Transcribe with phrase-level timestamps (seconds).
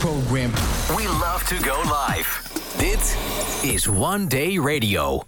[0.00, 0.50] program.
[0.96, 2.40] We love to go live.
[2.78, 3.16] Dit
[3.62, 5.22] is One Day Radio.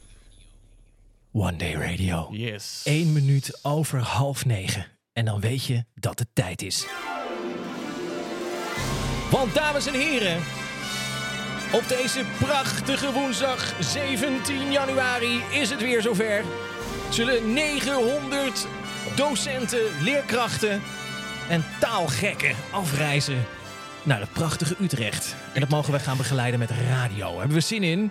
[1.33, 2.29] One Day Radio.
[2.31, 2.81] Yes.
[2.85, 4.87] 1 minuut over half negen.
[5.13, 6.87] En dan weet je dat het tijd is.
[9.31, 10.41] Want dames en heren,
[11.73, 16.45] op deze prachtige woensdag 17 januari is het weer zover.
[17.11, 18.67] Zullen 900
[19.17, 20.81] docenten, leerkrachten
[21.49, 23.45] en taalgekken afreizen
[24.03, 25.37] naar het prachtige Utrecht.
[25.55, 27.39] En dat mogen we gaan begeleiden met radio.
[27.39, 28.11] Hebben we zin in?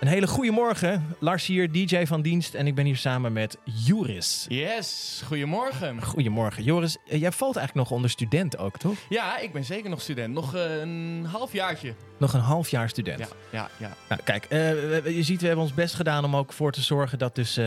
[0.00, 1.16] Een hele goede morgen.
[1.18, 2.54] Lars hier, DJ van dienst.
[2.54, 4.46] En ik ben hier samen met Joris.
[4.48, 6.02] Yes, goedemorgen.
[6.02, 6.62] Goedemorgen.
[6.62, 8.96] Joris, eh, jij valt eigenlijk nog onder student ook, toch?
[9.08, 10.34] Ja, ik ben zeker nog student.
[10.34, 11.94] Nog eh, een halfjaartje.
[12.18, 13.18] Nog een half jaar student.
[13.18, 13.96] Ja, ja, ja.
[14.08, 17.18] Nou, kijk, eh, je ziet, we hebben ons best gedaan om ook voor te zorgen
[17.18, 17.60] dat dus...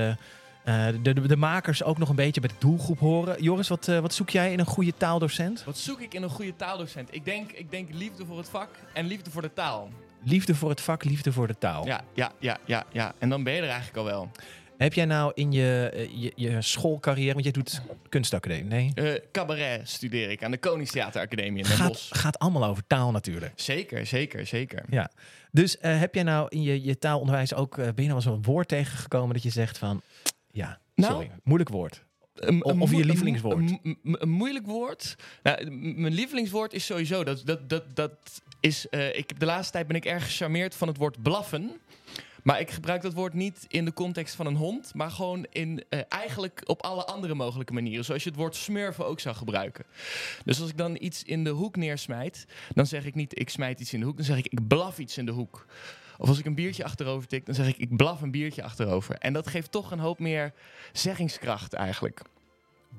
[0.64, 3.44] eh, de, de, de makers ook nog een beetje bij de doelgroep horen.
[3.44, 5.64] Joris, wat, eh, wat zoek jij in een goede taaldocent?
[5.64, 7.08] Wat zoek ik in een goede taaldocent?
[7.12, 9.90] Ik denk, ik denk liefde voor het vak en liefde voor de taal.
[10.24, 11.86] Liefde voor het vak, liefde voor de taal.
[11.86, 13.14] Ja, ja, ja, ja, ja.
[13.18, 14.32] En dan ben je er eigenlijk al wel.
[14.78, 19.22] Heb jij nou in je, eh, je, je schoolcarrière, want jij doet kunstacademie, nee?
[19.32, 22.20] Cabaret studeer ik aan de Koningstheateracademie in Den Gaat, Bosch.
[22.20, 23.52] gaat allemaal over taal natuurlijk.
[23.56, 24.84] Zeker, zeker, zeker.
[24.90, 25.12] Ja.
[25.52, 28.42] Dus heb jij nou in je, je taalonderwijs ook, eh, ben je nou eens een
[28.42, 30.02] woord tegengekomen dat je zegt van,
[30.52, 32.04] ja, Nou, sorry, moeilijk woord.
[32.36, 33.58] Een- Of- je lievelingswoord.
[33.84, 35.16] Een, moeilijk woord.
[35.44, 38.90] Nou, mijn lievelingswoord is sowieso dat dat dat dat is.
[38.90, 41.72] eh, ik heb de laatste tijd ben ik erg gecharmeerd van het woord blaffen.
[42.44, 45.84] Maar ik gebruik dat woord niet in de context van een hond, maar gewoon in
[45.90, 48.06] eh, eigenlijk op alle andere mogelijke manieren.
[48.06, 49.86] Zoals je het woord smurfen ook zou gebruiken.
[50.46, 53.80] Dus als ik dan iets in de hoek neersmijt, dan zeg ik niet ik smijt
[53.80, 55.66] iets in de hoek, dan zeg ik ik blaf iets in de hoek.
[56.22, 59.16] Of als ik een biertje achterover tik, dan zeg ik ik blaf een biertje achterover.
[59.16, 60.54] En dat geeft toch een hoop meer
[60.92, 62.22] zeggingskracht eigenlijk.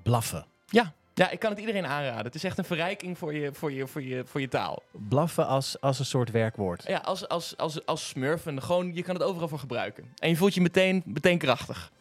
[0.02, 0.46] Blaffen.
[0.66, 0.92] Ja.
[1.14, 2.24] Ja, ik kan het iedereen aanraden.
[2.24, 4.82] Het is echt een verrijking voor je, voor je, voor je, voor je taal.
[5.08, 6.84] Blaffen als, als een soort werkwoord.
[6.86, 10.04] Ja, als, als, als, als smurfen, gewoon, je kan het overal voor gebruiken.
[10.18, 11.92] En je voelt je meteen, meteen krachtig.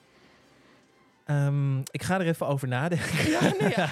[1.26, 3.30] Ehm, ik ga er even over nadenken.
[3.32, 3.92] Ja, nee, ja.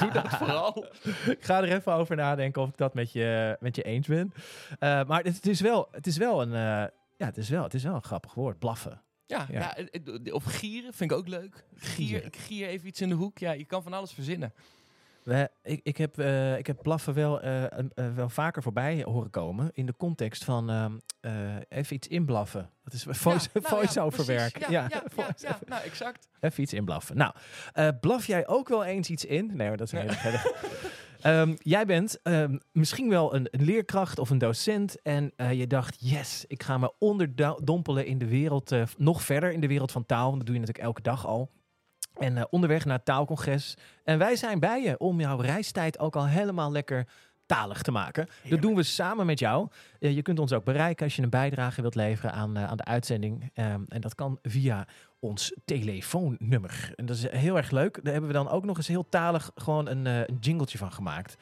[0.00, 0.86] doe dat vooral.
[1.26, 4.32] ik ga er even over nadenken of ik dat met je, met je eens ben.
[4.78, 7.62] Eh, maar het, het is wel, het is wel een, eh, ja, het is wel,
[7.62, 9.00] het is wel een grappig woord, blaffen.
[9.26, 9.58] Ja, Ja.
[9.60, 9.76] ja.
[9.76, 11.64] eh, of gieren vind ik ook leuk.
[11.76, 13.38] Gier, gier even iets in de hoek.
[13.38, 14.52] Ja, je kan van alles verzinnen.
[15.24, 17.80] We, ik, ik, heb, eh, ik heb blaffen wel, eh, eh,
[18.14, 22.70] wel vaker voorbij horen komen in de context van ehm, eh, even iets inblaffen.
[22.82, 23.48] Dat is voice,
[24.68, 25.42] Ja, nou ja, precies.
[25.42, 25.42] werk.
[25.42, 26.28] Ja, ja, nou exact.
[26.40, 27.16] Even iets inblaffen.
[27.16, 27.34] Nou,
[28.00, 29.50] blaf jij ook wel eens iets in?
[29.54, 30.52] Nee, dat is hele verder.
[31.20, 35.96] Ehm, jij bent ehm, misschien wel een, een leerkracht of een docent en je dacht,
[35.98, 40.24] yes, ik ga me onderdompelen in de wereld, nog verder in de wereld van taal.
[40.24, 41.50] Want dat doe je natuurlijk elke dag al.
[42.18, 43.74] En eh, onderweg naar het taalcongres.
[44.04, 47.06] En wij zijn bij je om jouw reistijd ook al helemaal lekker
[47.46, 48.28] talig te maken.
[48.48, 49.68] Dat doen we samen met jou.
[50.00, 52.76] Eh, je kunt ons ook bereiken als je een bijdrage wilt leveren aan, eh, aan
[52.76, 53.50] de uitzending.
[53.54, 54.86] Ehm, en dat kan via
[55.18, 56.92] ons telefoonnummer.
[56.96, 57.94] En dat is heel erg leuk.
[58.02, 61.36] Daar hebben we dan ook nog eens heel talig gewoon een, een jingletje van gemaakt.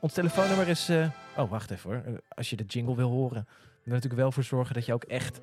[0.00, 0.90] Ons telefoonnummer is...
[1.36, 2.20] oh, wacht even hoor.
[2.28, 3.46] Als je de jingle wil horen...
[3.46, 5.40] we er natuurlijk wel voor zorgen dat je ook echt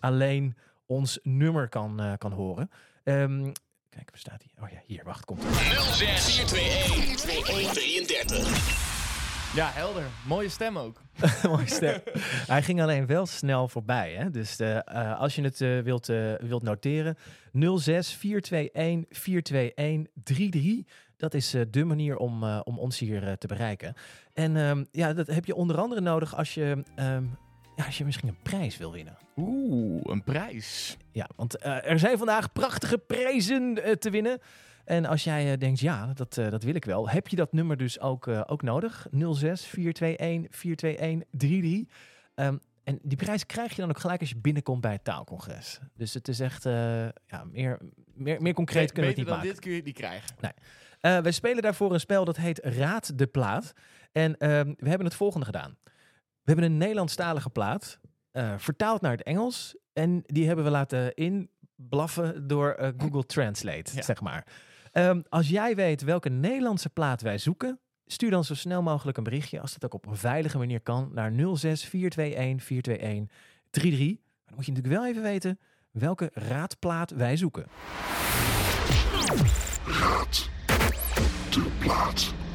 [0.00, 0.56] alleen
[0.86, 2.70] ons nummer kan, kan horen.
[3.04, 3.50] Ehm,
[3.88, 4.64] kijk, waar staat hij?
[4.64, 5.76] Oh ja, hier, wacht, komt hij.
[5.92, 8.96] 06 421 33.
[9.54, 10.02] Ja, helder.
[10.26, 11.00] Mooie stem ook.
[11.42, 12.00] Mooie stem.
[12.46, 14.12] Hij ging alleen wel snel voorbij.
[14.12, 14.30] Hè?
[14.30, 16.06] Dus eh, eh, als je het eh, wilt,
[16.40, 17.16] wilt noteren,
[17.52, 20.94] 06 421 421 33.
[21.16, 23.94] Dat is de manier om, om ons hier te bereiken.
[24.34, 27.24] En ehm, ja, dat heb je onder andere nodig als je, ehm,
[27.76, 29.27] ja, als je misschien een prijs wil winnen.
[29.38, 30.96] Oeh, een prijs.
[31.12, 34.38] Ja, want eh, er zijn vandaag prachtige prijzen eh, te winnen.
[34.84, 37.76] En als jij eh, denkt, ja, dat, dat wil ik wel, heb je dat nummer
[37.76, 39.06] dus ook, ook nodig.
[39.10, 41.94] 06 421 421 33.
[42.34, 45.80] Ehm, en die prijs krijg je dan ook gelijk als je binnenkomt bij het taalcongres.
[45.94, 47.78] Dus het is echt, ja, meer,
[48.14, 49.50] meer, meer concreet kunnen we het niet dan maken.
[49.50, 50.36] dit kun je het niet krijgen.
[51.00, 53.72] Eh, wij spelen daarvoor een spel dat heet Raad de Plaat.
[54.12, 55.76] En ehm, we hebben het volgende gedaan.
[56.42, 59.76] We hebben een Nederlandstalige plaat, eh, vertaald naar het Engels.
[59.92, 64.02] En die hebben we laten inblaffen door eh, Google Translate, Ja.
[64.02, 64.46] zeg maar.
[64.92, 69.24] Ehm, als jij weet welke Nederlandse plaat wij zoeken, stuur dan zo snel mogelijk een
[69.24, 73.36] berichtje, als dat ook op een veilige manier kan, naar 06 421 421
[73.70, 74.16] 33.
[74.16, 75.58] Maar dan moet je natuurlijk wel even weten
[75.90, 77.66] welke raadplaat wij zoeken.
[81.90, 82.47] I'm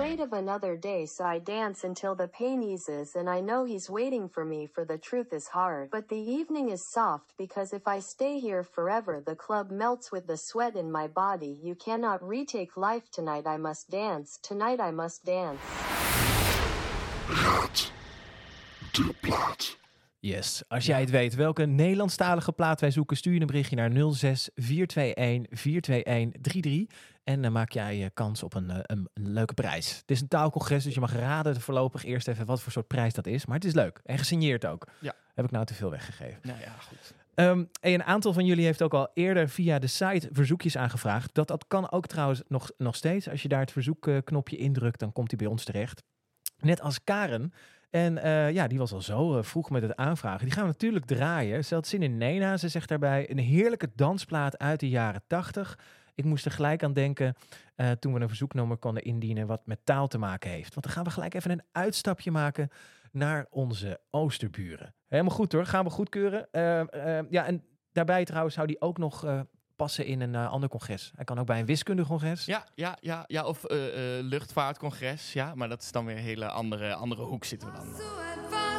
[0.00, 3.90] afraid of another day, so I dance until the pain eases, and I know he's
[3.90, 5.90] waiting for me, for the truth is hard.
[5.90, 10.26] But the evening is soft because if I stay here forever, the club melts with
[10.26, 11.58] the sweat in my body.
[11.62, 14.38] You cannot retake life tonight, I must dance.
[14.42, 15.60] Tonight I must dance.
[17.26, 17.92] plaat.
[18.92, 19.78] De plaat.
[20.22, 20.62] Yes.
[20.68, 24.50] Als jij het weet welke Nederlandstalige plaat wij zoeken, stuur je een berichtje naar 06
[24.54, 26.86] 421 42133.
[27.30, 29.96] En dan maak jij je kans op een, eh, een, een leuke prijs.
[29.96, 33.14] Het is een taalcongres, dus je mag raden voorlopig eerst even wat voor soort prijs
[33.14, 33.46] dat is.
[33.46, 34.00] Maar het is leuk.
[34.04, 34.86] En gesigneerd ook.
[34.98, 35.14] Ja.
[35.34, 36.40] Heb ik nou te veel weggegeven.
[36.42, 37.14] Nou ja, goed.
[37.34, 41.34] Ehm, en een aantal van jullie heeft ook al eerder via de site verzoekjes aangevraagd.
[41.34, 43.28] Dat, dat kan ook trouwens nog, nog steeds.
[43.28, 46.02] Als je daar het verzoekknopje indrukt, dan komt hij bij ons terecht.
[46.58, 47.52] Net als Karen.
[47.90, 50.44] En eh, ja, die was al zo eh, vroeg met het aanvragen.
[50.44, 51.64] Die gaan we natuurlijk draaien.
[51.64, 52.56] Ze had zin in Nena.
[52.56, 55.78] Ze zegt daarbij een heerlijke dansplaat uit de jaren tachtig.
[56.20, 57.34] Ik moest er gelijk aan denken
[57.74, 60.74] eh, toen we een verzoeknummer konden indienen wat met taal te maken heeft.
[60.74, 62.68] Want dan gaan we gelijk even een uitstapje maken
[63.12, 64.94] naar onze oosterburen.
[65.08, 66.48] Helemaal goed hoor, gaan we goedkeuren.
[66.52, 69.40] Eh, eh, ja, en daarbij trouwens zou die ook nog eh,
[69.80, 71.12] passen in een eh, ander congres.
[71.14, 72.44] Hij kan ook bij een wiskundecongres.
[72.44, 75.32] Ja, ja, ja, ja of eh, eh, luchtvaartcongres.
[75.32, 78.69] Ja, maar dat is dan weer een hele andere, andere hoek zitten we dan.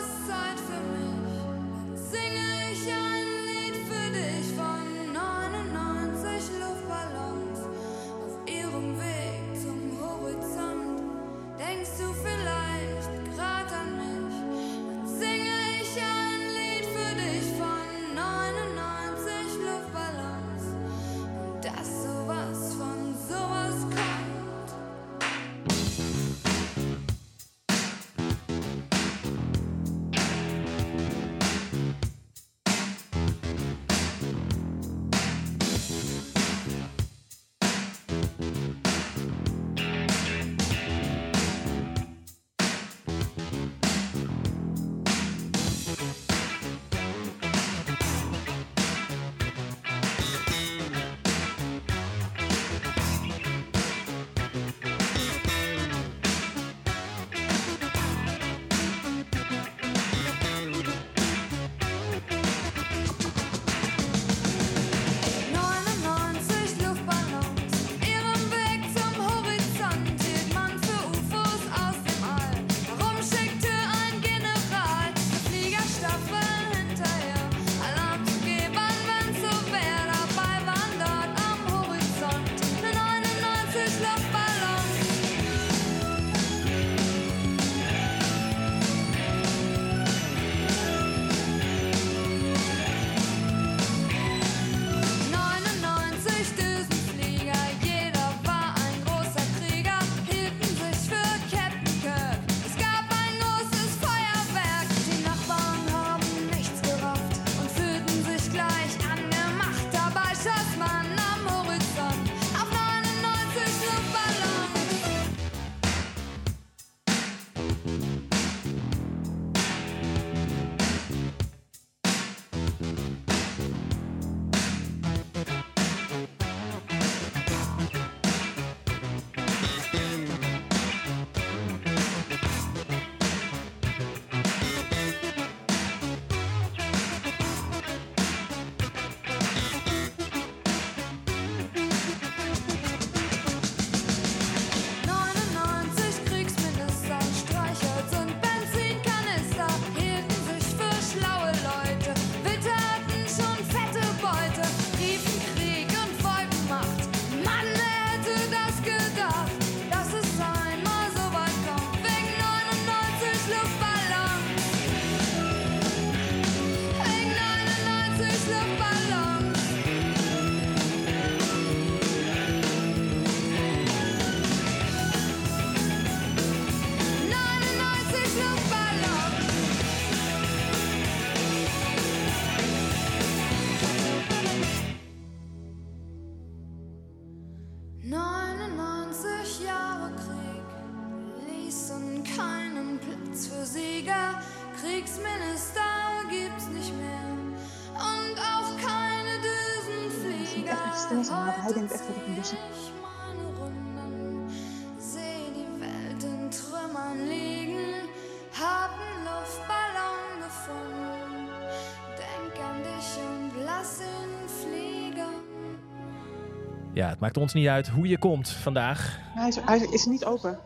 [217.01, 219.19] Ja, het maakt ons niet uit hoe je komt vandaag.
[219.35, 220.59] Hij is, hij is niet open.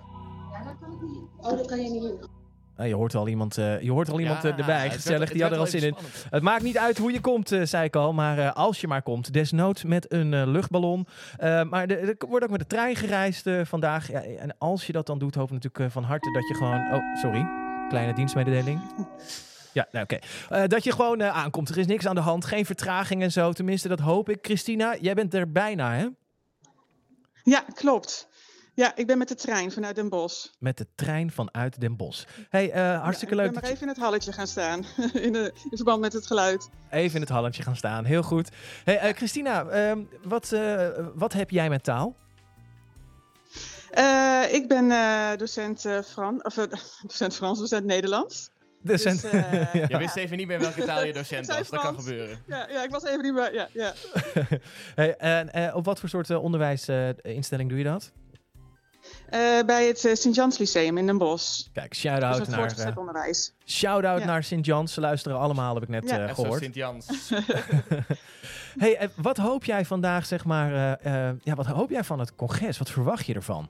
[1.37, 2.27] Oh, dat kan je niet.
[2.77, 4.89] Nou, je hoort al iemand, eh, je hoort al iemand eh, Ja, erbij.
[4.91, 5.87] Gezellig, werd- die had er al zin in.
[5.87, 6.25] spannend.
[6.29, 8.13] Het maakt niet uit hoe je komt, eh, zei ik al.
[8.13, 11.07] Maar eh, als je maar komt, desnoods met een eh, luchtballon.
[11.37, 14.11] Eh, maar de- er wordt ook met de trein gereisd vandaag.
[14.11, 16.93] Ja, en als je dat dan doet, hoop ik natuurlijk van harte dat je gewoon...
[16.93, 17.47] Oh, sorry.
[17.89, 18.79] Kleine dienstmededeling.
[19.73, 20.17] Ja, nou, oké.
[20.49, 21.69] Eh, dat je gewoon aankomt.
[21.69, 22.45] Er is niks aan de hand.
[22.45, 23.51] Geen vertraging en zo.
[23.53, 24.37] Tenminste, dat hoop ik.
[24.41, 26.07] Christina, jij bent er bijna, hè?
[27.45, 28.27] Ja, klopt.
[28.73, 30.47] Ja, ik ben met de trein vanuit Den Bosch.
[30.59, 32.25] Met de trein vanuit Den Bosch.
[32.49, 34.85] hey, eh, hartstikke Ja, leuk Ik ben maar even in het halletje gaan staan.
[35.13, 36.69] in, de, in verband met het geluid.
[36.89, 38.05] even in het halletje gaan staan.
[38.05, 38.49] Heel goed.
[38.83, 42.15] Hey, eh, Christina, ehm, wat, eh, wat heb jij met taal?
[44.51, 44.89] Ik ben
[45.37, 46.53] docent, Fran of,
[47.07, 48.49] docent Frans, docent Nederlands.
[48.85, 49.85] Dus, Dus, eh, ja.
[49.87, 51.69] Je wist even niet meer welke taal je docent was.
[51.69, 52.37] Dat kan gebeuren.
[52.47, 53.53] Ja, ja, ik was even niet meer.
[53.53, 53.93] Ja, ja.
[54.95, 58.11] Hey, en, eh, op wat voor soort eh, onderwijsinstelling doe je dat?
[59.29, 61.67] Eh, bij het eh, Sint-Jans Lyceum in Den Bosch.
[61.73, 63.53] Kijk, Dus shout-out het naar, eh, onderwijs.
[63.65, 64.25] shout-out Ja.
[64.25, 64.93] naar Sint-Jans.
[64.93, 66.27] Ze luisteren allemaal, heb ik net Ja.
[66.27, 66.61] eh, gehoord.
[66.61, 67.05] Sint-Jans.
[68.77, 72.19] Hey, eh, wat hoop jij vandaag, zeg maar, eh, eh, ja, wat hoop jij van
[72.19, 72.77] het congres?
[72.77, 73.69] Wat verwacht je ervan?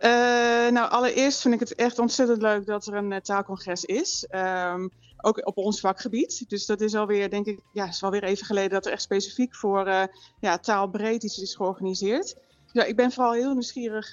[0.00, 4.26] Eh, nou, allereerst vind ik het echt ontzettend leuk dat er een eh, taalcongres is.
[4.28, 6.48] Ehm, ook op ons vakgebied.
[6.48, 9.54] Dus dat is alweer, denk ik, ja, is alweer even geleden dat er echt specifiek
[9.54, 10.02] voor eh,
[10.40, 12.36] ja, taalbreed iets is georganiseerd.
[12.72, 14.12] Ja, ik ben vooral heel nieuwsgierig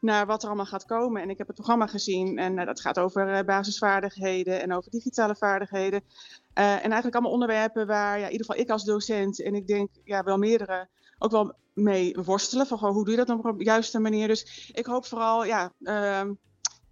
[0.00, 1.22] naar wat er allemaal gaat komen.
[1.22, 6.02] En ik heb het programma gezien en dat gaat over basisvaardigheden en over digitale vaardigheden.
[6.54, 9.90] En eigenlijk allemaal onderwerpen waar ja, in ieder geval ik als docent en ik denk
[10.04, 10.88] ja, wel meerdere
[11.22, 12.66] ook wel mee worstelen.
[12.66, 14.28] Van hoe doe je dat op de juiste manier?
[14.28, 16.32] Dus ik hoop vooral ja, ehm,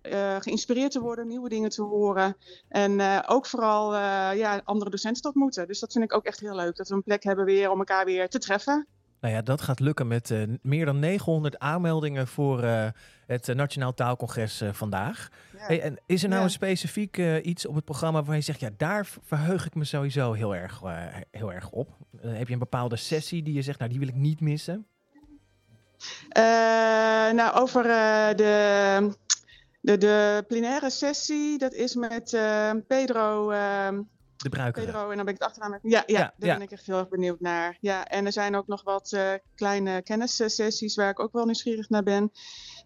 [0.01, 2.37] eh, geïnspireerd te worden, nieuwe dingen te horen.
[2.69, 5.67] En eh, ook vooral eh, ja, andere docenten te ontmoeten.
[5.67, 6.77] Dus dat vind ik ook echt heel leuk.
[6.77, 8.87] Dat we een plek hebben weer om elkaar weer te treffen.
[9.21, 12.87] Nou ja, dat gaat lukken met eh, meer dan 900 aanmeldingen voor eh,
[13.27, 15.29] het eh, Nationaal Taalcongres vandaag.
[15.53, 15.59] Ja.
[15.67, 16.47] Hey, en is er nou Ja.
[16.47, 20.33] een specifiek iets op het programma waar je zegt, ja, daar verheug ik me sowieso
[20.33, 20.83] heel erg,
[21.31, 21.89] heel erg op?
[22.21, 24.87] Heb je een bepaalde sessie die je zegt, nou, die wil ik niet missen?
[27.33, 29.13] Nou, over de,
[29.81, 32.39] de, de plenaire sessie, dat is met
[32.87, 33.53] Pedro.
[34.43, 34.85] De bruikere.
[34.87, 35.71] Pedro, en dan ben ik het achternaam.
[35.71, 36.55] met- Ja, ja, Ja, daar ja.
[36.55, 37.77] ben ik echt heel erg benieuwd naar.
[37.81, 41.89] Ja, en er zijn ook nog wat eh, kleine kennissessies waar ik ook wel nieuwsgierig
[41.89, 42.33] naar ben.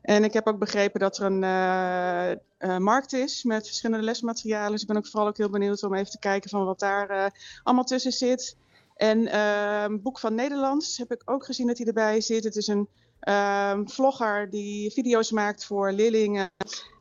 [0.02, 4.70] En ik heb ook begrepen dat er een eh, eh, markt is met verschillende lesmaterialen.
[4.72, 7.32] Dus ik ben ook vooral ook heel benieuwd om even te kijken van wat daar
[7.62, 8.56] allemaal tussen zit.
[8.96, 12.44] En ehm Boek van Nederlands heb ik ook gezien dat hij erbij zit.
[12.44, 12.88] Het is een
[13.20, 16.50] ehm, vlogger die video's maakt voor leerlingen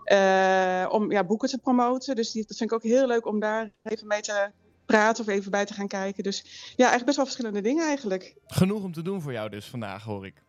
[0.04, 2.16] eh, om ja, boeken te promoten.
[2.16, 4.52] Dus die, dat vind ik ook heel leuk om daar even mee te
[4.86, 6.24] praten of even bij te gaan kijken.
[6.24, 6.42] Dus
[6.76, 8.36] ja, eigenlijk best wel verschillende dingen eigenlijk.
[8.46, 10.44] Genoeg om te doen voor jou dus vandaag, hoor ik.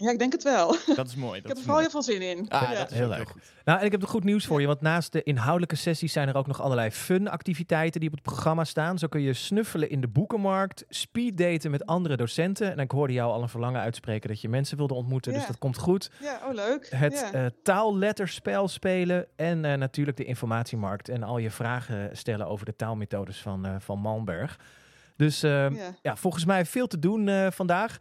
[0.00, 0.76] Ja, ik denk het wel.
[0.96, 1.36] Dat is mooi.
[1.36, 2.48] ik Dat heb is er vooral heel veel zin in.
[2.48, 2.78] Ah, ja.
[2.78, 3.34] dat is Heel ook leuk.
[3.64, 6.28] Nou, en ik heb er goed nieuws voor je, want naast de inhoudelijke sessies zijn
[6.28, 8.98] er ook nog allerlei fun-activiteiten die op het programma staan.
[8.98, 12.72] Zo kun je snuffelen in de boekenmarkt, speeddaten met andere docenten.
[12.72, 15.58] En ik hoorde jou al een verlangen uitspreken dat je mensen wilde ontmoeten, dus dat
[15.58, 16.10] komt goed.
[16.20, 16.86] ja, oh leuk.
[16.90, 17.32] Het ja.
[17.32, 22.76] eh, taalletterspel spelen en eh, natuurlijk de informatiemarkt en al je vragen stellen over de
[22.76, 24.58] taalmethodes van, eh, van Malmberg.
[25.20, 25.94] Dus eh, ja.
[26.02, 26.16] Ja.
[26.16, 27.96] volgens mij veel te doen eh, vandaag.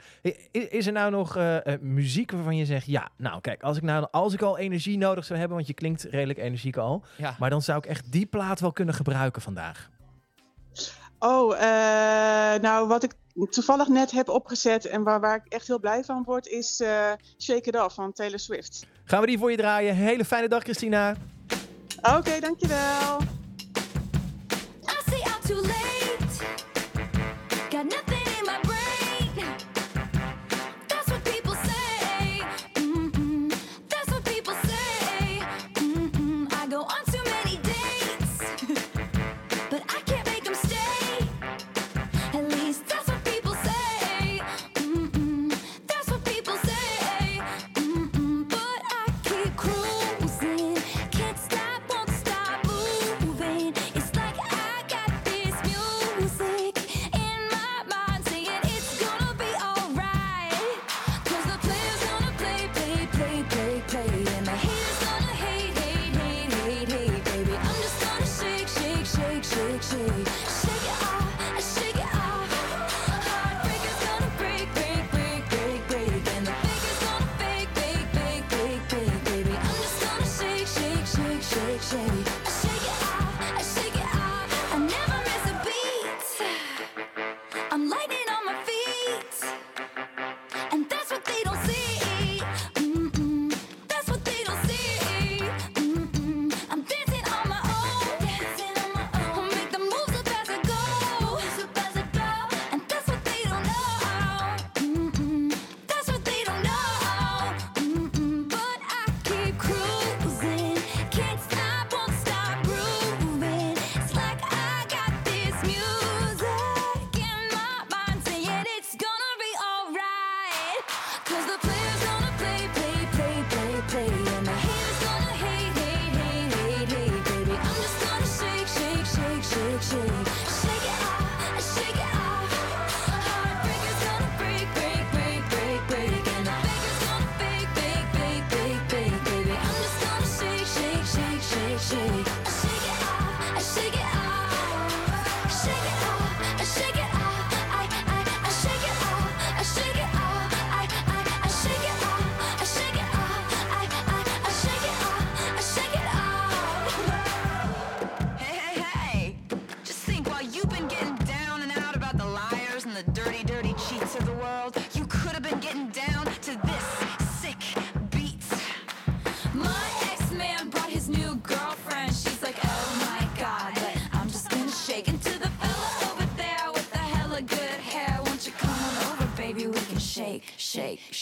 [0.51, 3.83] Is er nou nog eh, eh, muziek waarvan je zegt, ja, nou kijk, als ik,
[3.83, 7.35] nou, als ik al energie nodig zou hebben, want je klinkt redelijk energiek al, Ja.
[7.39, 9.89] maar dan zou ik echt die plaat wel kunnen gebruiken vandaag.
[11.19, 13.13] Oh, eh, nou wat ik
[13.49, 17.11] toevallig net heb opgezet en waar, waar ik echt heel blij van word, is eh,
[17.39, 18.85] Shake It Off van Taylor Swift.
[19.03, 19.95] Gaan we die voor je draaien.
[19.95, 21.15] Hele fijne dag, Christina.
[22.17, 23.19] Oké, dankjewel.
[24.83, 25.88] I say I'm too late.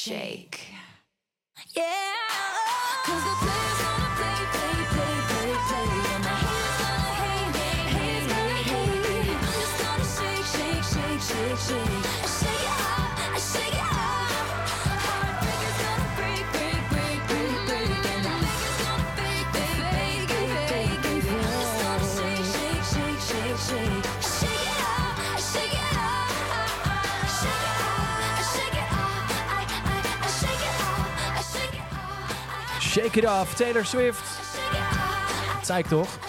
[0.08, 0.57] Shake,
[32.98, 34.24] Shake It Off, Taylor Swift.
[35.56, 36.20] Dat zei ik toch?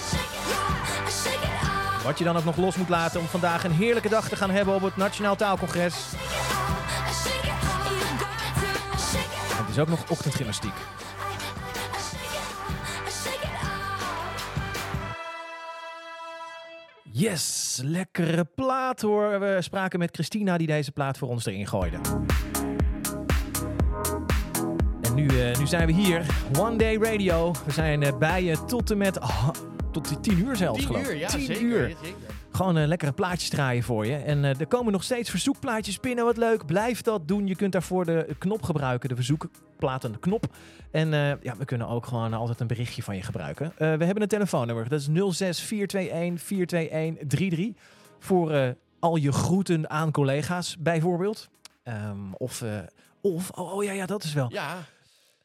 [2.04, 4.50] Wat je dan ook nog los moet laten om vandaag een heerlijke dag te gaan
[4.50, 5.94] hebben op het Nationaal Taalcongres.
[9.56, 10.72] Het is ook nog ochtendgymnastiek.
[17.12, 19.40] Yes, lekkere plaat hoor.
[19.40, 21.98] We spraken met Christina die deze plaat voor ons erin gooide.
[25.18, 26.26] Nu, eh, nu zijn we hier.
[26.58, 27.52] One Day Radio.
[27.64, 29.20] We zijn eh, bij je tot en met...
[29.20, 29.48] ah,
[29.92, 31.08] tot die tien uur zelfs, 10 geloof ik.
[31.08, 31.62] uur, ja, Tien zeker.
[31.62, 31.88] uur.
[31.88, 32.16] ja, zeker.
[32.52, 34.16] Gewoon eh, lekkere plaatjes draaien voor je.
[34.16, 36.24] En er komen nog steeds verzoekplaatjes binnen.
[36.24, 36.66] Wat leuk.
[36.66, 37.46] Blijf dat doen.
[37.46, 39.08] Je kunt daarvoor de knop gebruiken.
[39.08, 40.44] De verzoekplaten knop.
[40.90, 41.08] En
[41.42, 43.72] ja, we kunnen ook gewoon altijd een berichtje van je gebruiken.
[43.76, 44.88] We hebben een telefoonnummer.
[44.88, 47.82] Dat is 06 421 421
[48.18, 51.48] Voor al je groeten aan collega's bijvoorbeeld.
[51.82, 52.64] Ehm, of,
[53.20, 54.52] of oh, oh ja, ja, dat is wel.
[54.52, 54.76] Ja,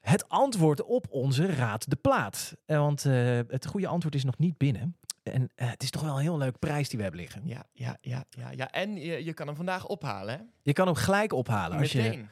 [0.04, 2.54] Het antwoord op onze Raad de Plaat.
[2.66, 4.98] Eh, want eh, het goede antwoord is nog niet binnen.
[5.24, 7.42] En eh, het is toch wel een heel leuk prijs die we hebben liggen.
[7.46, 8.72] ja, ja, ja, ja, ja.
[8.72, 10.40] En je, je kan hem vandaag ophalen, hè?
[10.62, 11.78] Je kan hem gelijk ophalen.
[11.78, 12.30] Als je, Meteen.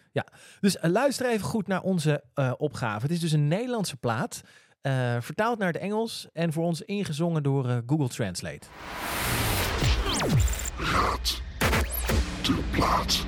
[0.60, 3.02] dus luister even goed naar onze eh, opgave.
[3.02, 4.42] Het is dus een Nederlandse plaat.
[4.82, 8.68] eh, vertaald naar het Engels en voor ons ingezongen door Google Translate.
[10.78, 11.42] Raad
[12.42, 13.26] de plaat.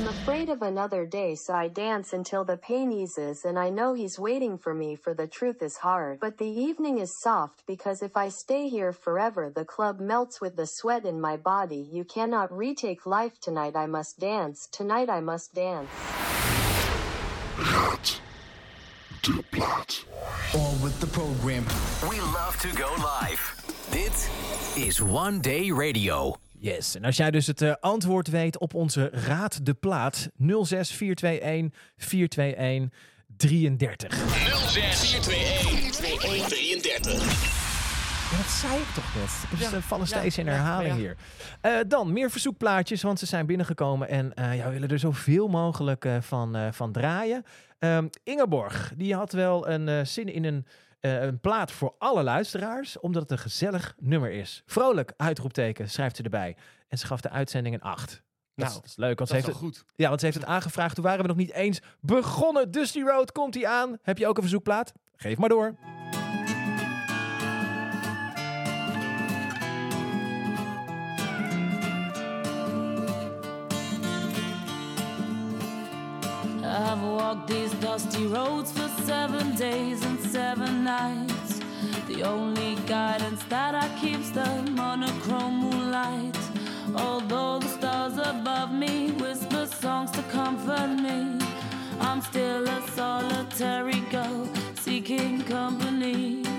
[0.00, 3.92] I'm afraid of another day, so I dance until the pain eases, and I know
[3.92, 6.20] he's waiting for me, for the truth is hard.
[6.20, 10.56] But the evening is soft, because if I stay here forever, the club melts with
[10.56, 11.86] the sweat in my body.
[11.92, 14.68] You cannot retake life tonight, I must dance.
[14.72, 15.90] Tonight I must dance.
[17.58, 18.20] Raad
[19.20, 20.06] de plaat.
[20.54, 21.66] On with the program.
[22.08, 23.42] We love to go live.
[23.90, 24.30] Dit
[24.78, 26.38] is One Day Radio.
[26.62, 30.28] Yes, en als jij dus het eh, antwoord weet op onze Raad de Plaat
[30.62, 32.98] 06 421 421
[33.36, 34.12] 33.
[34.68, 37.58] 06 421 33.
[38.30, 39.50] Ja, dat zei ik toch net.
[39.50, 40.98] Dus Ja, we vallen ja, steeds in herhaling ja.
[40.98, 41.16] hier.
[41.60, 44.08] Eh, dan meer verzoekplaatjes, want ze zijn binnengekomen.
[44.08, 47.44] En eh, ja, we willen er zoveel mogelijk eh, van, eh, van draaien.
[47.78, 50.66] Ehm, Ingeborg, die had wel een eh, zin in een,
[51.00, 52.98] eh, een plaat voor alle luisteraars.
[53.00, 54.62] Omdat het een gezellig nummer is.
[54.66, 56.56] Vrolijk, uitroepteken, schrijft ze erbij.
[56.88, 58.08] En ze gaf de uitzending een 8.
[58.10, 58.20] Dat,
[58.54, 59.84] Nou, is, dat is leuk, want Dat ze heeft, het, goed.
[59.96, 60.94] ja, want ze heeft het aangevraagd.
[60.94, 62.70] Toen waren we nog niet eens begonnen.
[62.70, 63.98] Dusty Road komt hij aan.
[64.02, 64.92] Heb je ook een verzoekplaat?
[65.16, 65.74] Geef maar door.
[76.80, 81.60] I've walked these dusty roads for seven days and seven nights.
[82.08, 86.38] The only guidance that I keep's the monochrome moonlight.
[86.96, 91.38] Although the stars above me whisper songs to comfort me,
[92.00, 96.49] I'm still a solitary girl seeking company.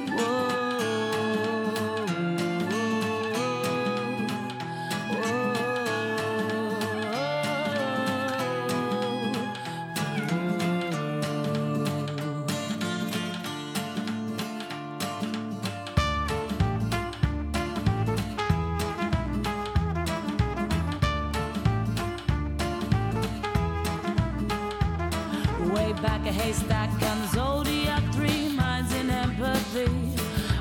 [26.51, 29.89] Haystack and zodiac, three minds in empathy.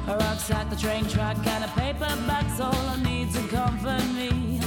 [0.07, 4.61] A rucksack, the train track, and a paperback's all I need to comfort me.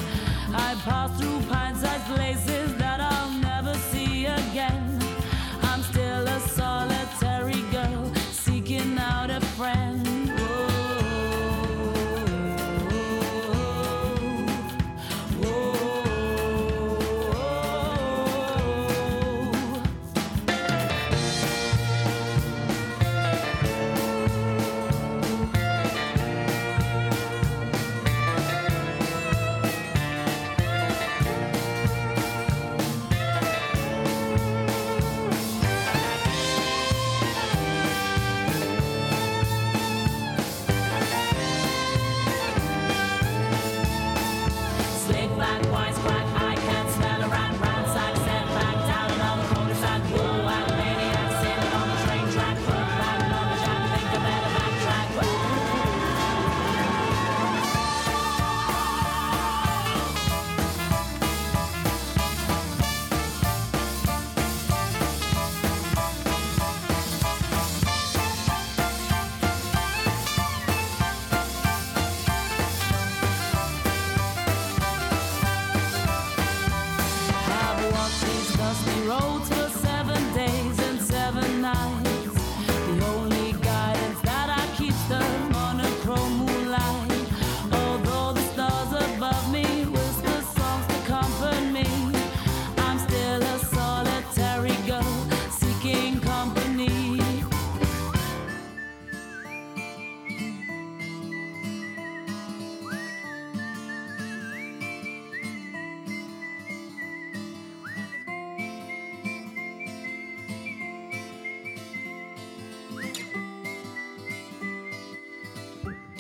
[0.54, 2.63] I pass through pine-sized places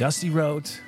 [0.03, 0.81] Dusty Road.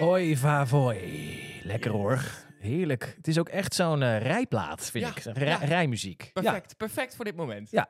[0.00, 1.60] Oi va voi.
[1.62, 2.24] Lekker hoor.
[2.58, 3.12] Heerlijk.
[3.16, 5.38] Het is ook echt zo'n eh, rijplaat, vind Ja, ik.
[5.38, 5.56] Ja.
[5.56, 6.30] rijmuziek.
[6.32, 7.70] Perfect, perfect voor dit moment.
[7.70, 7.88] Ja.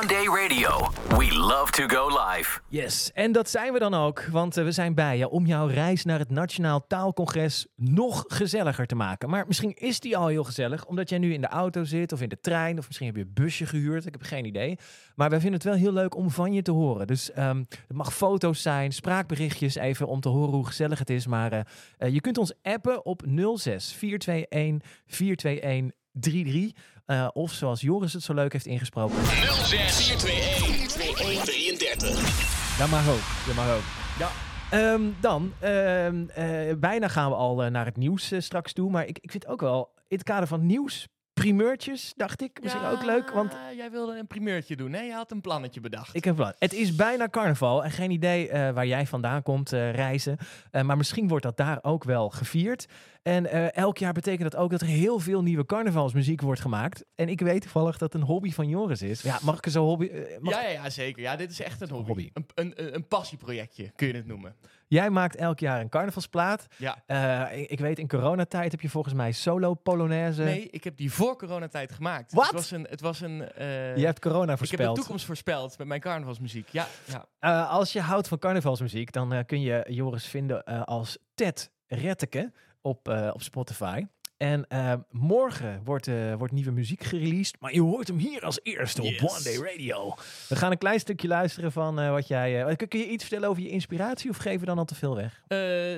[0.00, 0.90] One Day Radio.
[1.08, 2.60] We love to go live.
[2.68, 5.66] Yes, en dat zijn we dan ook, want eh, we zijn bij je om jouw
[5.66, 9.30] reis naar het Nationaal Taalcongres nog gezelliger te maken.
[9.30, 12.20] Maar misschien is die al heel gezellig, omdat jij nu in de auto zit of
[12.20, 14.78] in de trein, of misschien heb je een busje gehuurd, ik heb geen idee.
[15.14, 17.06] Maar wij vinden het wel heel leuk om van je te horen.
[17.06, 21.26] Dus ehm het mag foto's zijn, spraakberichtjes even om te horen hoe gezellig het is.
[21.26, 21.60] Maar eh,
[21.98, 23.22] eh, je kunt ons appen op
[23.54, 26.72] 06 421 421 33.
[27.10, 29.16] Eh, of zoals Joris het zo leuk heeft ingesproken.
[29.24, 32.78] 06 421 33.
[32.78, 33.46] Dat mag ook.
[33.46, 33.82] Dat mag ook.
[34.18, 34.28] Ja.
[34.70, 38.90] Ehm, dan, ehm, eh, bijna gaan we al eh, naar het nieuws straks toe.
[38.90, 41.08] Maar ik, ik vind ook wel, in het kader van nieuws,
[41.44, 43.30] primeurtjes, dacht ik, misschien ook leuk.
[43.30, 45.00] Want jij wilde een primeurtje doen, hè?
[45.00, 46.14] Je had een plannetje bedacht.
[46.16, 46.52] ik heb wel.
[46.58, 50.36] Het is bijna carnaval en geen idee eh, waar jij vandaan komt eh, reizen.
[50.70, 52.86] Eh, maar misschien wordt dat daar ook wel gevierd.
[53.22, 57.04] En elk jaar betekent dat ook dat er heel veel nieuwe carnavalsmuziek wordt gemaakt.
[57.14, 59.22] En ik weet toevallig dat het een hobby van Joris is.
[59.22, 60.10] Ja, mag ik zo hobby...
[60.40, 61.22] mag- Ja, ja, ja, zeker.
[61.22, 62.06] Ja, dit is echt een hobby.
[62.08, 62.30] hobby.
[62.34, 64.56] Een, een, een passieprojectje, kun je het noemen.
[64.90, 66.66] Jij maakt elk jaar een carnavalsplaat.
[66.76, 67.02] Ja.
[67.06, 70.42] Eh, ik, ik weet, in coronatijd heb je volgens mij solo polonaise.
[70.42, 72.32] Nee, ik heb die voor coronatijd gemaakt.
[72.32, 72.44] Wat?
[72.44, 72.86] Het was een...
[72.90, 74.96] Het was een eh, Je hebt corona ik heb de voorspeld.
[74.96, 76.68] toekomst voorspeld met mijn carnavalsmuziek.
[76.68, 77.26] Ja, ja.
[77.38, 83.08] Eh, als je houdt van carnavalsmuziek, dan kun je Joris vinden als Ted Retteke op,
[83.32, 84.06] op Spotify.
[84.40, 87.60] En eh, morgen wordt, eh, wordt nieuwe muziek gereleased.
[87.60, 89.14] Maar je hoort hem hier als eerste op.
[89.22, 90.14] One Day Radio.
[90.48, 92.64] We gaan een klein stukje luisteren van eh, wat jij...
[92.64, 95.16] eh, kun, je iets vertellen over je inspiratie of geven we dan al te veel
[95.16, 95.42] weg?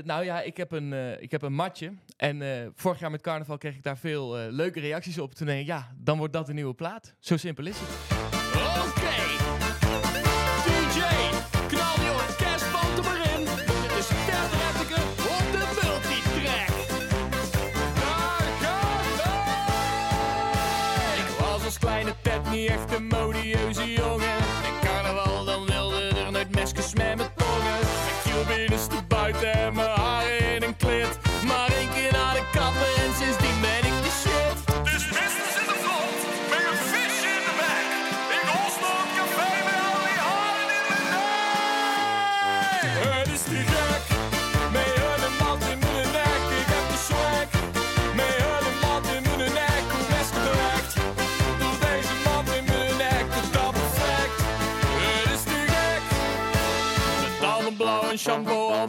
[0.04, 1.92] Nou ja, ik heb een, ik heb een matje.
[2.16, 5.34] En vorig jaar met carnaval kreeg ik daar veel leuke reacties op.
[5.34, 7.14] Toen denk ik, ja, dan wordt dat een nieuwe plaat.
[7.18, 8.31] Zo simpel is het.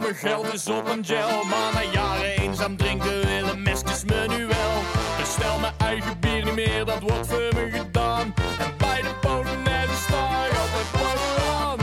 [0.04, 1.44] Mijn geld is op een gel.
[1.44, 4.74] Maar na jaren eenzaam drinken willen mesjes me nu wel.
[5.18, 8.34] Bestel mijn eigen bier niet meer, dat wordt voor me gedaan.
[8.58, 11.78] En bij de Polonaise sta ik altijd bovenaan.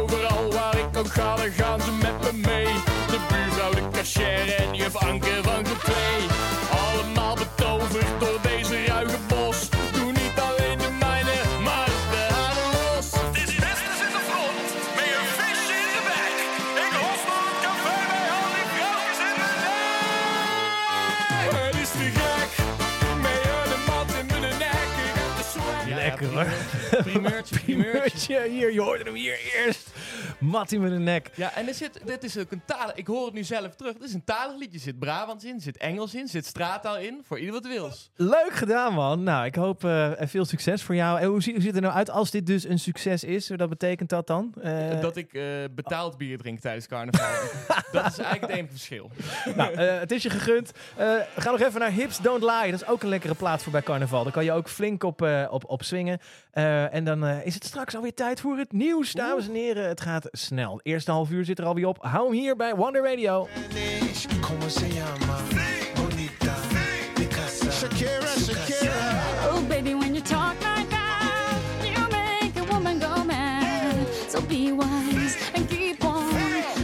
[0.00, 2.72] Overal waar ik ook ga, dan gaan ze met me mee.
[3.06, 5.82] De buurvrouw, de cashier en juf Anke van groep
[27.08, 28.42] Primeurtje, primeurtje.
[28.54, 29.87] Hier, je hoorde hem hier eerst.
[30.54, 31.30] Mattie met een nek.
[31.34, 32.90] Ja, en er zit, dit is ook een taal.
[32.94, 33.92] Ik hoor het nu zelf terug.
[33.92, 34.76] Dit is een talig liedje.
[34.76, 37.20] Er zit Brabants in, er zit Engels in, er zit straattaal in.
[37.24, 38.10] Voor ieder wat wils.
[38.16, 39.22] Leuk gedaan, man.
[39.22, 41.20] Nou, ik hoop eh, veel succes voor jou.
[41.20, 43.48] En hoe, zie- hoe ziet het er nou uit als dit dus een succes is?
[43.48, 44.54] Wat betekent dat dan?
[44.62, 47.28] Eh, dat ik eh, betaald bier drink tijdens carnaval.
[47.92, 49.10] dat is eigenlijk het enige verschil.
[49.56, 50.70] nou, eh, het is je gegund.
[50.96, 52.70] Eh, gaan nog even naar Hips Don't Lie.
[52.70, 54.22] Dat is ook een lekkere plaat voor bij carnaval.
[54.22, 56.18] Daar kan je ook flink op, eh, op, op swingen.
[56.50, 59.88] Eh, en dan eh, is het straks alweer tijd voor het nieuws, dames en heren.
[59.88, 60.72] Het gaat snel.
[60.72, 61.98] Het eerste half uur zit er alweer op.
[62.00, 63.48] Hou hem hier bij Wonder Radio.
[69.50, 73.94] Oh, baby, when you talk like that, you make a woman go mad.
[74.28, 76.32] So be wise and keep on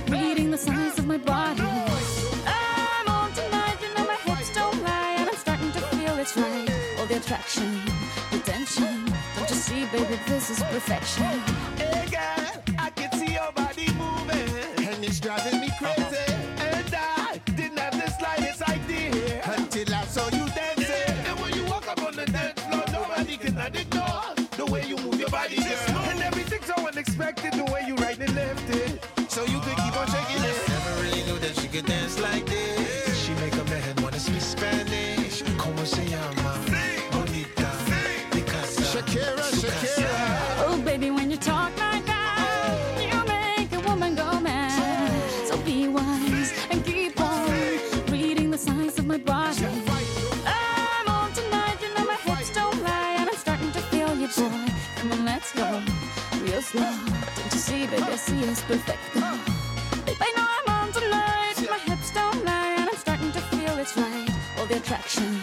[0.08, 1.62] reading the signs of my body.
[2.46, 6.36] I'm on tonight, you know my hips don't lie, and I'm starting to feel it's
[6.36, 6.70] right.
[6.98, 7.80] All the attraction,
[8.30, 9.04] the tension.
[9.36, 11.40] Don't you see, baby, this is perfection.
[11.76, 12.43] Hey girl,
[56.74, 58.98] see, baby, I see it's perfect.
[60.04, 61.54] Baby, I know I'm on tonight.
[61.70, 64.30] My hips don't lie, and I'm starting to feel it's right.
[64.58, 65.40] All the attraction,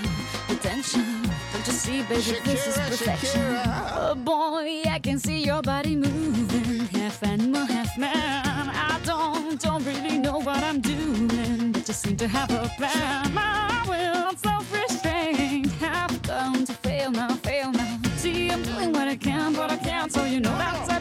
[0.48, 1.24] the tension.
[1.54, 3.42] Don't you see, baby, this is Shakira, perfection.
[3.42, 3.92] Shakira.
[3.96, 8.70] Oh boy, I can see your body moving, half animal, half man.
[8.70, 13.34] I don't, don't really know what I'm doing, but just seem to have a plan.
[13.34, 17.98] My will, on self-restraint, have come to fail now, fail now.
[18.18, 21.01] See, I'm doing what I can, but I can't, so you know that's a bit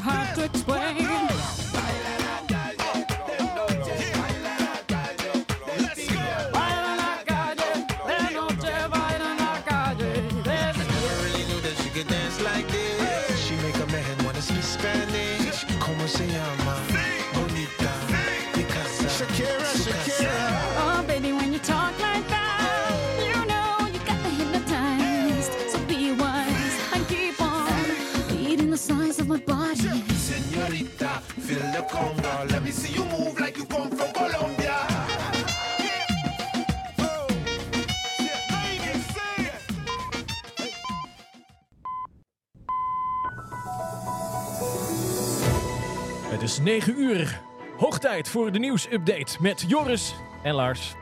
[0.00, 1.35] hard to explain.
[46.66, 47.42] 9 uur.
[47.76, 50.94] Hoog tijd voor de nieuwsupdate met Joris en Lars.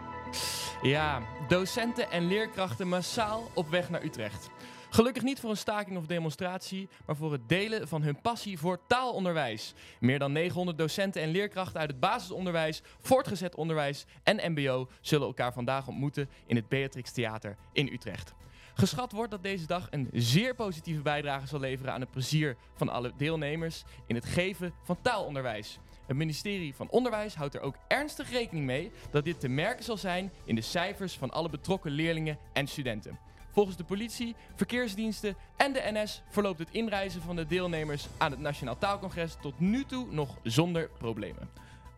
[0.82, 4.50] Ja, docenten en leerkrachten massaal op weg naar Utrecht.
[4.90, 8.78] Gelukkig niet voor een staking of demonstratie, maar voor het delen van hun passie voor
[8.86, 9.74] taalonderwijs.
[10.00, 15.52] Meer dan 900 docenten en leerkrachten uit het basisonderwijs, voortgezet onderwijs en MBO zullen elkaar
[15.52, 18.34] vandaag ontmoeten in het Beatrix Theater in Utrecht.
[18.74, 22.88] Geschat wordt dat deze dag een zeer positieve bijdrage zal leveren aan het plezier van
[22.88, 25.78] alle deelnemers in het geven van taalonderwijs.
[26.06, 29.96] Het ministerie van Onderwijs houdt er ook ernstig rekening mee dat dit te merken zal
[29.96, 33.18] zijn in de cijfers van alle betrokken leerlingen en studenten.
[33.52, 38.40] Volgens de politie, verkeersdiensten en de NS verloopt het inreizen van de deelnemers aan het
[38.40, 41.48] Nationaal Taalcongres tot nu toe nog zonder problemen.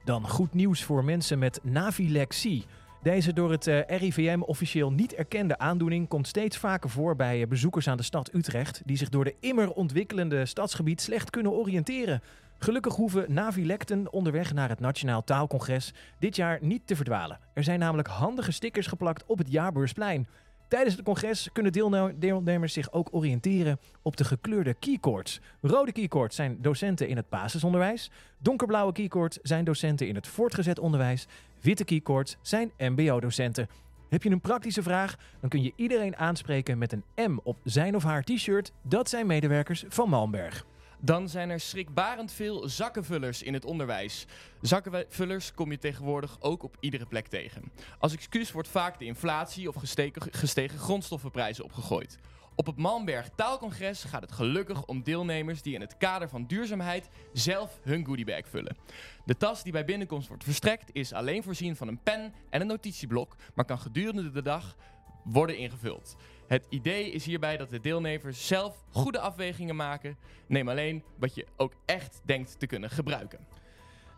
[0.04, 2.64] Dan goed nieuws voor mensen met navilexie.
[3.06, 7.48] Deze door het eh, RIVM officieel niet erkende aandoening komt steeds vaker voor bij eh,
[7.48, 12.22] bezoekers aan de stad Utrecht, die zich door de immer ontwikkelende stadsgebied slecht kunnen oriënteren.
[12.58, 17.38] Gelukkig hoeven navilecten onderweg naar het Nationaal Taalcongres dit jaar niet te verdwalen.
[17.52, 20.28] Er zijn namelijk handige stickers geplakt op het Jaarbeursplein.
[20.68, 25.40] Tijdens het congres kunnen deelne- deelnemers zich ook oriënteren op de gekleurde keycords.
[25.60, 28.10] Rode keycords zijn docenten in het basisonderwijs.
[28.38, 31.26] Donkerblauwe keycords zijn docenten in het voortgezet onderwijs.
[31.60, 33.68] Witte keycords zijn mbo-docenten.
[34.08, 37.96] Heb je een praktische vraag, dan kun je iedereen aanspreken met een M op zijn
[37.96, 38.72] of haar t-shirt.
[38.82, 40.64] Dat zijn medewerkers van Malmberg.
[40.98, 44.26] Dan zijn er schrikbarend veel zakkenvullers in het onderwijs.
[44.60, 47.72] Zakkenvullers kom je tegenwoordig ook op iedere plek tegen.
[47.98, 52.18] Als excuus wordt vaak de inflatie of gestegen, gestegen grondstoffenprijzen opgegooid.
[52.54, 57.08] Op het Malmberg Taalcongres gaat het gelukkig om deelnemers die in het kader van duurzaamheid
[57.32, 58.76] zelf hun goodiebag vullen.
[59.24, 62.66] De tas die bij binnenkomst wordt verstrekt is alleen voorzien van een pen en een
[62.66, 64.76] notitieblok, maar kan gedurende de dag
[65.24, 66.16] worden ingevuld.
[66.46, 70.16] Het idee is hierbij dat de deelnemers zelf goede afwegingen maken.
[70.46, 73.38] Neem alleen wat je ook echt denkt te kunnen gebruiken.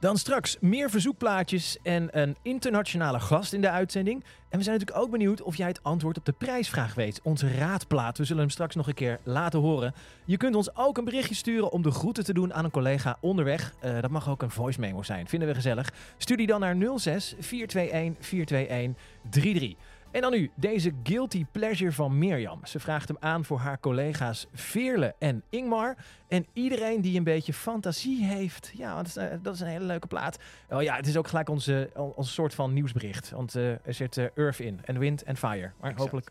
[0.00, 4.24] Dan straks meer verzoekplaatjes en een internationale gast in de uitzending.
[4.48, 7.20] En we zijn natuurlijk ook benieuwd of jij het antwoord op de prijsvraag weet.
[7.22, 8.18] Onze raadplaat.
[8.18, 9.94] We zullen hem straks nog een keer laten horen.
[10.24, 13.16] Je kunt ons ook een berichtje sturen om de groeten te doen aan een collega
[13.20, 13.74] onderweg.
[13.80, 15.28] Eh, dat mag ook een voice memo zijn.
[15.28, 15.92] Vinden we gezellig.
[16.16, 19.97] Stuur die dan naar 06 421 421 33.
[20.10, 22.60] En dan nu deze guilty pleasure van Mirjam.
[22.66, 25.96] Ze vraagt hem aan voor haar collega's Veerle en Ingmar.
[26.28, 28.72] En iedereen die een beetje fantasie heeft.
[28.74, 30.38] Ja, want dat is, eh, dat is een hele leuke plaat.
[30.70, 33.30] Oh ja, het is ook gelijk onze, onze soort van nieuwsbericht.
[33.30, 34.80] Want eh, er zit eh, Earth in.
[34.84, 35.70] En Wind en Fire.
[35.80, 36.30] Maar hopelijk...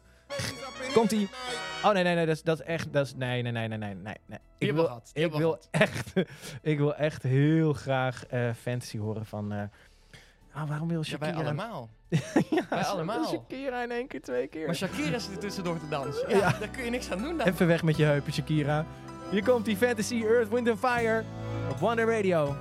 [0.94, 1.30] Komt ie.
[1.84, 2.26] Oh nee, nee, nee.
[2.26, 2.94] Dat is, dat is echt...
[2.94, 4.40] Dat is, nee, nee, nee, nee, nee, nee.
[4.58, 6.14] Ik wil, ik wil echt...
[6.62, 8.24] ik wil echt heel graag
[8.56, 9.70] fantasy horen van...
[10.58, 11.34] ah, waarom wil Ja, Shakira...
[11.34, 11.90] wij allemaal.
[12.50, 13.26] ja, wij allemaal.
[13.28, 14.66] Shakira in één keer, twee keer.
[14.66, 16.30] Maar Shakira zit er tussendoor te dansen.
[16.30, 16.56] Ja, Ja.
[16.60, 17.48] Daar kun je niks aan doen dan.
[17.48, 18.86] Even weg met je heupen, Shakira.
[19.32, 21.24] Hier komt die Fantasy Earth, Wind and Fire
[21.70, 22.56] op Wonder Radio.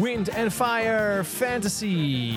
[0.00, 2.32] Wind and Fire Fantasy.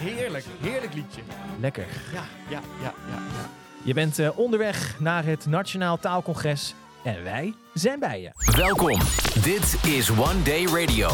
[0.00, 1.20] Heerlijk, heerlijk liedje.
[1.60, 1.86] Lekker.
[2.12, 3.14] Ja, ja, ja, ja.
[3.14, 3.48] ja.
[3.82, 6.74] Je bent eh, onderweg naar het Nationaal Taalcongres
[7.04, 8.30] en wij zijn bij je.
[8.56, 8.98] Welkom.
[9.42, 11.08] Dit is One Day Radio.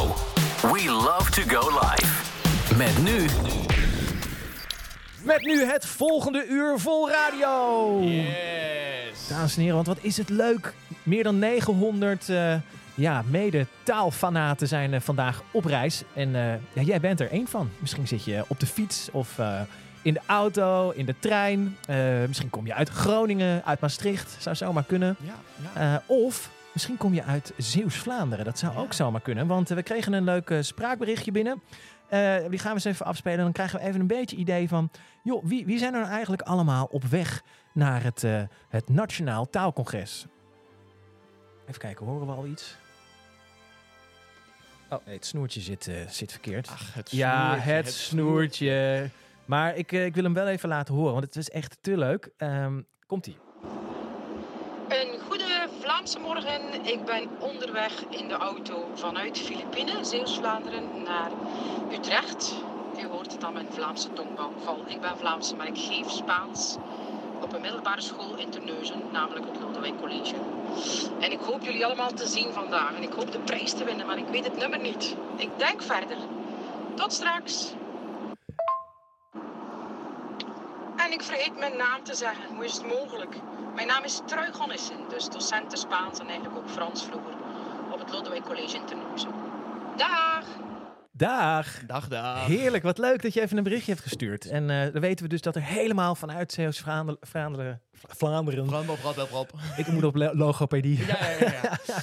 [0.63, 2.77] We love to go live.
[2.77, 3.27] Met nu
[5.23, 8.01] Met nu het volgende uur vol radio.
[8.01, 9.29] Yes.
[9.29, 10.75] Dames en heren, want wat is het leuk.
[11.03, 12.55] Meer dan 900 eh,
[12.99, 16.03] ja, mede-taalfanaten zijn eh, vandaag op reis.
[16.15, 17.71] En eh, ja, jij bent er één van.
[17.79, 19.61] Misschien zit je op de fiets of eh,
[20.03, 21.77] in de auto, in de trein.
[22.27, 24.37] Misschien kom je uit Groningen, uit Maastricht.
[24.39, 25.17] Zou zomaar kunnen.
[25.21, 25.35] Ja,
[25.75, 26.03] ja.
[26.07, 28.45] Of misschien kom je uit Zeeuws-Vlaanderen.
[28.45, 29.47] Dat zou ook zomaar kunnen.
[29.47, 31.63] Want we kregen een leuk spraakberichtje binnen.
[32.49, 33.39] Die gaan we eens even afspelen.
[33.39, 34.91] Dan krijgen we even een beetje idee van...
[35.23, 37.43] joh, wie, wie zijn er nou eigenlijk allemaal op weg
[37.73, 38.25] naar het,
[38.69, 40.27] het Nationaal Taalcongres?
[41.67, 42.77] Even kijken, horen we al iets?
[44.91, 46.69] Oh, nee, het snoertje zit, eh, zit verkeerd.
[46.69, 49.11] Ach, het ja, snoertje, het, het snoertje.
[49.45, 51.97] Maar ik, eh, ik wil hem wel even laten horen, want het is echt te
[51.97, 52.31] leuk.
[52.37, 53.37] Ehm, Komt-ie.
[54.89, 56.85] Een goede Vlaamse morgen.
[56.85, 61.31] Ik ben onderweg in de auto vanuit Filipijnen, Zeeuws-Vlaanderen, naar
[61.93, 62.55] Utrecht.
[63.01, 64.85] U hoort het aan mijn Vlaamse tongval.
[64.87, 66.77] Ik ben Vlaamse, maar ik geef Spaans
[67.49, 70.35] op een middelbare school in Terneuzen, namelijk het Lodewijk College.
[71.21, 72.95] En ik hoop jullie allemaal te zien vandaag.
[72.95, 75.17] En ik hoop de prijs te winnen, maar ik weet het nummer niet.
[75.37, 76.17] Ik denk verder.
[76.95, 77.73] Tot straks.
[80.97, 82.55] En ik vergeet mijn naam te zeggen.
[82.55, 83.37] Hoe is het mogelijk?
[83.75, 87.33] Mijn naam is Trui Gonnissen, dus docent Spaans en eigenlijk ook Frans vroeger
[87.91, 89.31] op het Lodewijk College in Terneuzen.
[89.97, 90.68] Dag!
[91.19, 91.81] Dag.
[91.87, 92.47] Dag, dag.
[92.47, 94.47] Heerlijk, wat leuk dat je even een berichtje hebt gestuurd.
[94.47, 97.19] En eh, dan weten we dus dat er helemaal vanuit Zeeuws-Vlaanderen...
[97.21, 99.53] Vlaanderen, Vlaanderen op.
[99.77, 101.07] ik moet op lo- logopedie.
[101.07, 101.79] Ja, ja, ja.
[101.87, 101.97] ja.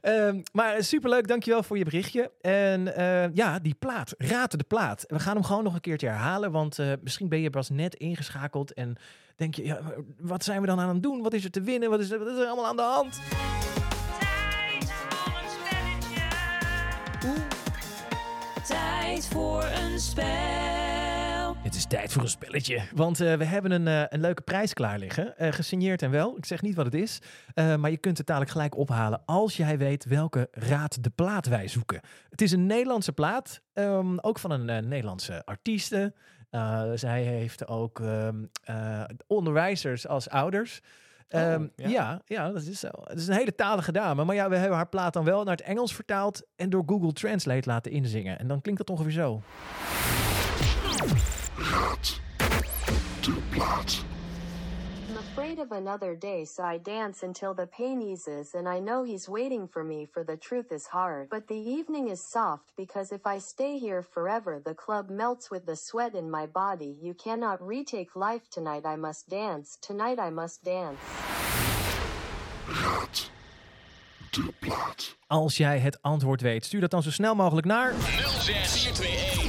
[0.00, 2.30] Ehm, maar superleuk, dankjewel voor je berichtje.
[2.40, 5.04] En eh, ja, die plaat, raad de plaat.
[5.06, 7.94] We gaan hem gewoon nog een keertje herhalen, want eh, misschien ben je pas net
[7.94, 8.96] ingeschakeld en
[9.36, 9.80] denk je, ja,
[10.20, 11.22] wat zijn we dan aan het doen?
[11.22, 11.90] Wat is er te winnen?
[11.90, 13.20] Wat is er, wat is er allemaal aan de hand?
[19.22, 21.56] Voor een spel.
[21.56, 24.72] Het is tijd voor een spelletje, want eh, we hebben een, eh, een leuke prijs
[24.72, 25.36] klaar liggen.
[25.38, 27.18] eh, gesigneerd en wel, ik zeg niet wat het is,
[27.54, 31.68] maar je kunt het dadelijk gelijk ophalen als jij weet welke raad de plaat wij
[31.68, 32.00] zoeken.
[32.30, 36.14] Het is een Nederlandse plaat, ehm, ook van een Nederlandse artieste.
[36.94, 40.80] Zij heeft ook ehm, eh, onderwijzers als ouders.
[41.34, 41.88] Ehm, ja.
[41.88, 42.20] ja.
[42.24, 42.88] ja, dat is zo.
[43.04, 44.24] Het is een hele talige dame.
[44.24, 47.12] Maar ja, we hebben haar plaat dan wel naar het Engels vertaald en door Google
[47.12, 48.38] Translate laten inzingen.
[48.38, 49.42] En dan klinkt dat ongeveer zo.
[51.56, 52.20] Raad
[53.20, 54.04] de plaat.
[55.34, 59.02] I'm afraid of another day, so I dance until the pain eases, and I know
[59.02, 61.28] he's waiting for me, for the truth is hard.
[61.28, 65.66] But the evening is soft, because if I stay here forever, the club melts with
[65.66, 66.96] the sweat in my body.
[67.02, 69.76] You cannot retake life tonight, I must dance.
[69.80, 71.00] Tonight I must dance.
[72.66, 73.30] gaat
[74.30, 75.16] de plaat.
[75.26, 77.92] Als jij het antwoord weet, stuur dat dan zo snel mogelijk naar...
[77.94, 79.42] 06 421 33.
[79.42, 79.43] Yes.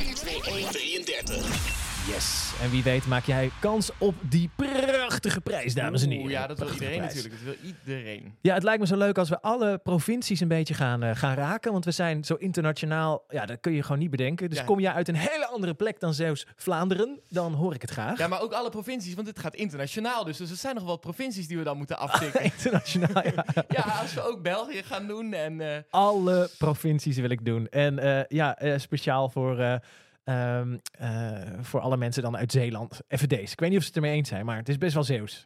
[2.62, 6.24] En wie weet maak jij kans op die prachtige prijs, dames en heren.
[6.24, 7.14] Oeh, ja, dat wil iedereen prijs.
[7.14, 7.46] natuurlijk.
[7.46, 8.36] Dat wil iedereen.
[8.42, 11.36] Ja, het lijkt me zo leuk als we alle provincies een beetje gaan, eh, gaan
[11.36, 11.72] raken.
[11.72, 13.24] Want we zijn zo internationaal.
[13.30, 14.50] Ja, dat kun je gewoon niet bedenken.
[14.50, 14.64] Dus Ja.
[14.64, 18.18] kom jij uit een hele andere plek dan zelfs Vlaanderen, dan hoor ik het graag.
[18.18, 20.24] Ja, maar ook alle provincies, want dit gaat internationaal.
[20.24, 22.44] Dus, dus er zijn nog wel provincies die we dan moeten aftikken.
[22.44, 23.46] internationaal, ja.
[23.70, 25.62] ja, als we ook België gaan doen en...
[25.62, 27.68] eh, Alle provincies wil ik doen.
[27.70, 29.80] En eh, ja, speciaal voor,
[30.26, 33.00] eh, ehm, eh, voor alle mensen dan uit Zeeland.
[33.08, 33.52] Even deze.
[33.52, 35.46] Ik weet niet of ze het ermee eens zijn, maar het is best wel Zeeuws.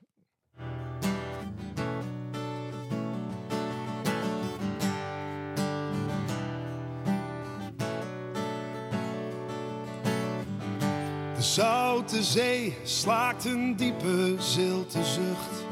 [11.35, 15.65] De zoute zee slaakt een diepe zilte zucht.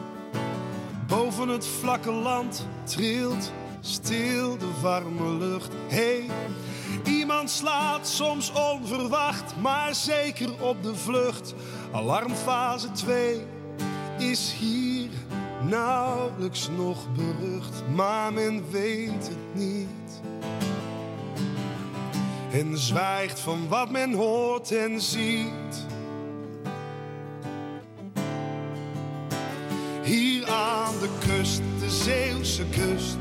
[1.08, 5.74] Boven het vlakke land trilt stil de warme lucht.
[5.88, 6.26] Hey,
[7.08, 11.53] iemand slaat soms onverwacht, maar zeker op de vlucht.
[11.91, 13.45] Alarmfase 2
[14.18, 15.10] is hier
[15.62, 20.22] nauwelijks nog berucht, maar men weet het niet.
[22.51, 25.86] En zwijgt van wat men hoort en ziet.
[30.03, 33.18] Hier aan de kust, de Zeeuwse kust.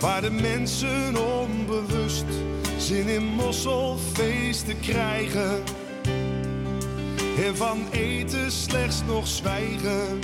[0.00, 2.24] Waar de mensen onbewust
[2.78, 5.62] zin in mosselfeesten krijgen.
[7.44, 10.18] En van eten slechts nog zwijgen.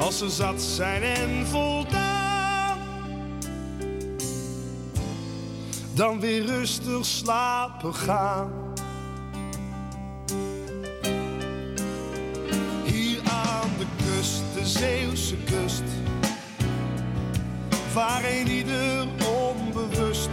[0.00, 2.20] Als ze zat zijn en voldaan.
[6.00, 8.50] dan weer rustig slapen gaan.
[12.84, 15.69] Hier aan de kust, de Zeeuwse kust,
[17.94, 20.28] waar een ieder onbewust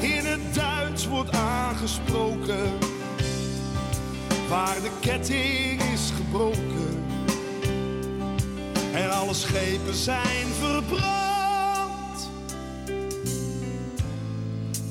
[0.00, 2.78] in het Duits wordt aangesproken,
[4.48, 7.04] waar de ketting is gebroken
[8.94, 11.24] en alle schepen zijn verbrand.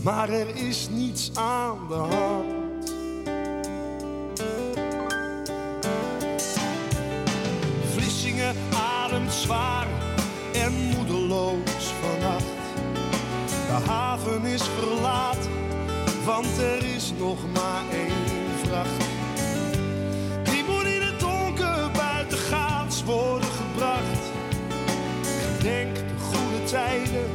[0.04, 2.94] maar er is niets aan de hand.
[7.94, 9.88] Vlissingen ademt zwaar
[10.54, 12.46] en moedeloos vannacht.
[13.46, 15.52] De haven is verlaten,
[16.26, 19.06] want er is nog maar één vracht.
[20.44, 24.22] Die moet in het donker buitengaats worden gebracht.
[25.42, 27.30] Gedenk de goede tijden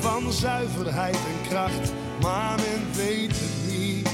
[0.00, 4.08] van zuiverheid en kracht, maar men weet het niet.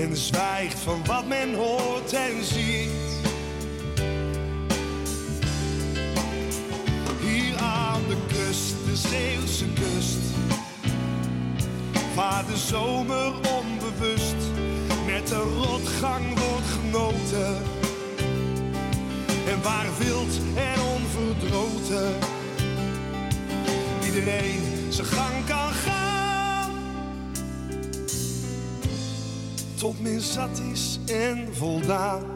[0.00, 3.05] En zwijgt van wat men hoort en ziet.
[9.16, 10.18] Zeeuwse kust,
[12.14, 14.36] waar de zomer onbewust
[15.06, 17.56] met de rotgang wordt genoten.
[19.48, 22.14] En waar wild en onverdroten
[24.04, 26.70] iedereen zijn gang kan gaan.
[29.74, 32.35] Tot men zat is en voldaan.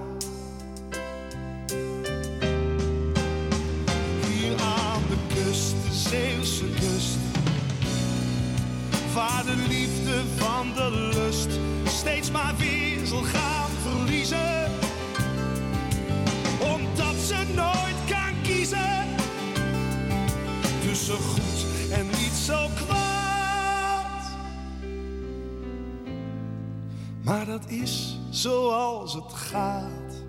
[27.71, 30.25] Is zoals het gaat.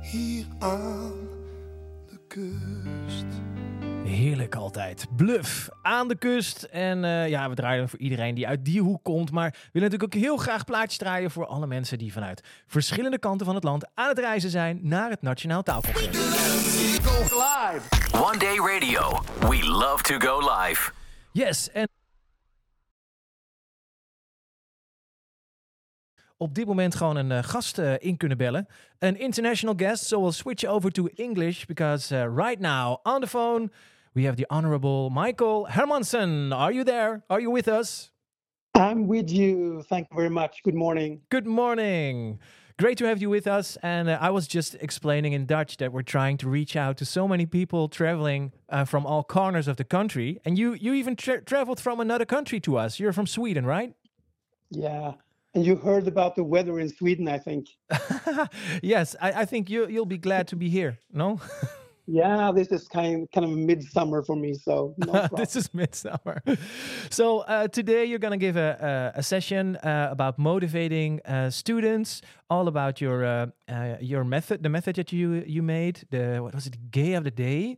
[0.00, 1.12] Hier aan
[2.06, 3.26] de kust.
[4.04, 5.06] Heerlijk altijd.
[5.16, 6.62] Bluff aan de kust.
[6.62, 9.30] En eh, ja, we draaien voor iedereen die uit die hoek komt.
[9.30, 13.18] Maar we willen natuurlijk ook heel graag plaatjes draaien voor alle mensen die vanuit verschillende
[13.18, 16.16] kanten van het land aan het reizen zijn naar het Nationaal Taalcongres.
[18.12, 19.22] One Day Radio.
[19.40, 20.92] We love to go live.
[21.32, 21.88] Yes, en
[26.36, 28.66] op dit moment gewoon een eh, gast eh, in kunnen bellen.
[28.98, 33.26] Een international guest, so we'll switch over to English because uh, right now on the
[33.26, 33.70] phone
[34.12, 36.52] we have the honorable Michael Hermansen.
[36.52, 37.22] Are you there?
[37.26, 38.12] Are you with us?
[38.78, 39.82] I'm with you.
[39.82, 40.62] Thank you very much.
[40.62, 41.20] Good morning.
[41.28, 42.38] Good morning.
[42.78, 43.78] Great to have you with us.
[43.82, 47.04] And uh, I was just explaining in Dutch that we're trying to reach out to
[47.04, 50.40] so many people traveling uh, from all corners of the country.
[50.44, 53.00] And you, you even tra- traveled from another country to us.
[53.00, 53.94] You're from Sweden, right?
[54.70, 55.12] Yeah,
[55.56, 57.68] And you heard about the weather in Sweden, I think.
[58.82, 60.98] yes, I, I think you you'll be glad to be here.
[61.10, 61.40] No,
[62.06, 66.40] Yeah, this is kind kind of midsummer for me, so no this is midsummer.
[67.10, 72.22] So uh, today you're gonna give a a, a session uh, about motivating uh, students,
[72.48, 76.54] all about your uh, uh, your method, the method that you you made, the what
[76.54, 77.76] was it, gay of the day,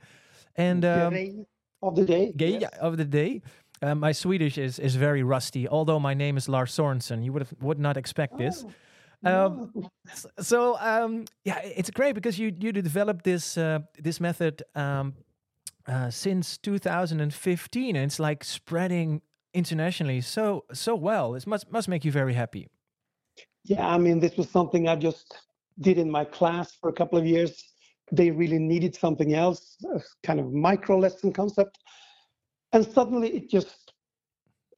[0.57, 1.47] and um, Gay
[1.81, 2.33] of the day.
[2.37, 2.71] gay yes.
[2.81, 3.41] of the day.
[3.83, 5.69] Uh, my Swedish is is very rusty.
[5.69, 8.65] Although my name is Lars Sorensen, you would have would not expect this.
[9.25, 9.73] Um,
[10.11, 15.15] s- so um, yeah, it's great because you you developed this uh, this method um,
[15.87, 19.23] uh, since 2015, and it's like spreading
[19.55, 21.35] internationally so so well.
[21.37, 22.69] It must must make you very happy.
[23.65, 25.35] Yeah, I mean, this was something I just
[25.81, 27.63] did in my class for a couple of years.
[28.11, 31.79] They really needed something else, a kind of micro lesson concept.
[32.73, 33.93] And suddenly it just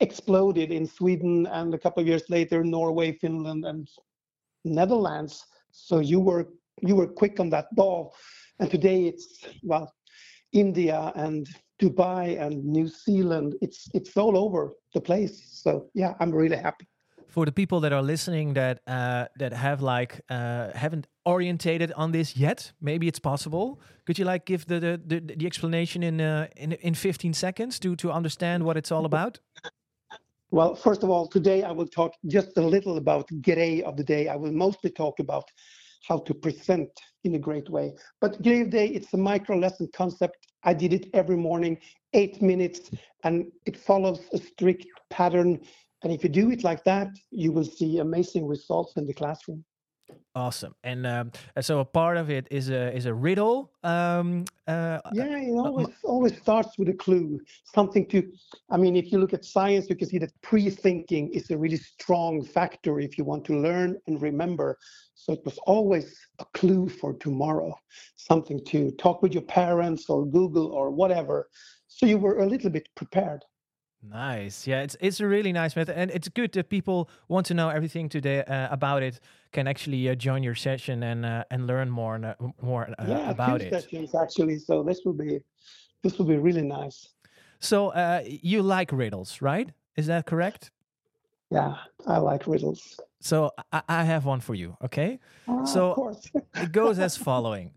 [0.00, 3.88] exploded in Sweden and a couple of years later, Norway, Finland, and
[4.64, 5.44] Netherlands.
[5.70, 6.48] So you were
[6.82, 8.14] you were quick on that ball.
[8.58, 9.92] And today it's well,
[10.52, 11.46] India and
[11.80, 13.56] Dubai and New Zealand.
[13.60, 15.60] It's it's all over the place.
[15.62, 16.86] So yeah, I'm really happy.
[17.30, 22.10] For the people that are listening that uh, that have like uh, haven't orientated on
[22.10, 23.80] this yet, maybe it's possible.
[24.04, 27.78] Could you like give the the, the, the explanation in uh, in in 15 seconds
[27.78, 29.38] to to understand what it's all about?
[30.50, 34.02] Well, first of all, today I will talk just a little about Gray of the
[34.04, 34.26] Day.
[34.26, 35.44] I will mostly talk about
[36.08, 36.90] how to present
[37.22, 37.92] in a great way.
[38.20, 40.48] But Gray of the Day, it's a micro lesson concept.
[40.64, 41.78] I did it every morning,
[42.12, 42.90] eight minutes,
[43.22, 45.60] and it follows a strict pattern.
[46.02, 49.64] And if you do it like that, you will see amazing results in the classroom.
[50.34, 50.74] Awesome.
[50.84, 53.72] And um, uh, so a part of it is a is a riddle.
[53.82, 58.22] Um, uh, Yeah, it always always starts with a clue, something to.
[58.70, 61.78] I mean, if you look at science, you can see that pre-thinking is a really
[61.78, 64.78] strong factor if you want to learn and remember.
[65.14, 67.74] So it was always a clue for tomorrow,
[68.16, 71.48] something to talk with your parents or Google or whatever.
[71.88, 73.44] So you were a little bit prepared.
[74.02, 74.66] Nice.
[74.66, 77.68] Yeah, it's it's a really nice method, and it's good that people want to know
[77.68, 79.20] everything today uh, about it.
[79.52, 83.04] Can actually uh, join your session and uh, and learn more and, uh, more uh,
[83.06, 83.82] yeah, a about few it.
[83.82, 84.58] sessions actually.
[84.58, 85.40] So this will be,
[86.02, 87.08] this will be really nice.
[87.58, 89.70] So uh, you like riddles, right?
[89.96, 90.70] Is that correct?
[91.50, 91.76] Yeah,
[92.06, 92.98] I like riddles.
[93.20, 94.78] So I, I have one for you.
[94.82, 95.18] Okay.
[95.46, 96.16] Ah, so
[96.54, 97.72] it goes as following: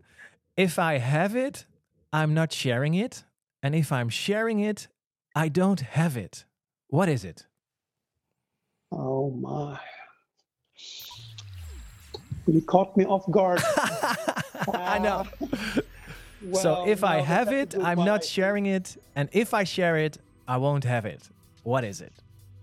[0.56, 1.66] If I have it,
[2.14, 3.24] I'm not sharing it,
[3.62, 4.88] and if I'm sharing it,
[5.34, 6.44] I don't have it.
[6.88, 7.46] What is it?
[8.92, 9.78] Oh my.
[12.46, 13.60] You caught me off guard.
[14.74, 15.26] I know.
[16.42, 20.18] Well, so if I have it, I'm not sharing it, and if I share it,
[20.46, 21.28] I won't have it.
[21.64, 22.12] What is it?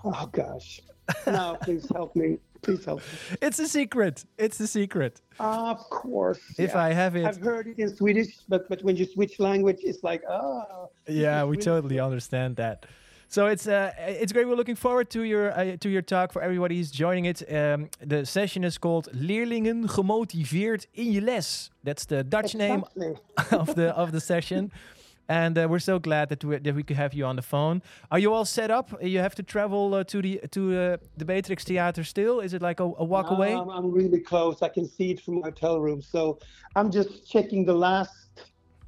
[0.05, 0.79] Oh gosh.
[1.27, 2.37] No, please help me.
[2.61, 3.37] Please help me.
[3.41, 4.25] It's a secret.
[4.37, 5.21] It's a secret.
[5.39, 6.39] Of course.
[6.57, 6.83] If yeah.
[6.83, 10.03] I have it, I've heard it in Swedish, but but when you switch language, it's
[10.03, 10.89] like oh.
[11.07, 12.85] yeah, we totally understand that.
[13.31, 14.45] So it's uh, it's great.
[14.45, 17.41] We're looking forward to your uh, to your talk for everybody who's joining it.
[17.49, 21.69] Um, the session is called Leerlingen gemotiveerd in je les.
[21.83, 22.83] That's the Dutch name
[23.51, 24.71] of the of the session.
[25.31, 27.81] And uh, we're so glad that we, that we could have you on the phone.
[28.11, 28.91] Are you all set up?
[29.01, 32.41] You have to travel uh, to the to uh, the Beatrix Theater still.
[32.41, 33.53] Is it like a, a walk No, away?
[33.55, 34.61] I'm, I'm really close.
[34.61, 36.01] I can see it from my hotel room.
[36.01, 36.37] So
[36.75, 38.11] I'm just checking the last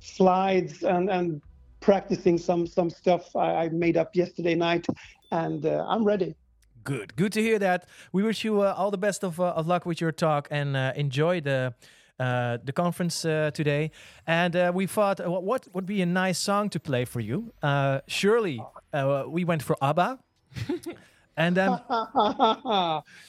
[0.02, 1.42] slides and and
[1.80, 4.86] practicing some some stuff I, I made up yesterday night,
[5.32, 6.36] and uh, I'm ready.
[6.84, 7.88] Good, good to hear that.
[8.12, 10.76] We wish you uh, all the best of, uh, of luck with your talk and
[10.76, 11.74] uh, enjoy the
[12.20, 13.92] uh, the conference uh, today.
[14.28, 17.20] And uh, we thought, uh, what- what would be a nice song to play for
[17.20, 17.52] you?
[17.62, 18.62] Uh, surely,
[18.94, 20.20] uh, we went for ABBA.
[21.38, 21.70] and then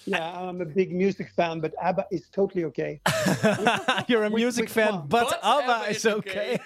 [0.05, 3.01] yeah, I'm a big music fan, but ABBA is totally okay.
[4.09, 5.07] you're a music which fan, one?
[5.09, 6.59] but But ABBA ABBA is is okay.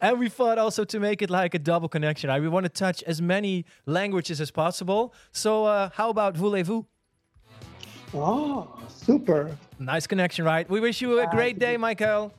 [0.00, 2.30] and we thought also to make it like a double connection.
[2.30, 2.40] Right?
[2.40, 5.12] We want to touch as many languages as possible.
[5.32, 6.86] So, uh, how about voulez-vous?
[8.14, 9.56] Oh, super.
[9.78, 10.68] Nice connection, right?
[10.68, 12.32] We wish you a great day, Michael.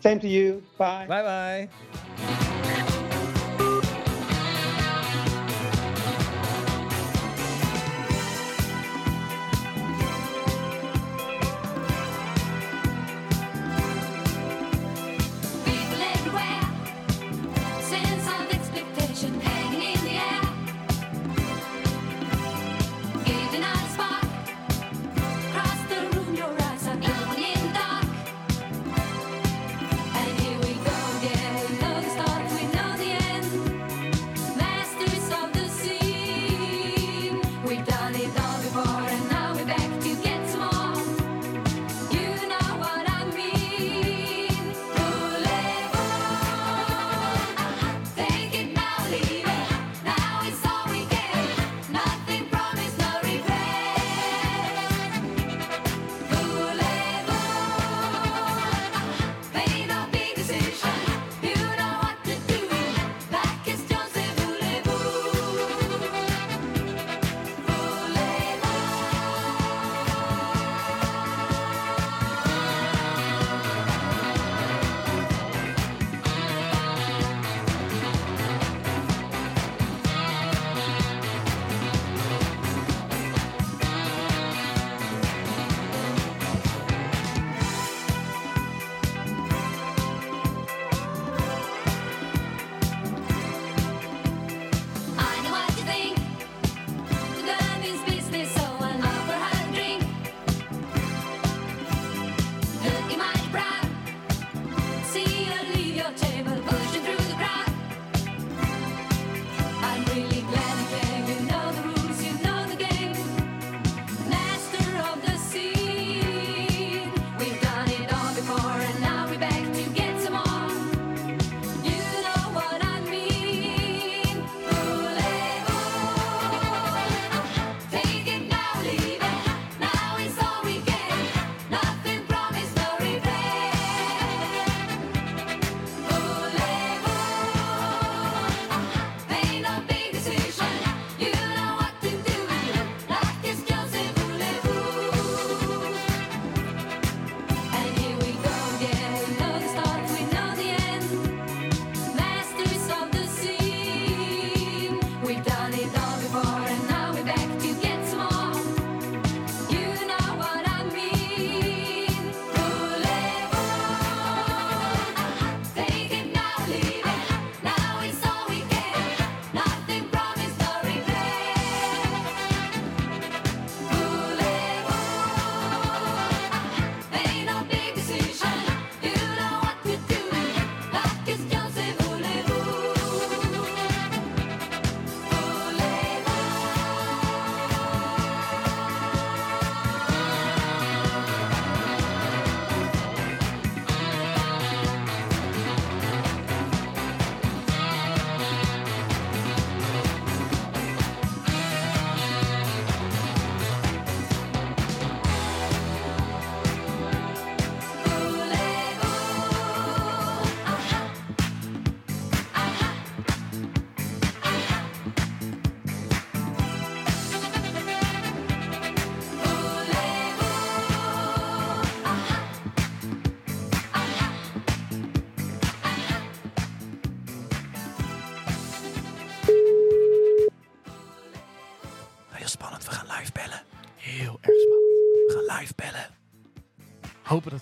[0.00, 0.62] Same to you.
[0.78, 1.06] Bye.
[1.06, 1.68] Bye
[2.26, 2.46] bye.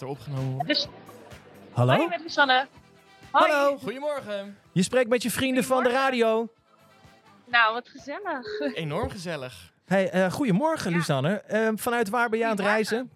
[0.09, 0.69] Opgenomen wordt.
[0.69, 0.87] Dus,
[1.73, 1.95] Hallo?
[1.95, 2.67] hoi, met Lisanne.
[3.31, 3.51] Hoi.
[3.53, 3.77] Hallo.
[3.79, 4.59] Goedemorgen.
[4.73, 6.49] Je spreekt met je vrienden van de radio.
[7.45, 8.47] Nou, wat gezellig.
[8.75, 9.73] Enorm gezellig.
[9.85, 11.35] Hey, eh, goedemorgen, Lisanne.
[11.41, 13.11] Eh, vanuit waar ben je aan het reizen?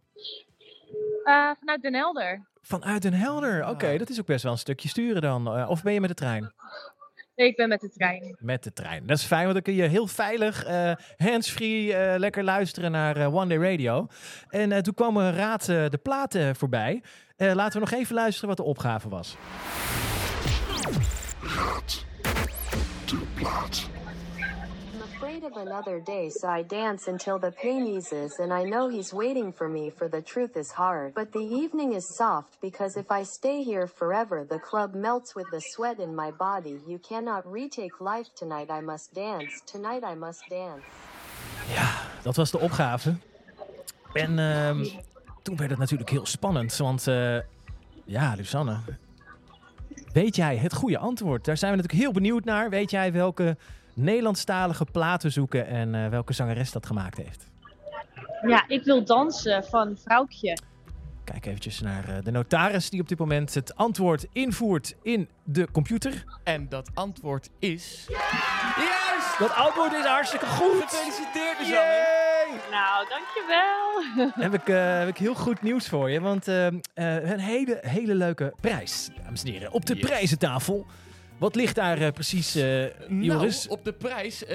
[1.25, 2.43] Eh, vanuit Den Helder.
[2.63, 3.69] Vanuit Den Helder.
[3.69, 3.99] Oké, Ah.
[3.99, 5.57] dat is ook best wel een stukje sturen dan.
[5.57, 6.53] Eh, of ben je met de trein?
[7.37, 8.37] Nee, ik ben met de trein.
[8.41, 9.07] Met de trein.
[9.07, 13.17] Dat is fijn, want dan kun je heel veilig, eh handsfree, eh, lekker luisteren naar
[13.17, 14.07] eh, One Day Radio.
[14.49, 17.03] En eh, toen kwam een raad eh, de platen voorbij.
[17.37, 19.37] Eh, laten we nog even luisteren wat de opgave was.
[21.43, 22.05] Raad
[23.07, 23.91] de plaat.
[25.43, 29.13] Afraid of another day, so I dance until the pain eases, and I know he's
[29.13, 31.15] waiting for me, for the truth is hard.
[31.15, 35.47] But the evening is soft, because if I stay here forever, the club melts with
[35.51, 36.79] the sweat in my body.
[36.87, 39.63] You cannot retake life tonight, I must dance.
[39.73, 40.83] Tonight I must dance.
[42.23, 43.15] Dat was de opgave.
[44.13, 44.85] En ehm,
[45.43, 46.77] toen werd het natuurlijk heel spannend.
[46.77, 47.39] Want eh,
[48.05, 48.77] ja, Lusanne.
[50.13, 51.45] Weet jij het goede antwoord?
[51.45, 52.71] Daar zijn we natuurlijk heel benieuwd naar.
[52.71, 53.57] Weet jij welke
[53.95, 57.51] Nederlandstalige platen zoeken en eh, welke zangeres dat gemaakt heeft?
[58.47, 60.59] Ja, ik wil dansen van Vrouwtje.
[61.25, 65.69] Kijk eventjes naar eh, de notaris die op dit moment het antwoord invoert in de
[65.73, 66.25] computer.
[66.45, 68.07] En dat antwoord is...
[68.77, 69.39] Juist!
[69.39, 70.83] Dat antwoord is hartstikke goed!
[70.85, 71.59] Gefeliciteerd!
[71.59, 72.21] Lisanne.
[72.71, 74.33] Nou, dankjewel.
[74.51, 76.21] heb ik, eh, heb ik heel goed nieuws voor je.
[76.21, 79.73] Want een hele, hele leuke prijs, dames en heren.
[79.73, 80.05] Op de Yes.
[80.07, 80.87] prijzentafel.
[81.43, 83.65] Wat ligt daar eh, precies, eh Joris?
[83.65, 84.45] Nou, op de prijs.
[84.45, 84.49] eh,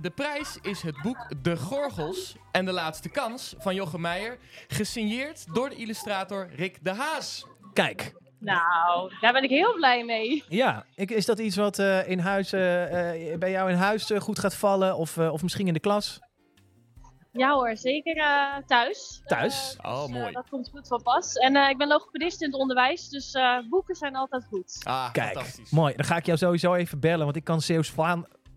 [0.00, 4.38] de prijs is het boek De Gorgels en de Laatste Kans van Jochem Meijer.
[4.68, 7.46] Gesigneerd door de illustrator Rick de Haas.
[7.72, 10.44] Kijk, Nou, daar ben ik heel blij mee.
[10.48, 14.10] ja, ik, is dat iets wat eh, in huis, eh, eh, bij jou in huis
[14.18, 14.96] goed gaat vallen?
[14.96, 16.20] Of, eh, of misschien in de klas?
[17.32, 19.22] Ja hoor, zeker eh, thuis.
[19.26, 19.76] Thuis?
[19.82, 20.26] Oh, Dus, mooi.
[20.26, 21.34] eh, dat komt goed van pas.
[21.34, 24.80] En eh, ik ben logopedist in het onderwijs, dus eh, boeken zijn altijd goed.
[24.82, 25.70] Ah, Kijk, fantastisch.
[25.70, 25.94] mooi.
[25.96, 27.60] Dan ga ik jou sowieso even bellen, want ik kan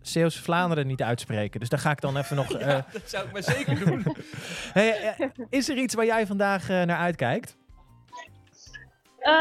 [0.02, 1.60] Zeeuws-Vlaanderen niet uitspreken.
[1.60, 2.50] Dus daar ga ik dan even nog...
[2.52, 4.06] eh, Ja, dat zou ik maar zeker doen.
[4.78, 7.56] hey, eh, is er iets waar jij vandaag eh, naar uitkijkt?
[9.18, 9.32] Eh,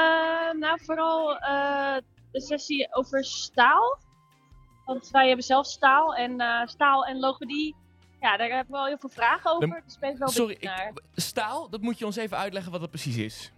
[0.60, 1.96] nou, vooral eh,
[2.32, 3.98] de sessie over staal.
[4.86, 7.76] Want wij hebben zelf staal en eh, staal en logopedie.
[8.26, 9.70] Ja, daar heb ik wel heel veel vragen over.
[9.70, 10.88] Dan- dus ben ik wel Sorry, benieuwd naar.
[10.88, 13.52] ik, staal, dat moet je ons even uitleggen wat dat precies is.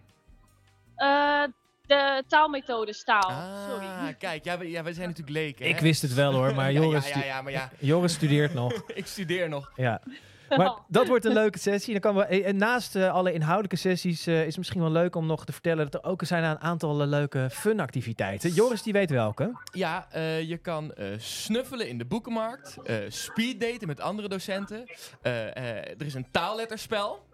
[0.96, 1.44] Eh,
[1.86, 3.30] de taalmethode staal.
[3.30, 4.14] Ah, Sorry.
[4.20, 5.66] kijk, ja, we, ja, wij zijn natuurlijk leken.
[5.68, 8.54] Ik wist het wel hoor, maar Ja, Joris, Ja, ja, ja, maar ja, Joris studeert
[8.54, 8.74] nog.
[9.02, 9.72] ik studeer nog.
[9.76, 10.02] Ja.
[10.50, 11.92] Maar dat wordt een leuke sessie.
[11.92, 14.92] Dan kan we, eh, en naast eh, alle inhoudelijke sessies eh, is het misschien wel
[14.92, 18.52] leuk om nog te vertellen dat er ook zijn een aantal eh, leuke funactiviteiten.
[18.52, 19.52] Joris die weet welke.
[19.72, 24.86] Ja, eh, je kan eh, snuffelen in de boekenmarkt, eh speeddaten met andere docenten.
[25.22, 27.26] Eh, eh, er is een taalletterspel.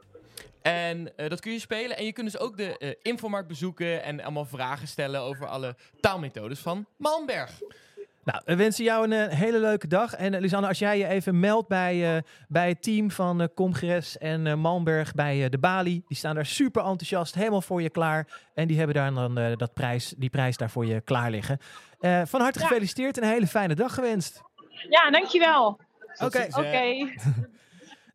[0.62, 1.98] En eh, dat kun je spelen.
[1.98, 5.76] En je kunt dus ook de eh, infomarkt bezoeken en allemaal vragen stellen over alle
[6.00, 7.52] taalmethodes van Malmberg.
[8.24, 10.14] Nou, we wensen jou een eh, hele leuke dag.
[10.14, 14.18] En eh, Lisanne, als jij je even meldt bij, eh, bij het team van Comgres
[14.18, 16.04] en eh, Malmberg bij eh, de Bali.
[16.08, 18.28] Die staan daar super enthousiast, helemaal voor je klaar.
[18.54, 21.58] En die hebben daar dan eh, dat prijs, die prijs daar voor je klaar liggen.
[22.00, 22.66] Eh, van harte Ja.
[22.68, 24.42] gefeliciteerd en een hele fijne dag gewenst.
[24.90, 25.80] Ja, dankjewel.
[26.20, 26.48] Oké.
[26.50, 26.94] Oké.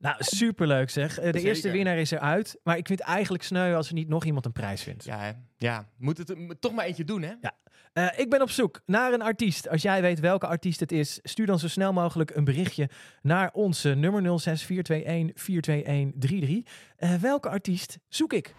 [0.00, 1.14] Nou, superleuk zeg.
[1.14, 1.40] De Zeker.
[1.44, 2.58] eerste winnaar is eruit.
[2.62, 5.04] Maar ik vind het eigenlijk sneu als er niet nog iemand een prijs vindt.
[5.04, 5.30] Ja, hè?
[5.56, 5.88] ja.
[5.96, 7.32] moet het toch maar eentje doen, hè?
[7.40, 7.52] Ja.
[7.92, 9.68] Eh, ik ben op zoek naar een artiest.
[9.68, 12.88] Als jij weet welke artiest het is, stuur dan zo snel mogelijk een berichtje
[13.22, 16.74] naar onze nummer 06421 42133.
[16.96, 18.54] Eh, welke artiest zoek ik?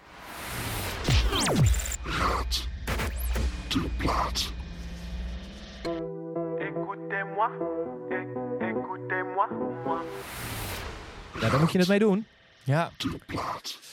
[2.03, 2.67] Raad
[3.69, 4.51] de plaat.
[6.59, 7.51] Écoutez-moi,
[8.59, 9.47] écoutez-moi,
[9.85, 10.01] moi.
[11.39, 12.25] Ja, daar moet je het mee doen.
[12.63, 12.91] Ja.
[12.97, 13.88] De plaat.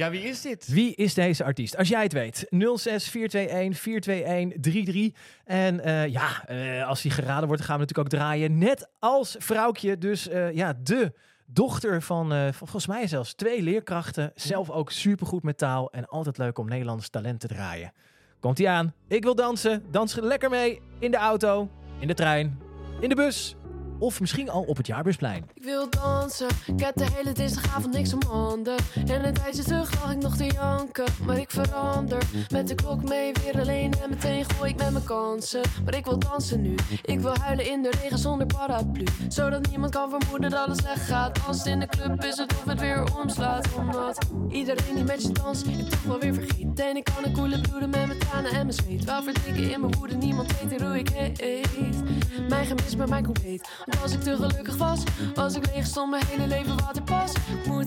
[0.00, 0.66] Ja, wie is dit?
[0.68, 1.76] Wie is deze artiest?
[1.76, 5.12] Als jij het weet, 06421 42133.
[5.44, 8.58] En eh, ja, eh, als die geraden wordt, gaan we natuurlijk ook draaien.
[8.58, 11.12] Net als vrouwtje, dus eh, ja, de
[11.46, 14.32] dochter van, van volgens mij zelfs twee leerkrachten.
[14.34, 17.92] Zelf ook supergoed met taal en altijd leuk om Nederlands talent te draaien.
[18.40, 18.94] Komt ie aan.
[19.08, 19.82] Ik wil dansen.
[19.90, 22.58] Dans lekker mee in de auto, in de trein,
[23.00, 23.56] in de bus
[24.00, 25.44] of misschien al op het jaarbusplein.
[25.54, 28.76] Ik wil dansen, ik heb de hele dinsdagavond niks om handen.
[29.06, 32.22] En een tijdje terug lag ik nog te janken, maar ik verander.
[32.48, 35.60] Met de klok mee weer alleen en meteen gooi ik met mijn kansen.
[35.84, 39.04] Maar ik wil dansen nu, ik wil huilen in de regen zonder paraplu.
[39.28, 41.46] Zodat niemand kan vermoeden dat het slecht gaat.
[41.46, 43.68] Als het in de club is het of het weer omslaat.
[43.76, 46.80] Omdat iedereen die met je danst, ik toch wel weer vergeet.
[46.80, 49.04] En ik kan een koele bloeden met mijn tranen en mijn zweet.
[49.04, 52.02] Wel verdrinken in mijn woede, niemand weet hoe ik heet.
[52.48, 53.68] Mijn gemis, maar mijn compleet.
[54.02, 55.02] Als ik te gelukkig was,
[55.34, 57.32] als ik leeg stond, mijn hele leven waterpas.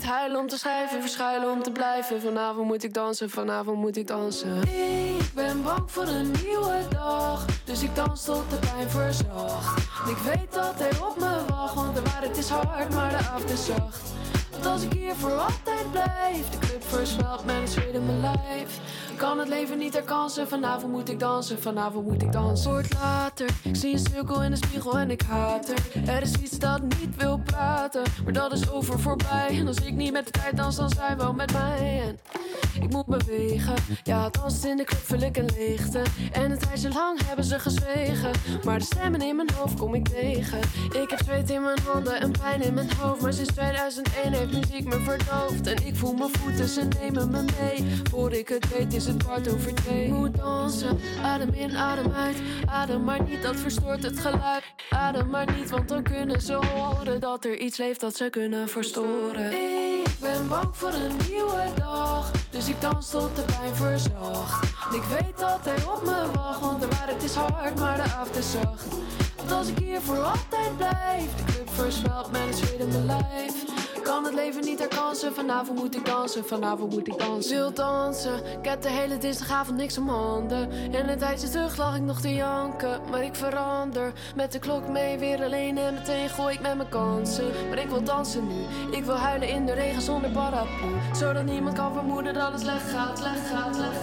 [0.03, 2.21] huilen om te schrijven, verschuilen om te blijven.
[2.21, 4.61] Vanavond moet ik dansen, vanavond moet ik dansen.
[4.61, 9.77] Ik ben bang voor een nieuwe dag, dus ik dans tot de pijn verzacht.
[10.09, 13.49] Ik weet dat hij op me wacht, want de waarheid is hard, maar de avond
[13.49, 14.11] is zacht.
[14.51, 18.79] Want als ik hier voor altijd blijf, de club versmelt een zweet in mijn lijf.
[19.13, 22.71] Ik kan het leven niet herkansen, vanavond moet ik dansen, vanavond moet ik dansen.
[22.71, 26.09] Wordt later, ik zie een cirkel in de spiegel en ik haat er.
[26.09, 29.47] Er is iets dat niet wil praten, maar dat is over voorbij.
[29.49, 32.01] En als ik niet met de tijd dans, dan zij wel met mij.
[32.07, 32.19] En
[32.83, 36.01] ik moet bewegen, ja, dansen in de club vul ik een leegte.
[36.31, 38.31] En een tijdje lang hebben ze gezwegen,
[38.63, 40.59] maar de stemmen in mijn hoofd kom ik tegen.
[41.01, 44.53] Ik heb zweet in mijn handen en pijn in mijn hoofd, maar sinds 2001 heeft
[44.53, 45.67] muziek me verdoofd.
[45.67, 47.85] En ik voel mijn voeten, ze nemen me mee.
[48.11, 50.11] Voor ik het weet is het kwart over twee.
[50.11, 52.37] Moet dansen, adem in, adem uit.
[52.65, 54.63] Adem maar niet, dat verstoort het geluid.
[54.89, 58.69] Adem maar niet, want dan kunnen ze horen dat er iets leeft dat ze kunnen
[58.69, 59.51] verstoren.
[59.51, 64.63] Ik ben bang voor een nieuwe dag, dus ik dans tot de pijn verzacht.
[64.93, 68.35] Ik weet dat hij op me wacht, want de waarheid is hard, maar de avond
[68.35, 68.85] is zacht.
[69.35, 71.67] Want als ik hier voor altijd blijf, de club
[72.33, 73.92] een zweet in mijn lijf.
[74.03, 77.55] Kan het leven niet herkansen, vanavond moet ik dansen, vanavond moet ik dansen.
[77.55, 80.71] Wil dansen, ik heb de hele dinsdagavond niks om handen.
[80.91, 84.13] En een tijdje terug lag ik nog te janken, maar ik verander.
[84.35, 87.51] Met de klok mee weer alleen en meteen gooi ik met mijn kansen.
[87.69, 88.65] Maar ik wil dansen nu,
[88.97, 90.91] ik wil huilen in de regen zonder paraplu.
[91.13, 94.02] Zodat niemand kan vermoeden dat het slecht gaat, slecht gaat, slecht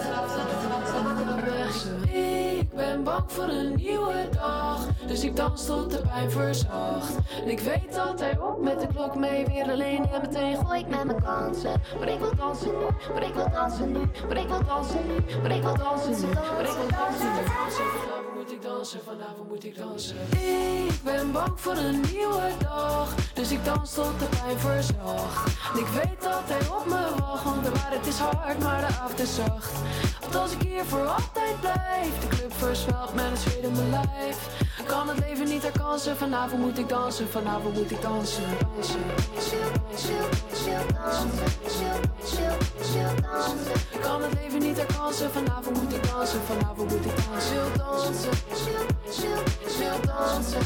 [3.27, 7.15] voor een nieuwe dag, dus ik dans tot de pijn verzacht.
[7.43, 10.79] En ik weet dat hij op met de klok mee weer alleen en meteen gooi
[10.79, 11.81] ik met mijn kansen.
[11.99, 15.39] Maar ik wil dansen nu, maar ik wil dansen nu, maar ik wil dansen nu,
[15.41, 18.20] maar ik wil dansen nu, maar ik wil dansen nu.
[18.41, 20.15] Moet ik dansen, vanavond moet ik dansen.
[20.85, 25.47] Ik ben bang voor een nieuwe dag, dus ik dans tot de pijn verzacht.
[25.77, 29.19] Ik weet dat hij op me wacht, want de waarheid is hard, maar de avond
[29.19, 29.71] is zacht.
[30.21, 33.89] Want als ik hier voor altijd blijf, de club versmelt met een zweet in mijn
[33.89, 34.37] lijf.
[34.79, 38.43] Ik kan het leven niet herkansen, vanavond moet ik dansen, vanavond moet ik dansen.
[38.67, 38.99] dansen,
[43.21, 43.71] dansen.
[43.91, 47.15] Ik kan het leven niet herkansen, vanavond moet ik dansen, vanavond moet ik
[47.77, 48.30] dansen.
[48.31, 50.61] Dansen, dansen,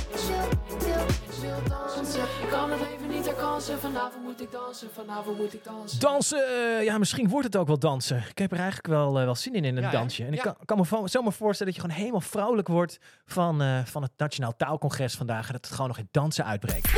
[1.70, 2.22] dansen.
[2.42, 6.00] Ik kan het leven niet herkansen, vanavond moet ik dansen, vanavond moet ik dansen.
[6.00, 6.48] Dansen,
[6.78, 8.24] eh, ja, misschien wordt het ook wel dansen.
[8.30, 10.26] Ik heb er eigenlijk wel, eh, wel zin in, in een Ja, dansje.
[10.26, 13.62] En ik kan, kan me van- zomaar voorstellen dat je gewoon helemaal vrouwelijk wordt van,
[13.62, 15.48] eh, van het Nationaal Taalcongres vandaag.
[15.48, 16.94] En dat het gewoon nog in dansen uitbreekt.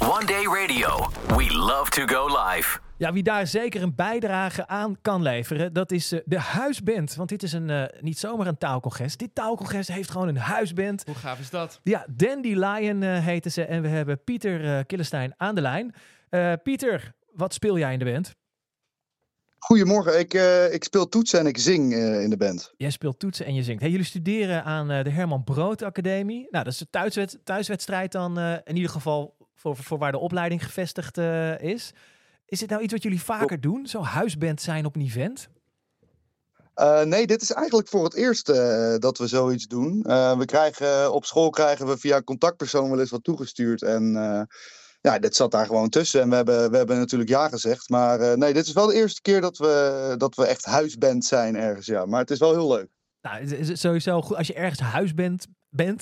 [0.00, 1.10] One Day Radio.
[1.36, 2.78] We love to go live.
[3.02, 7.14] Ja, wie daar zeker een bijdrage aan kan leveren, dat is eh, de huisband.
[7.14, 9.16] Want dit is een, eh, niet zomaar een taalcongres.
[9.16, 11.02] Dit taalcongres heeft gewoon een huisband.
[11.06, 11.80] Hoe gaaf is dat?
[11.82, 13.64] Ja, Dandelion eh heten ze.
[13.64, 15.94] En we hebben Pieter eh Killestein aan de lijn.
[16.28, 18.34] Eh, Pieter, wat speel jij in de band?
[19.58, 22.72] Goedemorgen, ik, eh, ik speel toetsen en ik zing eh, in de band.
[22.76, 23.80] Jij speelt toetsen en je zingt.
[23.80, 26.46] Hey, jullie studeren aan eh, de Herman Brood Academie.
[26.50, 30.18] Nou, dat is een thuiswed thuiswedstrijd dan eh, in ieder geval voor, voor waar de
[30.18, 31.92] opleiding gevestigd eh, is.
[32.52, 33.86] Is dit nou iets wat jullie vaker doen?
[33.86, 35.48] Zo huisband zijn op een event?
[36.74, 40.02] Eh, nee, dit is eigenlijk voor het eerst eh, dat we zoiets doen.
[40.02, 43.82] Eh, we krijgen, op school krijgen we via contactpersoon wel eens wat toegestuurd.
[43.82, 44.12] En
[45.00, 46.20] ja, dit zat daar gewoon tussen.
[46.20, 47.88] En we hebben, we hebben natuurlijk ja gezegd.
[47.88, 51.56] Maar nee, dit is wel de eerste keer dat we, dat we echt huisband zijn
[51.56, 51.86] ergens.
[51.86, 52.06] Ja.
[52.06, 52.88] Maar het is wel heel leuk.
[53.22, 54.36] Nou, het is sowieso goed.
[54.36, 55.46] Als je ergens huisband bent,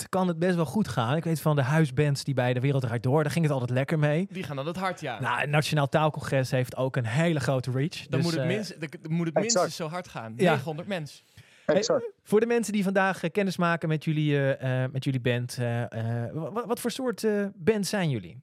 [0.08, 1.16] kan het best wel goed gaan.
[1.16, 3.70] Ik weet van de huisbands die bij de Wereld Draait Door, daar ging het altijd
[3.70, 4.26] lekker mee.
[4.30, 5.20] Die gaan dan het hard, ja.
[5.20, 8.06] Nou, het Nationaal Taalcongres heeft ook een hele grote reach.
[8.06, 10.32] dan Dus, moet het, eh, minst, dan moet het minstens zo hard gaan.
[10.36, 10.50] Ja.
[10.50, 11.24] 900 mensen.
[11.66, 11.84] Hey,
[12.22, 15.56] voor de mensen die vandaag eh, kennis maken met jullie, eh, eh, met jullie band,
[15.58, 15.82] eh,
[16.24, 18.42] eh, wa- wat, voor soort eh, band zijn jullie?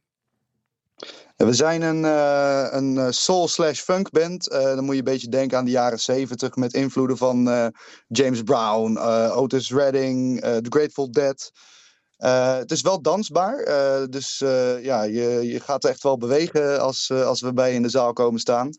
[1.37, 4.49] We zijn een, eh, een eh, soul slash funk band.
[4.49, 7.71] Eh, dan moet je een beetje denken aan de jaren zeventig met invloeden van
[8.07, 8.97] James Brown,
[9.31, 11.51] Otis Redding, The Grateful Dead.
[12.57, 13.65] Het is wel dansbaar,
[14.09, 14.37] dus
[14.81, 18.39] ja, je, je gaat echt wel bewegen als, als we bij in de zaal komen
[18.39, 18.69] staan.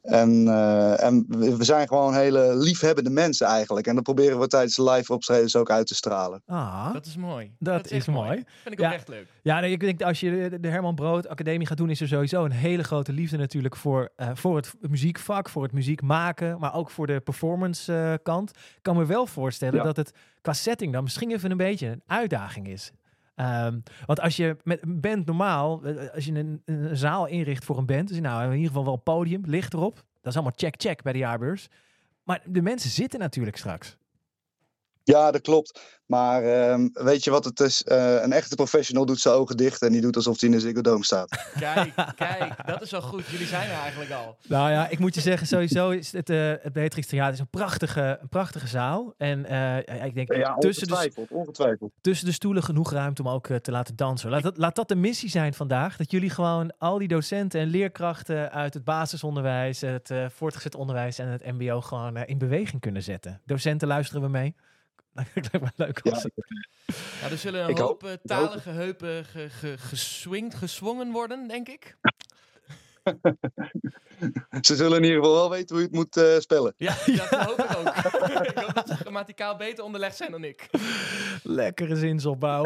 [0.00, 3.86] En, eh, en we zijn gewoon hele liefhebbende mensen eigenlijk.
[3.86, 6.42] En dat proberen we tijdens de live optredens ook uit te stralen.
[6.46, 7.52] Ah, Dat is mooi.
[7.58, 8.28] dat, is is, echt mooi.
[8.28, 8.44] mooi.
[8.62, 8.86] Vind ik ja.
[8.86, 9.26] oprecht leuk.
[9.42, 12.08] Ja, nee, ik denk dat als je de, Herman Brood Academie gaat doen, is er
[12.08, 16.58] sowieso een hele grote liefde natuurlijk voor, eh, voor het muziekvak, voor het muziek maken,
[16.58, 18.50] maar ook voor de performance eh, kant.
[18.50, 19.82] Ik kan me wel voorstellen Ja.
[19.82, 22.92] dat het qua setting dan misschien even een beetje een uitdaging is.
[23.40, 27.78] Ehm, want als je met een band normaal, eh, als je een, zaal inricht voor
[27.78, 29.94] een band, dus nou in ieder geval wel podium, licht erop.
[29.94, 31.68] Dat is allemaal check-check bij de jaarbeurs.
[32.24, 33.96] Maar de mensen zitten natuurlijk straks.
[35.10, 35.80] Ja, dat klopt.
[36.10, 37.82] Maar ehm, weet je wat het is?
[37.82, 40.60] Eh, een echte professional doet zijn ogen dicht en die doet alsof hij in de
[40.60, 41.28] Ziggo Dome staat.
[41.58, 43.26] Kijk, kijk, dat is wel goed.
[43.26, 44.36] Jullie zijn er eigenlijk al.
[44.48, 47.48] Nou ja, ik moet je zeggen, sowieso is het, eh het Beatrix Theater is een
[47.50, 49.14] prachtige, een prachtige zaal.
[49.16, 51.92] En eh, ik denk Ja, tussen, de, ongetwijfeld, ongetwijfeld.
[52.00, 54.30] tussen de stoelen genoeg ruimte om ook te laten dansen.
[54.30, 55.96] Laat dat, laat dat de missie zijn vandaag.
[55.96, 61.18] Dat jullie gewoon al die docenten en leerkrachten uit het basisonderwijs, het eh, voortgezet onderwijs
[61.18, 63.40] en het mbo gewoon in beweging kunnen zetten.
[63.44, 64.54] Docenten luisteren we mee.
[65.34, 66.26] Lijkt me leuk als
[67.20, 71.48] Ja, er zullen een Ik hoop hoop- eh, talige heupen ge, ge, geswingd, geswongen worden,
[71.48, 71.96] denk ik.
[74.60, 76.74] Ze zullen in ieder geval wel weten hoe je het moet eh, spellen.
[76.76, 77.86] Ja, dat hoop ik ook.
[78.46, 80.68] ik hoop dat ze grammaticaal beter onderlegd zijn dan ik.
[81.42, 82.64] Lekkere zinsopbouw.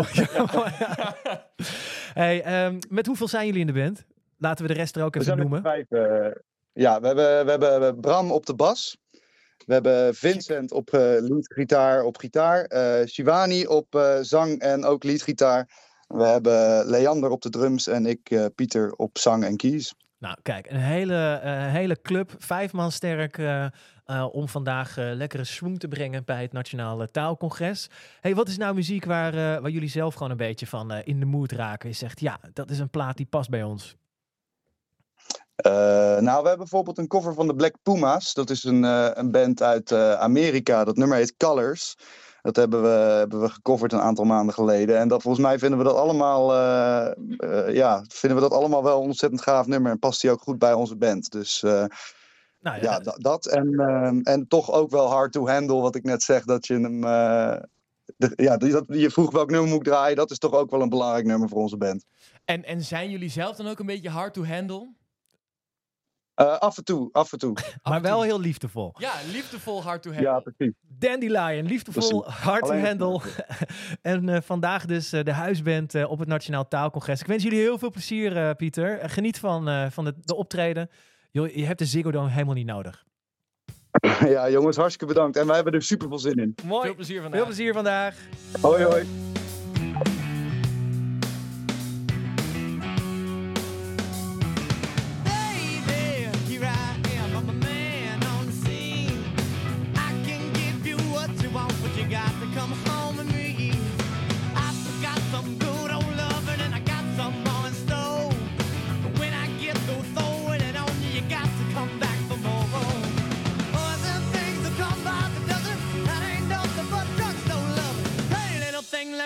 [2.14, 4.04] hey, ehm, met hoeveel zijn jullie in de band?
[4.38, 5.62] Laten we de rest er ook We even noemen.
[5.62, 5.90] vijf.
[5.90, 6.30] eh,
[6.72, 8.96] ja, we hebben, we hebben Bram op de bas.
[9.66, 12.64] We hebben Vincent op eh leadgitaar op gitaar.
[12.64, 15.68] eh Shivani op eh, zang en ook leadgitaar.
[16.06, 19.94] We hebben Leander op de drums en ik, Pieter, op zang en keys.
[20.18, 21.40] Nou, kijk, een hele,
[21.70, 23.40] hele club, vijf man sterk,
[24.30, 27.88] om vandaag lekkere swing te brengen bij het Nationale Taalcongres.
[28.20, 31.26] Hey, wat is nou muziek waar, waar jullie zelf gewoon een beetje van in de
[31.26, 31.88] mood raken?
[31.88, 33.96] Je zegt, ja, dat is een plaat die past bij ons.
[35.56, 35.72] Eh,
[36.18, 38.34] nou, we hebben bijvoorbeeld een cover van de Black Pumas.
[38.34, 40.84] Dat is een, eh, een band uit eh, Amerika.
[40.84, 41.96] Dat nummer heet Colors.
[42.42, 44.98] Dat hebben we, hebben we gecoverd een aantal maanden geleden.
[44.98, 46.54] En dat, volgens mij vinden we dat allemaal,
[47.72, 49.90] ja, vinden we dat allemaal wel een ontzettend gaaf nummer.
[49.92, 51.30] En past die ook goed bij onze band.
[51.30, 51.60] Dus
[52.60, 53.46] Nou, ja, da- dat.
[53.46, 56.44] En, en toch ook wel hard to handle, wat ik net zeg.
[56.44, 57.00] Dat je hem.
[58.16, 60.16] de- ja, dat, je vroeg welk nummer moet ik draaien.
[60.16, 62.04] Dat is toch ook wel een belangrijk nummer voor onze band.
[62.44, 64.92] En, en zijn jullie zelf dan ook een beetje hard to handle?
[66.34, 67.56] Eh, af en toe, af en toe.
[67.82, 68.94] maar wel heel liefdevol.
[68.98, 70.30] Ja, liefdevol hard to handle.
[70.30, 70.74] Ja, precies.
[70.98, 72.42] Dandelion, liefdevol, Precies.
[72.42, 73.20] hard to handle.
[74.02, 77.20] en eh, vandaag dus eh, de huisband op het Nationaal Taalcongres.
[77.20, 79.10] Ik wens jullie heel veel plezier, eh, Pieter.
[79.10, 80.90] Geniet van, eh, van de, de optreden.
[81.30, 83.04] Joh, je hebt de Ziggo Dome helemaal niet nodig.
[84.34, 85.36] ja, jongens, hartstikke bedankt.
[85.36, 86.54] En wij hebben er super veel zin in.
[86.64, 86.84] Mooi.
[86.84, 87.38] Veel plezier vandaag.
[87.40, 88.16] Veel plezier vandaag.
[88.60, 89.06] Hoi, hoi.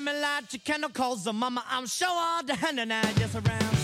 [0.01, 2.81] Little thing, let me light your candle, cause the mama, I'm sure all the hand
[2.81, 3.78] and I just around.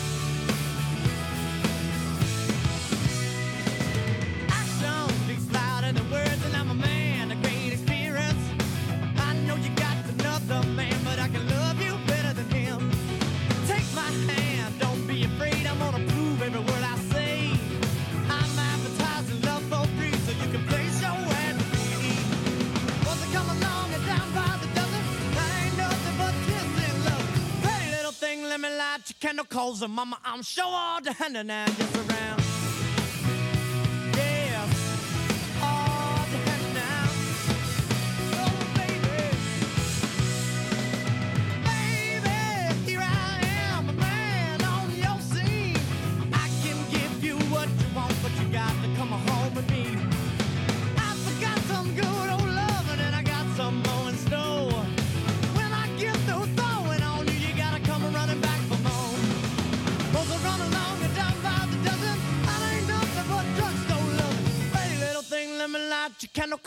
[28.57, 31.37] Little thing, let me light your candle, cause the mama, I'm sure all the hand
[31.37, 32.44] and I just around.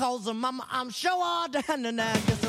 [0.07, 2.46] Your candle, cause the mama, I'm sure all the hand and I gets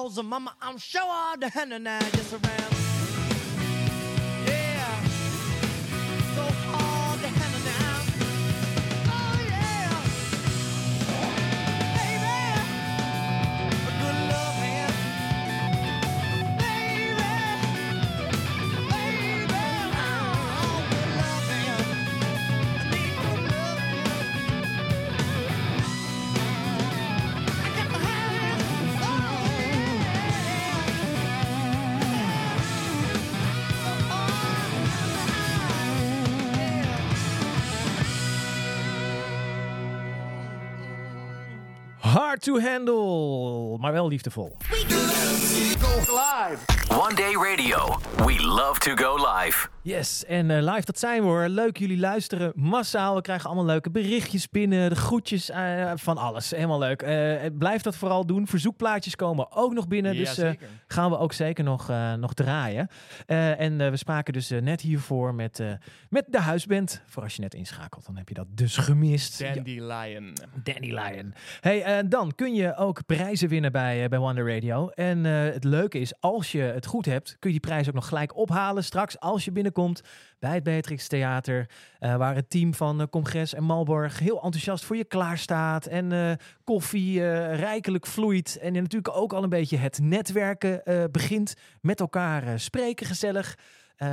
[0.00, 2.79] your candle, cause the mama, I'm sure all the hand and I just around.
[42.40, 44.56] To handle, maar wel liefdevol.
[46.88, 47.98] One Day Radio.
[48.16, 49.68] We love to go live.
[49.82, 51.48] Yes, en eh, live, dat zijn we hoor.
[51.48, 53.14] Leuk jullie luisteren massaal.
[53.14, 56.50] We krijgen allemaal leuke berichtjes binnen, de groetjes, eh, van alles.
[56.50, 57.02] Helemaal leuk.
[57.02, 58.46] Eh, blijf dat vooral doen.
[58.46, 60.50] Verzoekplaatjes komen ook nog binnen, Ja, dus eh,
[60.86, 62.88] gaan we ook zeker nog, eh, nog draaien.
[63.26, 65.72] Eh, en eh, we spraken dus net hiervoor met, eh,
[66.08, 67.02] met de huisband.
[67.06, 69.38] Voor als je net inschakelt, dan heb je dat dus gemist.
[69.38, 69.52] Ja.
[69.54, 70.32] Dandelion.
[70.62, 71.34] Dandelion.
[71.60, 74.88] Hey, dan kun je ook prijzen winnen bij, eh, bij Wonder Radio.
[74.88, 77.94] En eh, het leuke is, als je het goed hebt, kun je die prijs ook
[77.94, 80.02] nog gelijk ophalen straks als je binnenkomt
[80.38, 81.68] bij het Beatrix Theater.
[81.98, 85.86] eh, waar het team van eh, Congres en Malborg heel enthousiast voor je klaarstaat.
[85.86, 86.32] En eh,
[86.64, 87.20] koffie
[87.52, 88.58] rijkelijk vloeit.
[88.58, 91.54] En je natuurlijk ook al een beetje het netwerken begint.
[91.80, 93.58] Met elkaar spreken gezellig.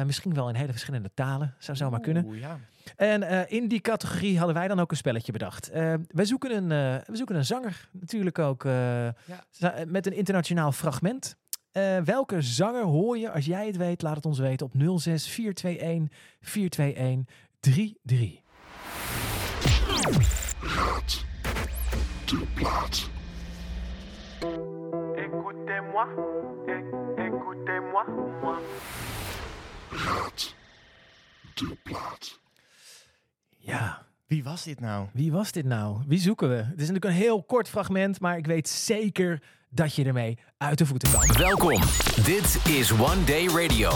[0.05, 1.55] Misschien wel in hele verschillende talen.
[1.58, 2.25] Zou zomaar kunnen.
[2.25, 2.59] Oeh, ja.
[2.96, 5.70] En in die categorie hadden wij dan ook een spelletje bedacht.
[6.08, 6.67] Wij zoeken een,
[7.05, 8.63] we zoeken een zanger, natuurlijk ook
[9.88, 11.38] met een internationaal fragment.
[11.78, 13.32] Eh, welke zanger hoor je?
[13.32, 18.41] Als jij het weet, laat het ons weten op 06 421 421 33.
[20.59, 21.25] Raad
[22.25, 23.09] de plaat.
[25.16, 26.08] Écoutez-moi,
[27.16, 28.05] écoutez-moi,
[28.41, 28.59] moi.
[29.91, 30.55] Raad
[31.54, 32.39] de plaat.
[33.58, 34.05] Ja.
[34.28, 35.08] Wie was dit nou?
[35.13, 36.04] Wie was dit nou?
[36.08, 36.55] Wie zoeken we?
[36.55, 39.41] Het is natuurlijk een heel kort fragment, maar ik weet zeker
[39.78, 41.37] dat je ermee uit de voeten kan.
[41.37, 41.82] Welkom.
[42.24, 43.89] Dit is One Day Radio.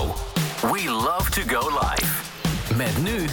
[0.62, 2.30] We love to go live.
[2.78, 3.26] Met nu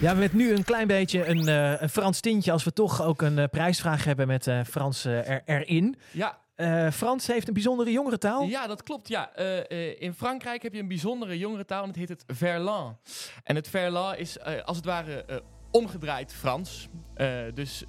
[0.00, 3.22] Ja, met nu een klein beetje een, eh, een Frans tintje als we toch ook
[3.22, 5.96] een eh, prijsvraag hebben met eh, Frans er, erin.
[6.10, 6.38] Ja.
[6.54, 8.42] Eh, Frans heeft een bijzondere jongerentaal.
[8.42, 9.08] Ja, dat klopt.
[9.08, 9.30] Ja.
[9.34, 12.98] Eh, eh, in Frankrijk heb je een bijzondere jongerentaal en het heet het verlan.
[13.44, 16.88] En het verlan is eh, als het ware omgedraaid Frans.
[17.14, 17.84] Eh, dus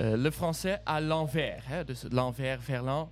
[0.00, 1.66] le français à l'envers.
[1.66, 1.84] Hè?
[1.84, 3.10] Dus l'envers, verlan.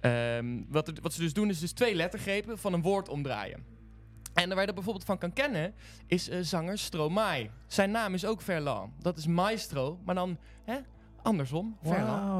[0.00, 3.64] Ehm, wat, wat ze dus doen is dus twee lettergrepen van een woord omdraaien.
[4.34, 5.74] En waar je dat bijvoorbeeld van kan kennen,
[6.06, 7.50] is eh, zanger Stromae.
[7.66, 8.92] Zijn naam is ook Verlan.
[9.00, 10.78] Dat is maestro, maar dan hè,
[11.28, 11.76] andersom.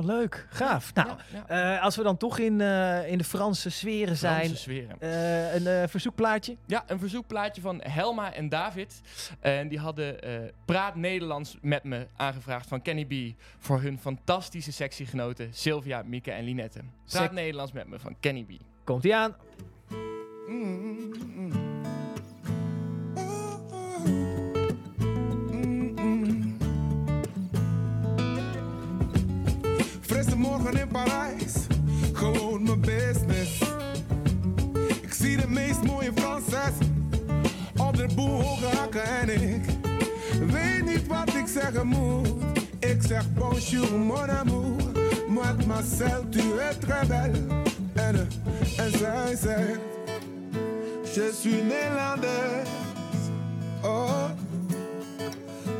[0.04, 0.46] Leuk.
[0.50, 0.94] Gaaf.
[0.94, 1.08] Nou,
[1.46, 4.34] eh, als we dan toch in, eh, in de Franse sferen zijn.
[4.44, 4.96] Franse sferen.
[5.00, 6.56] eh, een verzoekplaatje.
[6.66, 9.00] Ja, een verzoekplaatje van Helma en David.
[9.40, 10.16] En die hadden
[10.64, 13.40] Praat Nederlands met me aangevraagd van Kenny B.
[13.58, 16.78] Voor hun fantastische sectiegenoten Sylvia, Mieke en Linette.
[16.78, 18.50] Praat Sec- Nederlands met me van Kenny B.
[18.84, 19.34] Komt ie aan.
[30.18, 31.54] Frisse morgen in Parijs,
[32.12, 33.62] gewoon mijn business.
[35.00, 36.86] Ik zie de meest mooie Franses
[37.76, 39.64] op de boel hoge en ik
[40.46, 42.28] weet niet wat ik zeggen moet.
[42.78, 44.82] Ik zeg bonjour mon amour,
[45.28, 47.46] mademoiselle tu es très belle.
[47.92, 49.80] En, eh, en zij zegt,
[51.14, 52.70] je suis néerlandaise.
[53.82, 54.30] Oh,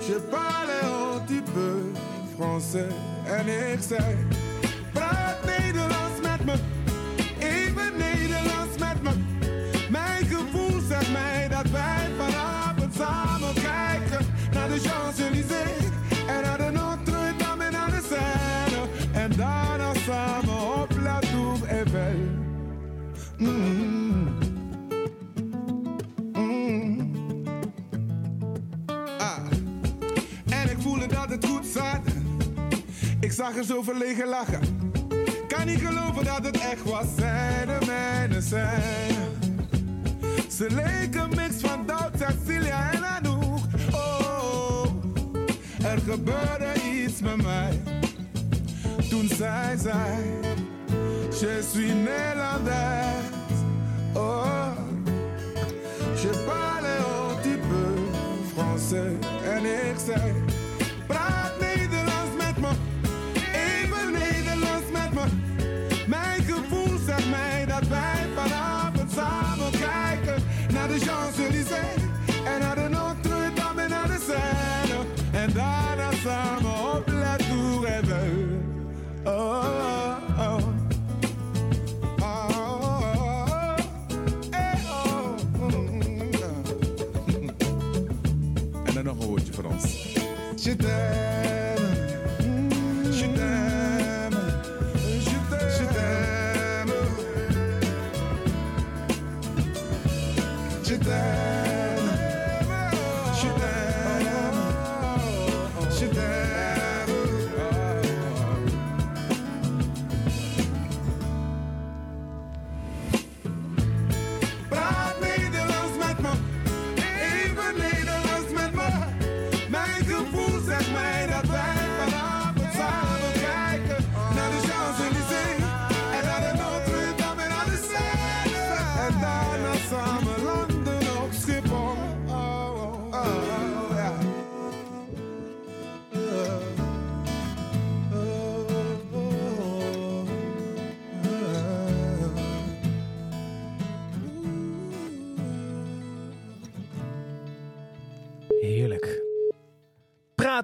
[0.06, 1.92] je parle un petit peu
[2.36, 4.26] français en ik zei,
[4.92, 6.54] praat Nederlands met me,
[7.38, 9.10] even Nederlands met me.
[9.90, 15.37] Mijn gevoel zegt mij dat wij vanavond samen kijken naar de Champs-Élysées
[33.38, 34.60] zag er zo verlegen lachen.
[35.48, 37.06] Kan niet geloven dat het echt was.
[37.16, 39.14] Zij de mijne zijn.
[40.50, 43.58] Ze leken mix van Doubt, Cecilia en Anouk.
[43.92, 44.84] Oh,
[45.82, 47.82] er gebeurde iets met mij.
[49.08, 50.16] Toen zij zei,
[51.40, 53.64] je suis Nederlandaise.
[54.14, 54.68] Oh,
[56.22, 57.98] je parle un petit peu
[58.54, 59.26] français.
[59.44, 60.32] En ik zei,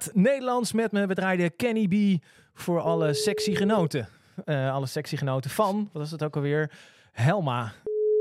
[0.04, 1.06] Praat Nederlands met me.
[1.06, 2.24] We draaiden Kenny B
[2.54, 4.08] voor alle sexy genoten.
[4.44, 6.70] Eh, alle sexy genoten van, wat was het ook alweer?
[7.12, 7.72] Helma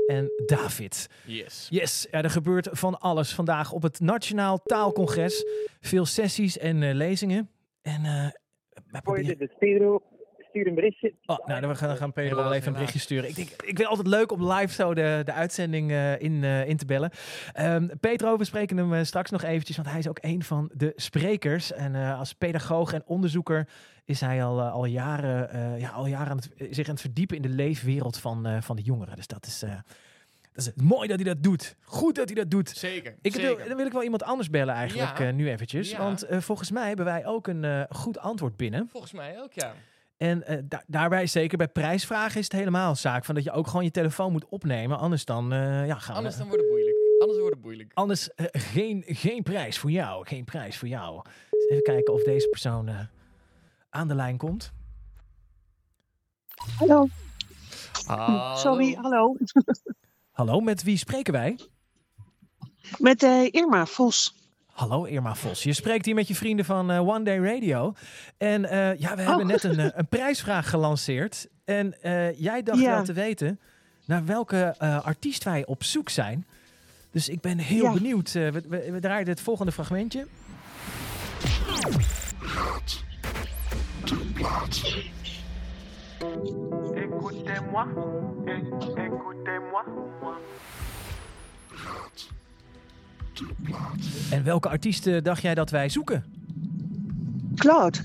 [0.06, 1.08] en David.
[1.26, 1.66] Yes.
[1.70, 5.46] Yes, ja, er gebeurt van alles vandaag op het Nationaal Taalcongres.
[5.80, 7.50] Veel sessies en eh, lezingen.
[7.82, 8.28] En eh,
[8.90, 10.02] wij proberen...
[10.54, 11.14] stuur, een berichtje.
[11.26, 12.92] Oh, nou, dan gaan, dan gaan Pedro wel Helaas, even een helaas.
[12.92, 13.28] berichtje sturen.
[13.28, 16.44] Ik, denk, ik vind het altijd leuk om live zo de, de uitzending eh, in,
[16.44, 17.10] eh, in te bellen.
[17.52, 20.70] Ehm Pedro, we spreken hem eh, straks nog eventjes, want hij is ook een van
[20.74, 21.72] de sprekers.
[21.72, 23.68] En eh, als pedagoog en onderzoeker
[24.04, 27.36] is hij al, al jaren, eh, ja, al jaren aan het, zich aan het verdiepen
[27.36, 29.16] in de leefwereld van, eh, van de jongeren.
[29.16, 29.70] Dus dat is, eh,
[30.52, 31.76] dat is mooi dat hij dat doet.
[31.82, 32.68] Goed dat hij dat doet.
[32.68, 33.14] Zeker.
[33.22, 35.26] Ik wil, dan wil ik wel iemand anders bellen eigenlijk Ja.
[35.26, 35.90] eh, nu eventjes.
[35.90, 35.98] Ja.
[35.98, 38.88] Want volgens mij hebben wij ook een eh, goed antwoord binnen.
[38.90, 39.74] Volgens mij ook, ja.
[40.16, 43.52] En eh, da- daarbij, zeker bij prijsvragen, is het helemaal een zaak van dat je
[43.52, 44.98] ook gewoon je telefoon moet opnemen.
[44.98, 46.96] Anders dan, eh, ja, gaan Anders we, dan wordt het moeilijk.
[47.18, 47.90] Anders wordt het moeilijk.
[47.94, 50.26] anders eh, geen, geen prijs voor jou.
[50.26, 51.22] Geen prijs voor jou.
[51.50, 52.98] Dus even kijken of deze persoon eh,
[53.90, 54.72] aan de lijn komt.
[56.78, 57.08] Hallo.
[58.06, 58.56] Hallo.
[58.56, 59.36] Sorry, hallo.
[60.30, 61.58] Hallo, met wie spreken wij?
[62.98, 64.34] Met eh, Irma Vos.
[64.74, 65.62] Hallo Irma Vos.
[65.62, 67.92] Je spreekt hier met je vrienden van eh, One Day Radio.
[68.38, 71.48] En eh, ja, we hebben net een, eh, een prijsvraag gelanceerd.
[71.64, 72.94] En eh, jij dacht Ja.
[72.94, 73.60] wel te weten
[74.06, 76.46] naar welke eh, artiest wij op zoek zijn.
[77.10, 77.92] Dus ik ben heel Ja.
[77.92, 78.26] benieuwd.
[78.34, 80.26] Eh, we, we, we draaien het volgende fragmentje.
[82.54, 83.04] Raad
[84.04, 85.02] de plaat.
[86.94, 87.86] Écoutez-moi,
[88.94, 89.84] écoutez-moi.
[91.84, 92.28] Raad.
[94.30, 96.24] En welke artiesten dacht jij dat wij zoeken?
[97.56, 97.98] Claude.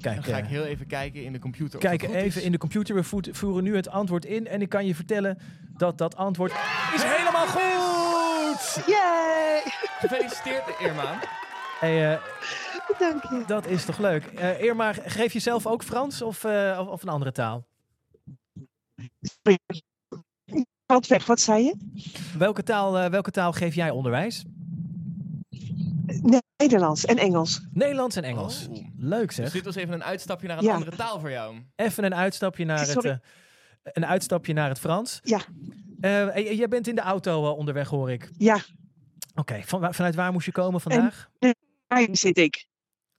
[0.00, 1.78] Kijk, Dan ga ik eh, heel even kijken in de computer.
[1.78, 2.36] kijk even is.
[2.36, 2.94] in de computer.
[2.94, 3.02] We
[3.32, 4.46] voeren nu het antwoord in.
[4.46, 5.38] En ik kan je vertellen
[5.76, 6.52] dat dat antwoord
[6.94, 8.84] is helemaal goed!
[8.86, 9.60] Yay!
[9.98, 11.18] Gefeliciteerd, Irma.
[11.80, 12.22] Hey, eh,
[12.98, 13.42] Dank je.
[13.46, 14.24] dat is toch leuk.
[14.24, 17.66] Eh Irma, geef je zelf ook Frans of, eh, of, of een andere taal?
[20.86, 21.74] Valt weg, wat zei je?
[22.38, 24.44] Welke taal, eh, welke taal geef jij onderwijs?
[26.56, 27.66] Nederlands en Engels.
[27.72, 28.68] Nederlands en Engels.
[28.70, 28.84] Oh.
[28.98, 29.52] Leuk Dus zeg.
[29.52, 30.72] dit was even een uitstapje naar een Ja.
[30.74, 31.56] andere taal voor jou.
[31.76, 33.16] Even een uitstapje naar het, eh,
[33.82, 35.20] een uitstapje naar het Frans.
[35.22, 35.40] Ja.
[36.00, 38.30] Eh, j- jij bent in de auto onderweg, hoor ik.
[38.38, 38.58] Ja,
[39.34, 41.28] Oké, van, vanuit waar moest je komen vandaag?
[41.38, 41.54] de
[41.88, 42.66] trein zit ik.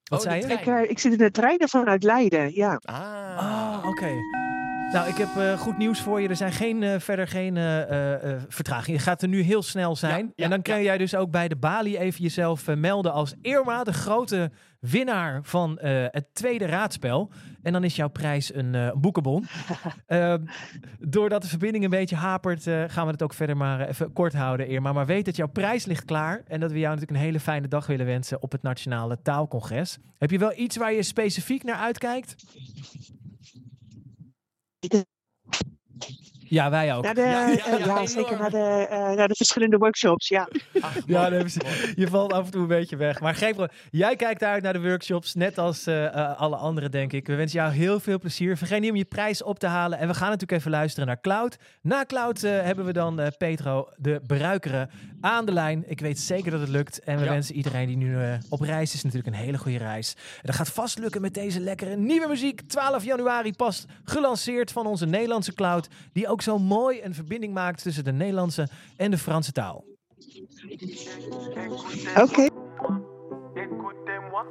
[0.04, 0.58] Wat Oh, zei je?
[0.58, 0.84] trein.
[0.84, 2.82] Ik, ik zit in de treinen vanuit Leiden, ja.
[2.84, 3.38] Ah.
[3.40, 4.10] Oh, oké.
[4.92, 6.28] Nou, ik heb eh, goed nieuws voor je.
[6.28, 9.00] Er zijn geen, eh, verder geen eh, vertragingen.
[9.00, 10.26] Het gaat er nu heel snel zijn.
[10.26, 10.84] Ja, ja, en dan kan ja.
[10.84, 15.78] jij dus ook bij de balie even jezelf melden als Irma, de grote winnaar van
[15.82, 17.32] het tweede raadspel.
[17.62, 19.46] En dan is jouw prijs een boekenbon.
[21.00, 24.68] Doordat de verbinding een beetje hapert, gaan we het ook verder maar even kort houden,
[24.68, 24.94] Irma.
[24.94, 27.68] Maar weet dat jouw prijs ligt klaar en dat we jou natuurlijk een hele fijne
[27.68, 29.98] dag willen wensen op het Nationale Taalcongres.
[30.18, 32.36] Heb je wel iets waar je specifiek naar uitkijkt?
[34.90, 35.06] because
[36.50, 37.04] Ja, wij ook.
[37.04, 40.48] Naar de, Ja, ja, eh, ja, zeker naar de, eh, naar de verschillende workshops, ja.
[40.80, 41.30] Ach, Ja, mooi.
[41.30, 41.94] nee, precies.
[41.96, 43.20] je valt af en toe een beetje weg.
[43.20, 43.78] Maar geen probleem.
[43.92, 47.28] Jij kijkt uit naar de workshops, net als eh, eh, alle anderen, denk ik.
[47.28, 48.58] We wensen jou heel veel plezier.
[48.58, 49.98] Vergeet niet om je prijs op te halen.
[50.00, 51.58] En we gaan natuurlijk even luisteren naar Cloud.
[51.82, 54.90] Na Cloud eh, hebben we dan eh, Petro, de beruikere,
[55.22, 55.84] aan de lijn.
[55.88, 57.00] Ik weet zeker dat het lukt.
[57.00, 57.30] En we Ja.
[57.30, 60.14] wensen iedereen die nu eh, op reis is natuurlijk een hele goede reis.
[60.16, 62.62] En dat gaat vast lukken met deze lekkere nieuwe muziek.
[62.68, 65.88] 12 januari pas gelanceerd van onze Nederlandse Cloud.
[66.14, 69.86] Die ook zo mooi een verbinding maakt tussen de Nederlandse en de Franse taal.
[72.16, 72.48] Oké.
[73.54, 74.46] Écoutez-moi.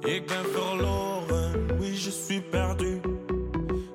[0.00, 3.00] Ik ben verloren, oui je suis perdu.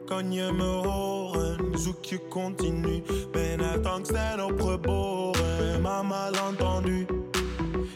[0.05, 3.03] Kan je me horen, zoek je continu.
[3.31, 7.05] Ben uit angst en opgeboren, maar mal entendu.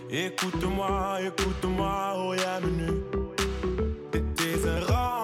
[0.07, 3.03] Écoute-moi, écoute-moi, jij me nu?
[4.09, 5.14] Dit is een rendezvous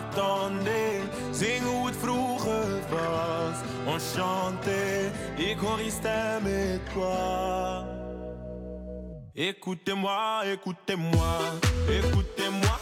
[0.00, 3.56] attendez, zing hoe het vroeger was.
[3.86, 5.80] Enchanté, ik hoor
[6.42, 7.84] met toi.
[9.34, 11.38] Écoutez-moi, écoutez-moi,
[11.88, 12.78] écoutez-moi,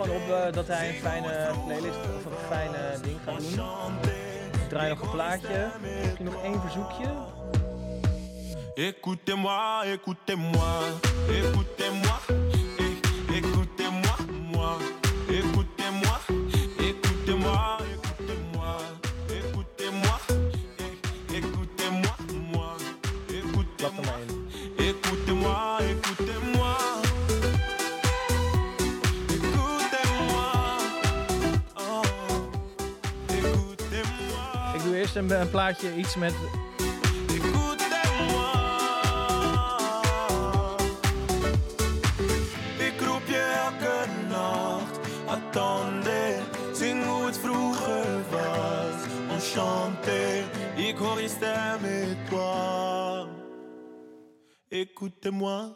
[0.00, 4.68] gewoon op eh, dat hij een fijne playlist of een fijne ding gaat doen.
[4.68, 5.70] Draai nog een plaatje.
[6.02, 7.06] Misschien nog één verzoekje.
[8.74, 10.84] Écoutez-moi, écoutez-moi,
[11.28, 12.18] écoutez-moi,
[12.78, 14.16] eh, écoutez-moi,
[14.52, 14.76] moi,
[35.18, 36.34] een, een plaatje, iets met...
[42.78, 44.98] Ik roep je elke nacht.
[45.26, 46.42] Attendez,
[46.72, 49.06] zing hoe het vroeger was.
[49.30, 50.44] Enchanté,
[50.76, 51.28] ik hoor je
[51.82, 53.26] et toi.
[54.70, 55.74] Écoutez-moi,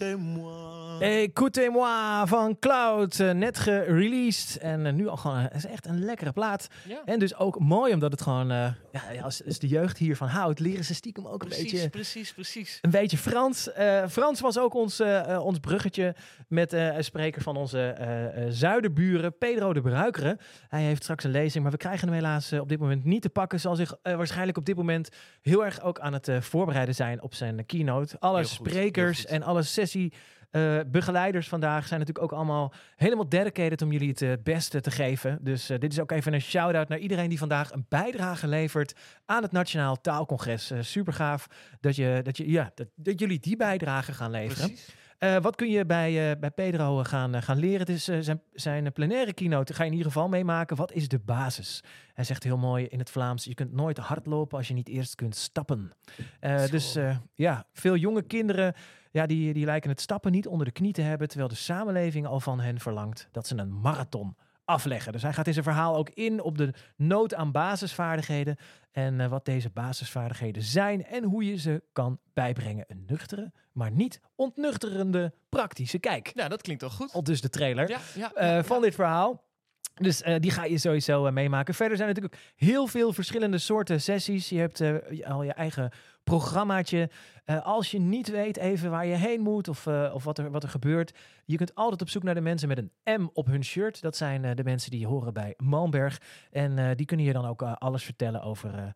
[0.00, 1.00] écoutez-moi.
[1.00, 4.56] Écoutez-moi van Cloud, eh, net gereleased.
[4.56, 6.68] En eh, nu al gewoon, eh, het is echt een lekkere plaat.
[6.88, 7.02] Ja.
[7.04, 10.58] En dus ook mooi, omdat het gewoon, eh, ja, als, als de jeugd hiervan houdt,
[10.60, 11.88] leren ze stiekem ook een beetje...
[11.88, 12.78] precies, precies.
[12.82, 13.72] Een beetje Frans.
[13.72, 15.02] Eh, Frans was ook ons,
[15.42, 16.14] ons bruggetje
[16.48, 20.38] met eh, een spreker van onze eh, eh, zuiderburen, Pedro de Bruikere.
[20.68, 23.28] Hij heeft straks een lezing, maar we krijgen hem helaas op dit moment niet te
[23.28, 23.60] pakken.
[23.60, 25.08] Zal zich waarschijnlijk op dit moment
[25.42, 28.16] heel erg ook aan het eh, voorbereiden zijn op zijn keynote.
[28.18, 29.28] Alle Heel sprekers goed.
[29.30, 29.89] en alle sessie.
[29.94, 34.90] Eh, begeleiders vandaag zijn natuurlijk ook allemaal helemaal dedicated om jullie het eh, beste te
[34.90, 35.38] geven.
[35.42, 38.94] Dus eh, dit is ook even een shout-out naar iedereen die vandaag een bijdrage levert
[39.24, 40.72] aan het Nationaal Taalcongres.
[40.80, 41.46] Super gaaf
[41.80, 44.66] dat, je, dat, je, ja, dat, dat jullie die bijdrage gaan leveren.
[44.66, 44.98] Precies.
[45.20, 47.78] Eh, wat kun je bij, eh, bij Pedro eh, gaan, eh, gaan leren?
[47.78, 49.74] Het is eh, zijn, zijn plenaire keynote.
[49.74, 50.76] Ga je in ieder geval meemaken.
[50.76, 51.82] Wat is de basis?
[52.14, 55.14] Hij zegt heel mooi in het Vlaams: je kunt nooit hardlopen als je niet eerst
[55.14, 55.92] kunt stappen.
[56.40, 58.74] Eh, dus eh, ja, veel jonge kinderen
[59.10, 62.26] ja, die, die lijken het stappen niet onder de knie te hebben, terwijl de samenleving
[62.26, 64.36] al van hen verlangt dat ze een marathon
[64.70, 65.12] afleggen.
[65.12, 68.56] Dus hij gaat in zijn verhaal ook in op de nood aan basisvaardigheden
[68.92, 72.84] en eh, wat deze basisvaardigheden zijn en hoe je ze kan bijbrengen.
[72.88, 76.30] Een nuchtere, maar niet ontnuchterende praktische kijk.
[76.34, 77.12] Ja, dat klinkt toch goed.
[77.12, 79.48] Al dus de trailer Ja, ja, eh, van dit verhaal.
[79.94, 81.74] Dus eh, die ga je sowieso meemaken.
[81.74, 84.48] Verder zijn er natuurlijk ook heel veel verschillende soorten sessies.
[84.48, 84.80] Je hebt
[85.24, 85.90] al je eigen
[86.24, 87.10] programmaatje.
[87.44, 90.50] Eh, als je niet weet even waar je heen moet of, eh, of wat, er,
[90.50, 91.18] wat er gebeurt.
[91.44, 94.02] Je kunt altijd op zoek naar de mensen met een M op hun shirt.
[94.02, 96.20] Dat zijn eh, de mensen die horen bij Malmberg.
[96.50, 98.94] En die kunnen je dan ook alles vertellen over,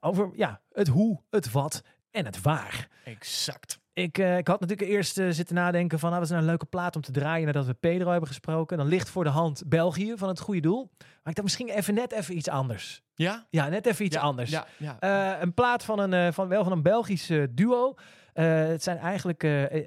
[0.00, 2.88] over ja, het hoe, het wat en het waar.
[3.04, 3.80] Exact.
[3.96, 6.50] Ik, eh, ik had natuurlijk eerst eh, zitten nadenken van, nou, wat is nou een
[6.50, 8.78] leuke plaat om te draaien nadat we Pedro hebben gesproken.
[8.78, 10.90] Dan ligt voor de hand België van het goede doel.
[10.98, 13.02] Maar ik dacht misschien even net even iets anders.
[13.14, 13.46] Ja?
[13.50, 14.50] Ja, net even iets Ja, anders.
[14.50, 14.96] ja, ja.
[15.00, 17.94] Eh, een plaat van een, van, wel van een Belgisch duo.
[18.32, 19.42] Het zijn eigenlijk,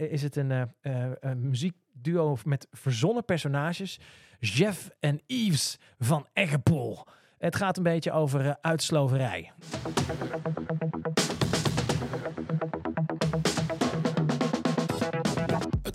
[0.09, 0.73] is het een,
[1.19, 3.99] een muziekduo met verzonnen personages.
[4.39, 7.05] Jeff en Yves van Eggepoel.
[7.37, 9.51] Het gaat een beetje over uitsloverij.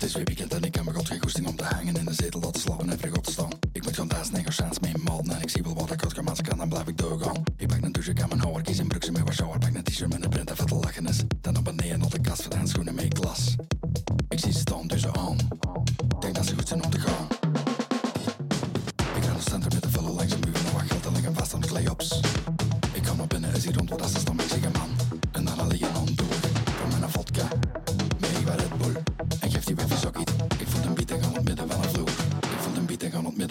[0.05, 2.13] Is weer weekend en ik heb mijn god geen goesting om te hangen in de
[2.13, 3.49] zetel dat te slapen en vrij te staan.
[3.71, 6.45] Ik moet gaan thuis negociaties mee malen en ik zie wel wat ik als ik
[6.45, 7.43] kan dan blijf ik doorgaan.
[7.57, 9.73] Ik pak een douche, ik heb mijn houwer, kies een broekje met wat shower, pak
[9.73, 11.17] een t-shirt met een print en vet te lachen is.
[11.41, 13.55] Dan op beneden naar de kast voor de handschoenen met glas.
[14.29, 15.37] Ik zie ze staan dus aan.
[16.19, 17.27] Denk dat ze goed zijn om te gaan.
[19.15, 21.13] Ik ga naar het centrum met de vullen langs de muur en wat geld en
[21.13, 22.19] liggen vast aan de lay-ups.
[22.93, 24.64] Ik kom naar binnen, is hier rond wat ze staan, ik
[33.43, 33.49] op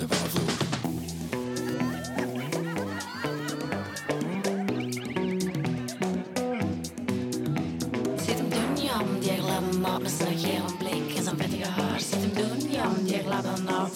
[10.02, 12.00] met zijn gele blik en zijn vettige haar.
[12.00, 12.70] Zit hem doen,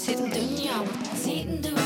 [0.05, 1.77] zit hem doen.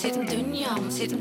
[0.00, 1.20] Zitten doen jam, zitten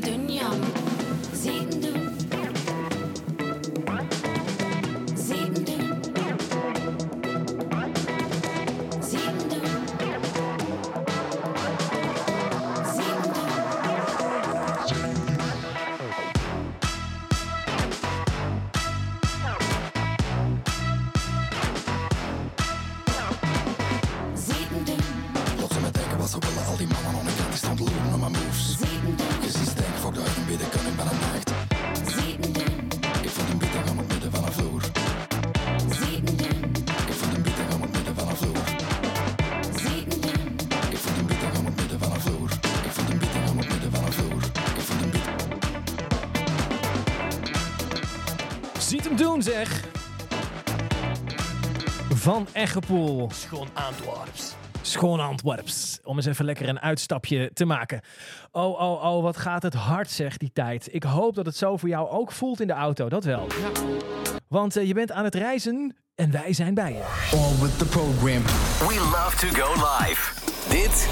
[52.39, 53.29] Van Eggepoel.
[53.33, 54.53] Schoon Antwerps.
[54.81, 55.99] Schoon Antwerps.
[56.03, 58.01] Om eens even lekker een uitstapje te maken.
[58.51, 60.93] Oh, oh, oh, wat gaat het hard, zeg, die tijd.
[60.93, 63.47] Ik hoop dat het zo voor jou ook voelt in de auto, dat wel.
[64.47, 67.29] Want eh, je bent aan het reizen en wij zijn bij je.
[67.35, 68.43] On with the program.
[68.87, 70.33] We love to go live.
[70.69, 71.09] Dit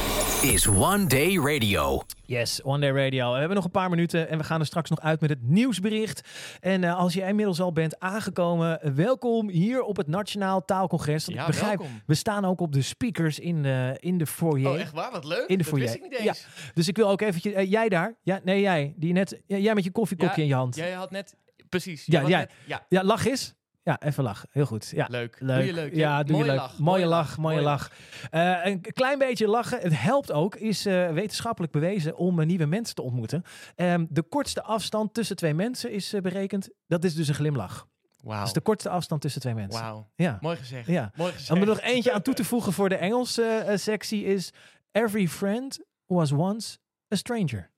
[0.51, 2.03] is One Day Radio.
[2.27, 3.31] Yes, One Day Radio.
[3.31, 5.41] We hebben nog een paar minuten en we gaan er straks nog uit met het
[5.41, 6.21] nieuwsbericht.
[6.59, 11.25] En eh, als je inmiddels al bent aangekomen, welkom hier op het Nationaal Taalcongres.
[11.25, 12.01] Ja, ik begrijp, welkom.
[12.05, 14.69] we staan ook op de speakers in de, in de foyer.
[14.69, 15.11] Oh, echt waar?
[15.11, 15.47] Wat leuk.
[15.47, 15.83] In de dat foyer.
[15.85, 16.25] wist ik niet Ja.
[16.27, 16.47] eens.
[16.73, 17.53] Dus ik wil ook eventjes...
[17.53, 18.15] eh, jij daar?
[18.23, 18.93] Ja, nee, jij.
[18.97, 20.75] Die net, ja, jij met je koffiekopje in je hand.
[20.75, 21.35] Jij had net...
[21.69, 22.05] Precies.
[22.05, 22.85] Ja, jij ja, net- ja.
[22.89, 23.55] ja, lach eens.
[23.87, 24.45] Ja, even lach.
[24.51, 24.89] Heel goed.
[24.89, 25.37] Ja, Leuk.
[25.39, 25.57] leuk.
[25.57, 26.55] Doe je leuk, Ja, doe je Mooie leuk.
[26.55, 26.79] lach.
[26.79, 27.37] Mooie Mooie lach.
[27.37, 27.91] Mooie lach.
[28.29, 32.65] Eh, een klein beetje lachen, het helpt ook, is eh, wetenschappelijk bewezen om eh, nieuwe
[32.65, 33.43] mensen te ontmoeten.
[33.75, 36.69] Ehm, de kortste afstand tussen twee mensen is berekend.
[36.87, 37.87] Dat is dus een glimlach.
[38.21, 38.37] Wauw.
[38.37, 39.81] Dat is de kortste afstand tussen twee mensen.
[39.81, 40.09] Wauw.
[40.15, 40.37] Ja.
[40.41, 40.87] Mooi gezegd.
[40.87, 41.11] Ja.
[41.15, 41.51] Mooi gezegd.
[41.51, 44.53] Om er nog eentje aan toe te voegen voor de Engelse sectie is...
[44.91, 46.77] Every friend was once
[47.13, 47.71] a stranger.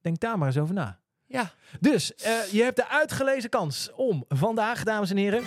[0.00, 0.98] Denk daar maar eens over na.
[1.26, 1.50] Ja.
[1.80, 5.42] Dus eh, je hebt de uitgelezen kans om vandaag, dames en heren...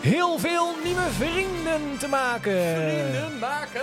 [0.00, 2.52] heel veel nieuwe vrienden te maken.
[2.52, 3.82] Vrienden maken.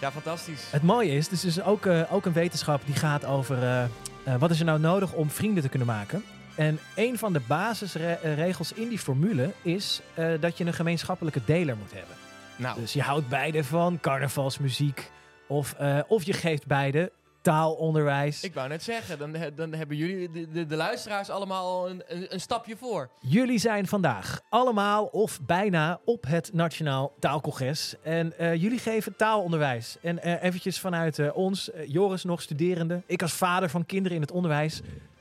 [0.00, 0.70] Ja, fantastisch.
[0.70, 3.88] Het mooie is, dus is ook, eh, ook een wetenschap die gaat over
[4.28, 6.24] eh, wat is er nou nodig om vrienden te kunnen maken.
[6.54, 11.76] En een van de basisregels in die formule is eh, dat je een gemeenschappelijke deler
[11.76, 12.16] moet hebben.
[12.56, 12.80] Nou.
[12.80, 15.10] Dus je houdt beide van carnavalsmuziek
[15.46, 17.12] of, eh, of je geeft beide
[17.48, 18.42] taalonderwijs.
[18.42, 22.26] Ik wou net zeggen, dan, dan hebben jullie, de, de, de luisteraars, allemaal een, een,
[22.34, 23.08] een stapje voor.
[23.20, 27.94] Jullie zijn vandaag allemaal of bijna op het Nationaal Taalcongres.
[28.02, 29.96] En eh, jullie geven taalonderwijs.
[30.02, 34.22] En eh, eventjes vanuit eh, ons, Joris nog studerende, ik als vader van kinderen in
[34.22, 34.80] het onderwijs,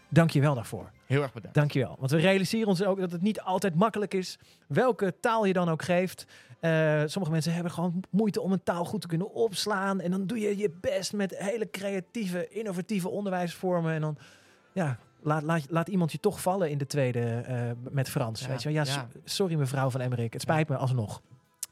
[0.10, 0.92] dank je wel daarvoor.
[1.06, 1.56] Heel erg bedankt.
[1.56, 1.96] Dank je wel.
[2.00, 4.38] Want we realiseren ons ook dat het niet altijd makkelijk is.
[4.68, 6.26] Welke taal je dan ook geeft.
[6.60, 10.02] Eh, sommige mensen hebben gewoon moeite om een taal goed te kunnen opslaan.
[10.02, 13.94] En dan doe je je best met hele creatieve, innovatieve onderwijsvormen.
[13.94, 14.18] En dan
[14.74, 18.42] ja, laat, laat, laat iemand je toch vallen in de tweede eh, met Frans.
[18.42, 18.72] Ja, weet je?
[18.72, 19.08] Ja, ja.
[19.24, 20.34] sorry mevrouw van Emmerik.
[20.34, 21.22] Het spijt me alsnog.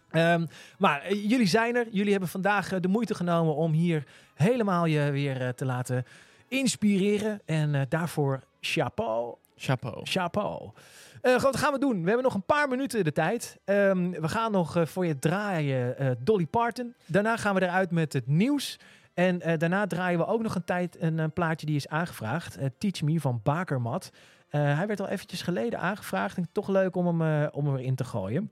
[0.09, 0.45] Ehm,
[0.77, 1.87] maar eh, jullie zijn er.
[1.91, 4.03] Jullie hebben vandaag de moeite genomen om hier
[4.33, 6.05] helemaal je weer te laten
[6.47, 7.41] inspireren.
[7.45, 9.35] En daarvoor chapeau.
[9.55, 9.99] Chapeau.
[10.03, 10.71] Chapeau.
[11.21, 12.01] Eh, goed, wat gaan we doen?
[12.01, 13.59] We hebben nog een paar minuten de tijd.
[13.65, 16.93] Ehm, we gaan nog eh, voor je draaien eh, Dolly Parton.
[17.05, 18.79] Daarna gaan we eruit met het nieuws.
[19.13, 22.57] En daarna draaien we ook nog een tijd een, eh, plaatje die is aangevraagd.
[22.77, 24.11] Teach Me van Bakermat.
[24.49, 26.37] Hij werd al eventjes geleden aangevraagd.
[26.37, 28.51] En toch leuk om hem, om hem erin te gooien.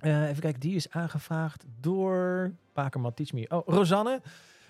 [0.00, 3.46] Even kijken, die is aangevraagd door Bakermat Teach Me.
[3.48, 4.20] Oh, Rosanne.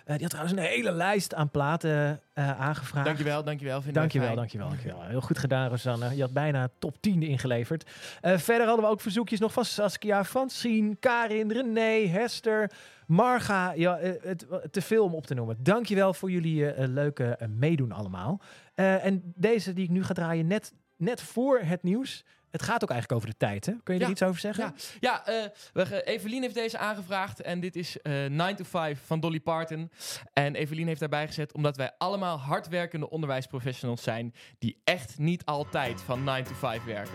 [0.04, 3.06] Eh, die had trouwens een hele lijst aan platen eh, aangevraagd.
[3.06, 3.82] Dankjewel, dankjewel.
[3.82, 5.02] Wij Dankjewel, dankjewel, dankjewel.
[5.02, 6.16] Heel goed gedaan, Rosanne.
[6.16, 7.90] Je had bijna top 10 ingeleverd.
[8.20, 12.70] Eh, verder hadden we ook verzoekjes nog van Saskia, Francine, Karin, René, Hester,
[13.06, 13.72] Marga.
[13.72, 15.56] Ja, het, te veel om op te noemen.
[15.62, 18.40] Dankjewel voor jullie leuke meedoen allemaal.
[18.74, 22.24] En deze die ik nu ga draaien, net, net voor het nieuws.
[22.54, 23.72] Het gaat ook eigenlijk over de tijd, hè?
[23.82, 24.12] Kun je er Ja.
[24.12, 24.64] iets over zeggen?
[24.64, 27.40] Ja, ja eh, we, ge- Evelien heeft deze aangevraagd.
[27.40, 29.90] En dit is eh 9 to 5 van Dolly Parton.
[30.32, 34.34] En Evelien heeft daarbij gezet omdat wij allemaal hardwerkende onderwijsprofessionals zijn.
[34.58, 37.14] die echt niet altijd van 9 to 5 werken.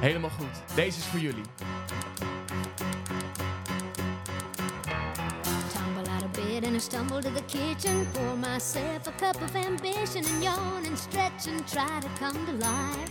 [0.00, 0.74] Helemaal goed.
[0.74, 1.44] Deze is voor jullie.
[6.62, 8.06] And I stumble to the kitchen.
[8.12, 12.52] Pour myself a cup of ambition and yawn and stretch and try to come to
[12.52, 13.10] life.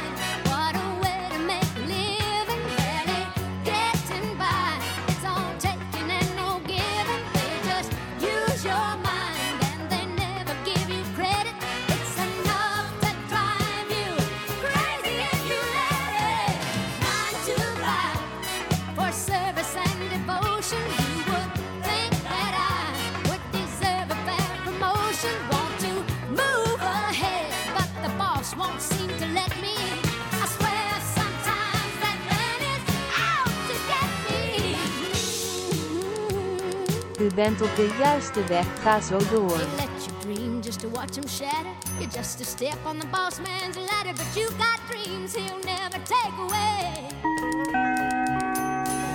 [37.33, 39.57] Bent op de juiste weg, ga zo door.
[39.57, 41.73] You let your dream just to watch him shatter.
[41.99, 45.99] You're just a step on the boss man's ladder, but you got dreams he'll never
[46.03, 47.07] take away.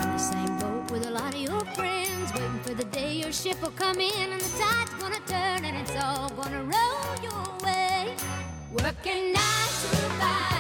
[0.03, 3.33] In the same boat with a lot of your friends, waiting for the day your
[3.33, 7.45] ship will come in and the tide's gonna turn and it's all gonna roll your
[7.65, 8.15] way.
[8.73, 10.56] Working nine to five,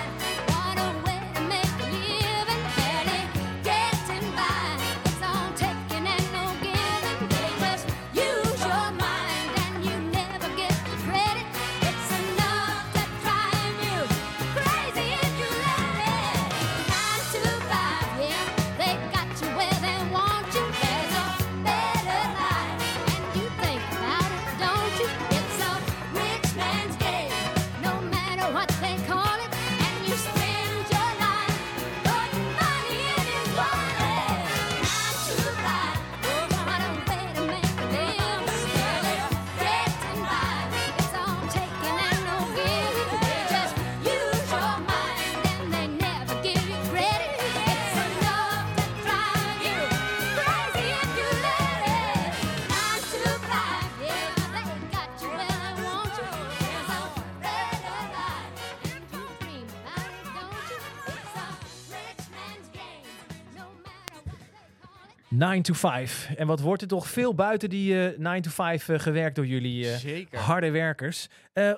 [65.36, 66.30] 9 to 5.
[66.36, 69.46] En wat wordt er toch veel buiten die eh 9 to 5 eh, gewerkt door
[69.46, 70.38] jullie eh, Zeker.
[70.38, 71.28] harde werkers.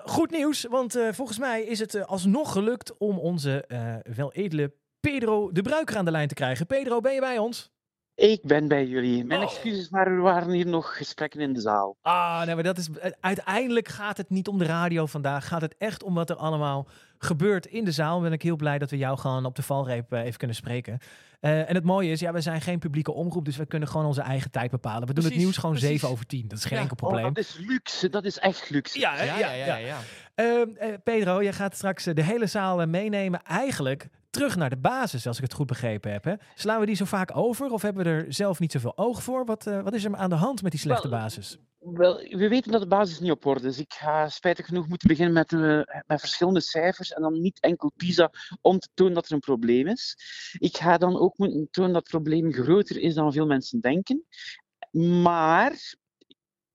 [0.04, 3.64] Goed nieuws, want volgens mij is het alsnog gelukt om onze
[4.16, 6.66] wel edele Pedro de Bruiker aan de lijn te krijgen.
[6.66, 7.70] Pedro, ben je bij ons?
[8.18, 9.24] Ik ben bij jullie.
[9.24, 11.96] Mijn excuses, maar er waren hier nog gesprekken in de zaal.
[12.02, 12.88] Ah, nee, maar dat is.
[12.90, 15.46] eh, Uiteindelijk gaat het niet om de radio vandaag.
[15.48, 16.88] Gaat het echt om wat er allemaal
[17.18, 18.20] gebeurt in de zaal.
[18.20, 20.98] Ben ik heel blij dat we jou gewoon op de valreep eh, even kunnen spreken.
[21.40, 24.06] Eh, en het mooie is, ja, we zijn geen publieke omroep, dus we kunnen gewoon
[24.06, 25.08] onze eigen tijd bepalen.
[25.08, 25.88] We doen het nieuws gewoon precies.
[25.90, 26.48] 7 over 10.
[26.48, 26.82] Dat is geen Ja.
[26.82, 27.34] enkel Oh, probleem.
[27.34, 28.98] dat is luxe, dat is echt luxe.
[28.98, 29.24] Ja, hè?
[29.24, 29.98] Ja, ja, ja.
[30.34, 33.42] Ehm, eh, Pedro, jij gaat straks de hele zaal meenemen.
[33.42, 36.24] Eigenlijk terug naar de basis, als ik het goed begrepen heb.
[36.24, 36.34] Hè?
[36.54, 39.44] Slaan we die zo vaak over of hebben we er zelf niet zoveel oog voor?
[39.44, 41.58] Wat, eh, wat is er aan de hand met die slechte basis?
[41.78, 43.78] Wel, we weten dat de basis niet op orde is.
[43.78, 47.92] Ik ga spijtig genoeg moeten beginnen met, eh, met verschillende cijfers en dan niet enkel
[47.96, 48.30] PISA
[48.60, 50.16] om te tonen dat er een probleem is.
[50.58, 54.24] Ik ga dan ook moeten tonen dat het probleem groter is dan veel mensen denken.
[55.22, 55.96] Maar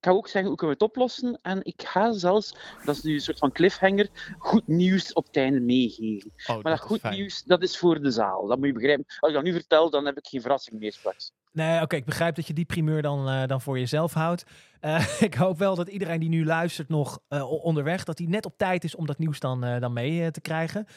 [0.03, 1.39] ik ga ook zeggen hoe kunnen we het oplossen.
[1.41, 2.55] En ik ga zelfs,
[2.85, 6.31] dat is nu een soort van cliffhanger, goed nieuws op het einde meegeven.
[6.47, 7.13] maar dat goed fijn.
[7.13, 8.47] nieuws, dat is voor de zaal.
[8.47, 9.05] Dat moet je begrijpen.
[9.19, 11.31] Als ik dat nu vertel, dan heb ik geen verrassing meer straks.
[11.51, 14.43] Nee, oké, ik begrijp dat je die primeur dan, eh, dan voor jezelf houdt.
[14.80, 18.45] Eh, ik hoop wel dat iedereen die nu luistert nog eh, onderweg, dat hij net
[18.45, 20.88] op tijd is om dat nieuws dan, dan mee te krijgen.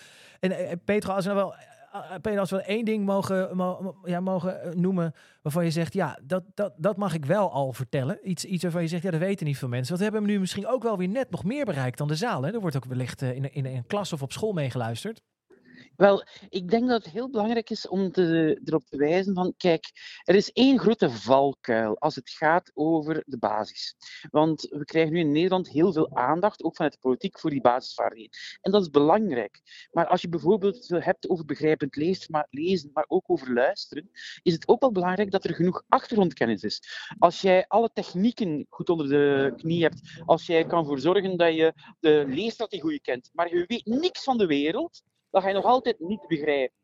[0.40, 1.54] En Petra, als we nou wel,
[2.04, 5.64] eh, eh, Petra, als we één ding mogen, mo- mo- ja, mogen eh, noemen waarvan
[5.64, 8.18] je zegt, ja, dat, dat, dat mag ik wel al vertellen.
[8.22, 9.88] Iets, iets waarvan je zegt, ja, dat weten niet veel mensen.
[9.88, 12.42] Want we hebben nu misschien ook wel weer net nog meer bereikt dan de zaal.
[12.42, 12.52] Hè?
[12.52, 15.20] Er wordt ook wellicht in, in een klas of op school meegeluisterd.
[15.96, 19.84] Wel, ik denk dat het heel belangrijk is om te, erop te wijzen van, kijk,
[20.24, 23.94] er is één grote valkuil als het gaat over de basis.
[24.30, 27.60] Want we krijgen nu in Nederland heel veel aandacht, ook vanuit de politiek, voor die
[27.60, 28.38] basisvaardigheden.
[28.60, 29.60] En dat is belangrijk.
[29.90, 34.10] Maar als je bijvoorbeeld hebt over begrijpend lezen, maar, lezen, maar ook over luisteren,
[34.42, 36.82] is het ook wel belangrijk dat er genoeg achtergrondkennis is.
[37.18, 41.54] Als jij alle technieken goed onder de knie hebt, als jij kan voor zorgen dat
[41.54, 45.02] je de leesstrategie kent, maar je weet niks van de wereld,
[45.42, 46.74] ga je nog altijd niet begrijpen.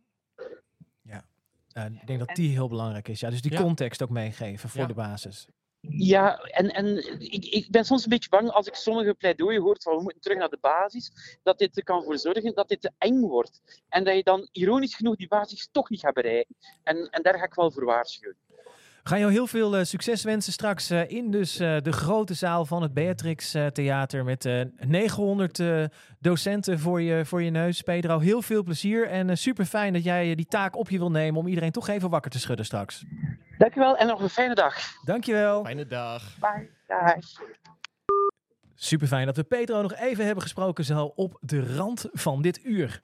[1.73, 3.21] Eh, ik denk dat die heel belangrijk is.
[3.21, 3.61] Ja, dus die Ja.
[3.61, 4.87] context ook meegeven voor Ja.
[4.87, 5.47] de basis.
[5.81, 6.97] Ja, en, en
[7.33, 10.21] ik, ik ben soms een beetje bang als ik sommige pleidooien hoor van we moeten
[10.21, 13.83] terug naar de basis, dat dit er kan voor zorgen dat dit te eng wordt.
[13.89, 16.57] En dat je dan ironisch genoeg die basis toch niet gaat bereiken.
[16.83, 18.37] En, en daar ga ik wel voor waarschuwen.
[19.05, 22.67] Gaan jou heel veel eh, succes wensen straks eh, in dus eh, de grote zaal
[22.67, 25.85] van het Beatrix eh, Theater met eh 900 eh,
[26.19, 27.83] docenten voor je, voor je neus.
[27.83, 31.41] Pedro, heel veel plezier en super fijn dat jij die taak op je wil nemen
[31.41, 33.05] om iedereen toch even wakker te schudden straks.
[33.59, 34.75] Dankjewel en nog een fijne dag.
[35.05, 35.65] Dankjewel.
[35.65, 36.23] Fijne dag.
[36.41, 36.71] Bye.
[36.87, 37.15] Dag.
[38.75, 42.65] Super fijn dat we Pedro nog even hebben gesproken zo op de rand van dit
[42.65, 43.03] uur.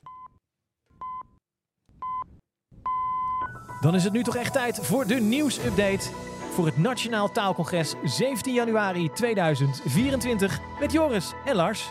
[3.80, 6.10] Dan is het nu toch echt tijd voor de nieuwsupdate
[6.52, 11.90] voor het Nationaal Taalcongres 17 januari 2024 met Joris en Lars.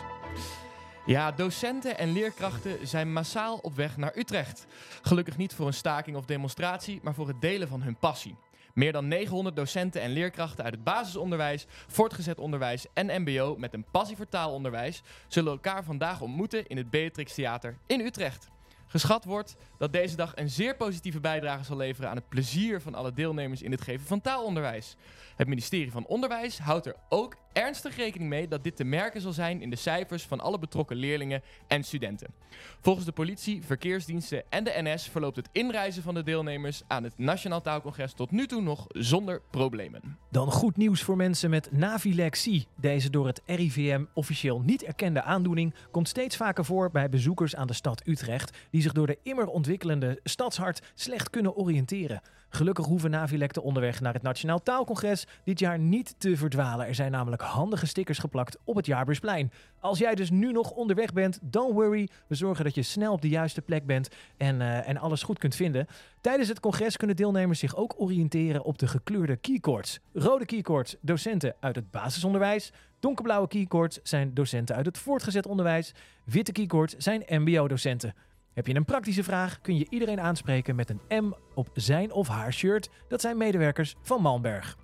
[1.06, 4.66] Ja, docenten en leerkrachten zijn massaal op weg naar Utrecht.
[5.02, 8.36] Gelukkig niet voor een staking of demonstratie, maar voor het delen van hun passie.
[8.74, 13.84] Meer dan 900 docenten en leerkrachten uit het basisonderwijs, voortgezet onderwijs en MBO met een
[13.90, 18.48] passie voor taalonderwijs zullen elkaar vandaag ontmoeten in het Beatrix Theater in Utrecht.
[18.90, 22.94] Geschat wordt dat deze dag een zeer positieve bijdrage zal leveren aan het plezier van
[22.94, 24.96] alle deelnemers in het geven van taalonderwijs.
[25.36, 29.32] Het ministerie van Onderwijs houdt er ook ernstig rekening mee dat dit te merken zal
[29.32, 32.28] zijn in de cijfers van alle betrokken leerlingen en studenten.
[32.80, 37.18] Volgens de politie, verkeersdiensten en de NS verloopt het inreizen van de deelnemers aan het
[37.18, 40.18] Nationaal Taalcongres tot nu toe nog zonder problemen.
[40.30, 42.66] Dan goed nieuws voor mensen met navilexie.
[42.76, 47.66] Deze door het RIVM officieel niet erkende aandoening komt steeds vaker voor bij bezoekers aan
[47.66, 52.20] de stad Utrecht, die zich door de immer ontwikkelende stadshart slecht kunnen oriënteren.
[52.50, 56.86] Gelukkig hoeven navilecten onderweg naar het Nationaal Taalcongres dit jaar niet te verdwalen.
[56.86, 59.52] Er zijn namelijk handige stickers geplakt op het Jaarbeursplein.
[59.80, 62.08] Als jij dus nu nog onderweg bent, don't worry.
[62.26, 65.38] We zorgen dat je snel op de juiste plek bent en, eh, en alles goed
[65.38, 65.86] kunt vinden.
[66.20, 69.98] Tijdens het congres kunnen deelnemers zich ook oriënteren op de gekleurde keycords.
[70.12, 72.72] Rode keycords, docenten uit het basisonderwijs.
[73.00, 75.94] Donkerblauwe keycords zijn docenten uit het voortgezet onderwijs.
[76.24, 78.14] Witte keycords zijn mbo-docenten.
[78.58, 82.28] Heb je een praktische vraag, kun je iedereen aanspreken met een M op zijn of
[82.28, 82.88] haar shirt.
[83.08, 84.76] Dat zijn medewerkers van Malmberg.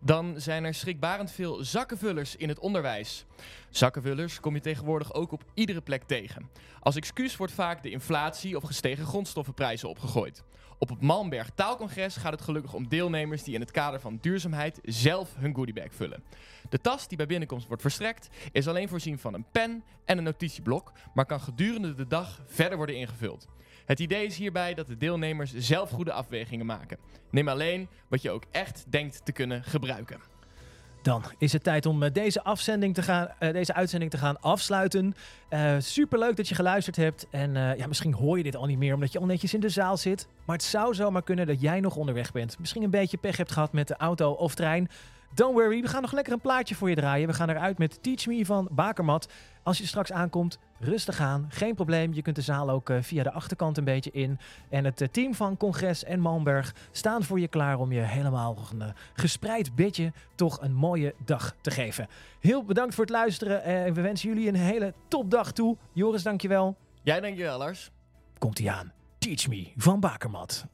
[0.00, 3.24] Dan zijn er schrikbarend veel zakkenvullers in het onderwijs.
[3.70, 6.50] Zakkenvullers kom je tegenwoordig ook op iedere plek tegen.
[6.80, 10.44] Als excuus wordt vaak de inflatie of gestegen grondstoffenprijzen opgegooid.
[10.80, 14.78] Op het Malmberg Taalcongres gaat het gelukkig om deelnemers die in het kader van duurzaamheid
[14.82, 16.22] zelf hun goodiebag vullen.
[16.68, 20.24] De tas die bij binnenkomst wordt verstrekt is alleen voorzien van een pen en een
[20.24, 23.46] notitieblok, maar kan gedurende de dag verder worden ingevuld.
[23.84, 26.98] Het idee is hierbij dat de deelnemers zelf goede afwegingen maken.
[27.30, 30.20] Neem alleen wat je ook echt denkt te kunnen gebruiken.
[31.08, 34.40] Dan is het tijd om eh, deze, afzending te gaan, eh, deze uitzending te gaan
[34.40, 35.14] afsluiten.
[35.48, 37.26] Eh superleuk dat je geluisterd hebt.
[37.30, 39.68] En ja, misschien hoor je dit al niet meer omdat je al netjes in de
[39.68, 40.26] zaal zit.
[40.44, 42.58] Maar het zou zomaar kunnen dat jij nog onderweg bent.
[42.58, 44.88] Misschien een beetje pech hebt gehad met de auto of trein.
[45.34, 47.28] Don't worry, we gaan nog lekker een plaatje voor je draaien.
[47.28, 49.28] We gaan eruit met Teach Me van Bakermat.
[49.62, 51.46] Als je straks aankomt, rustig aan.
[51.48, 54.38] Geen probleem, je kunt de zaal ook eh, via de achterkant een beetje in.
[54.68, 58.58] En het eh, team van Congres en Malmberg staan voor je klaar om je helemaal
[58.72, 62.08] een eh, gespreid bedje toch een mooie dag te geven.
[62.40, 65.76] Heel bedankt voor het luisteren en we wensen jullie een hele topdag toe.
[65.92, 66.76] Joris, dankjewel.
[67.02, 67.90] Jij dankjewel, Lars.
[68.38, 68.92] Komt-ie aan.
[69.18, 70.64] Teach Me van Bakermat.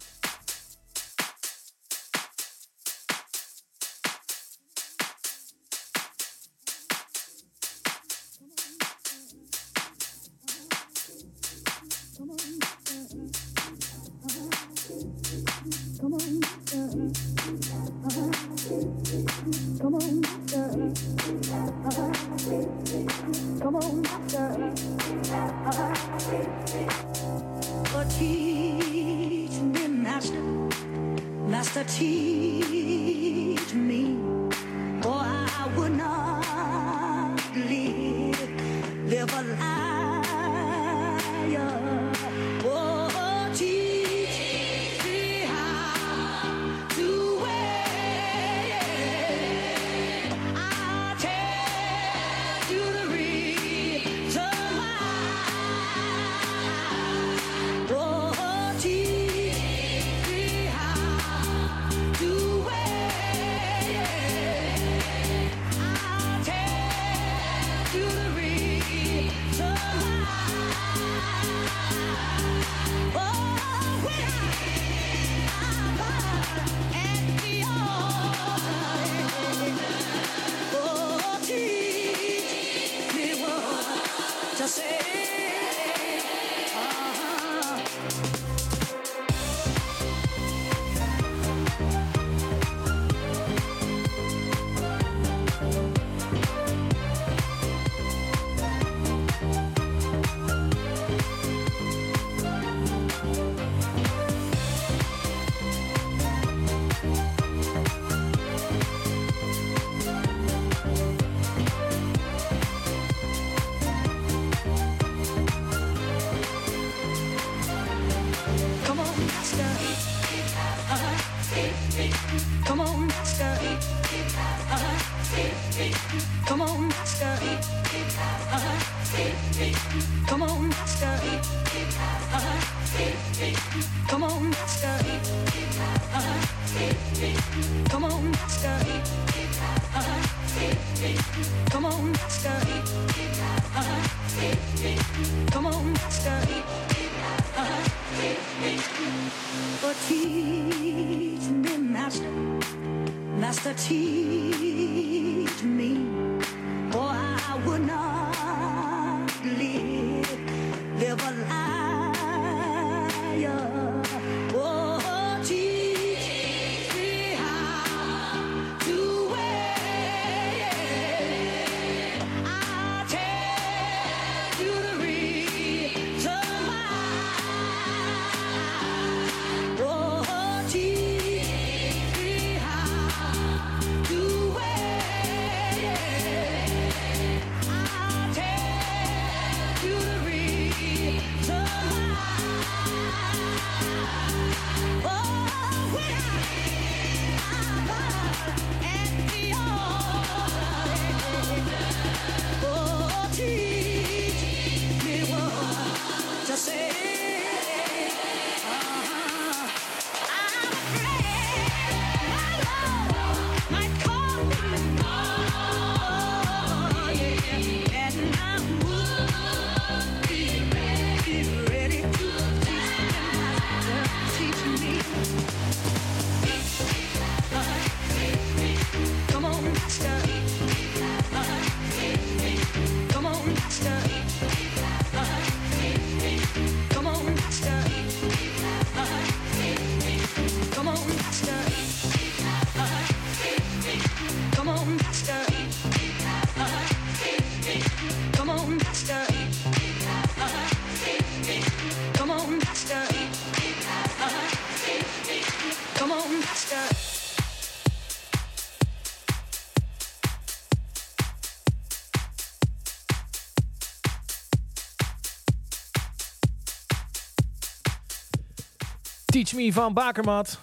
[269.34, 270.58] Teach Me van Bakermat.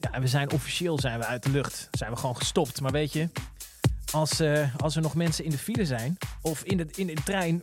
[0.00, 1.88] Ja, en we zijn officieel zijn we uit de lucht.
[1.90, 2.80] Zijn we gewoon gestopt.
[2.80, 3.28] Maar weet je,
[4.12, 7.14] als, eh, als er nog mensen in de file zijn of in de, in de
[7.24, 7.62] trein,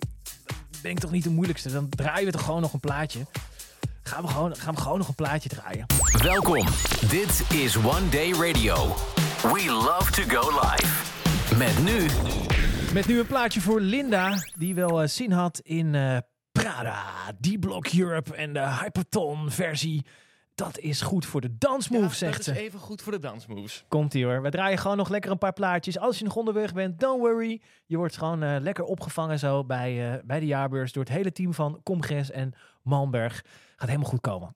[0.81, 1.71] ben ik toch niet de moeilijkste.
[1.71, 3.25] Dan draaien we toch gewoon nog een plaatje.
[4.03, 5.85] Gaan we gewoon, gaan we gewoon nog een plaatje draaien.
[6.23, 6.65] Welkom.
[7.09, 8.95] Dit is One Day Radio.
[9.41, 11.57] We love to go live.
[11.57, 12.07] Met nu
[12.93, 16.17] Met nu een plaatje voor Linda, die wel eh, zin had in eh,
[16.51, 17.03] Prada,
[17.41, 20.05] D-Block Europe en de Hyperton versie.
[20.55, 22.51] Dat is goed voor de dansmove, zegt dat ze.
[22.51, 23.85] is even goed voor de dansmoves.
[23.87, 24.41] Komt ie hoor.
[24.41, 25.99] We draaien gewoon nog lekker een paar plaatjes.
[25.99, 27.61] Als je nog onderweg bent, don't worry.
[27.85, 31.31] Je wordt gewoon eh, lekker opgevangen zo bij, eh, bij de jaarbeurs door het hele
[31.31, 32.53] team van Comgres en
[32.83, 33.43] Malmberg.
[33.75, 34.55] Gaat helemaal goed komen.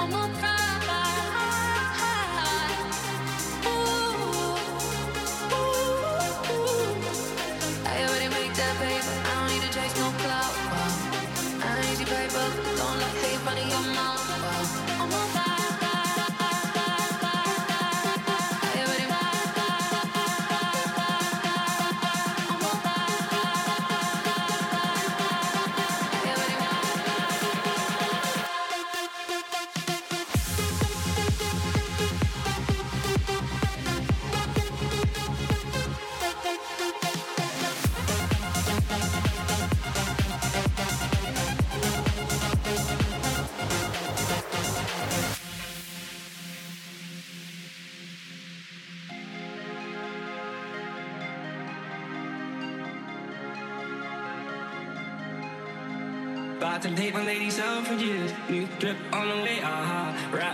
[0.00, 0.77] I'm a Prada.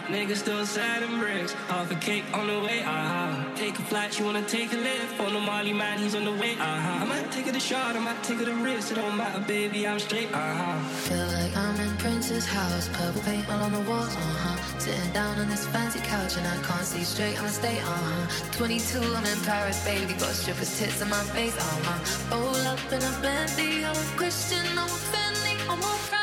[0.09, 1.52] Niggas still and bricks.
[1.68, 3.52] Half a cake on the way, aha.
[3.56, 5.20] Take a flight, she wanna take a lift.
[5.20, 7.02] On the Molly man, he's on the way, uh-huh.
[7.02, 8.93] I might take it a shot, I might take it a risk.
[8.93, 10.78] It don't matter, baby, I'm straight, uh-huh.
[11.09, 14.78] Feel like I'm in Prince's house, purple paint all on the walls, uh huh.
[14.78, 18.52] Sitting down on this fancy couch and I can't see straight, I'ma stay, uh huh.
[18.52, 22.36] 22, I'm in Paris, baby, got strippers' tits in my face, uh huh.
[22.36, 26.14] Roll up in a Bentley, I'm Christian, I'm Fendi, I'm a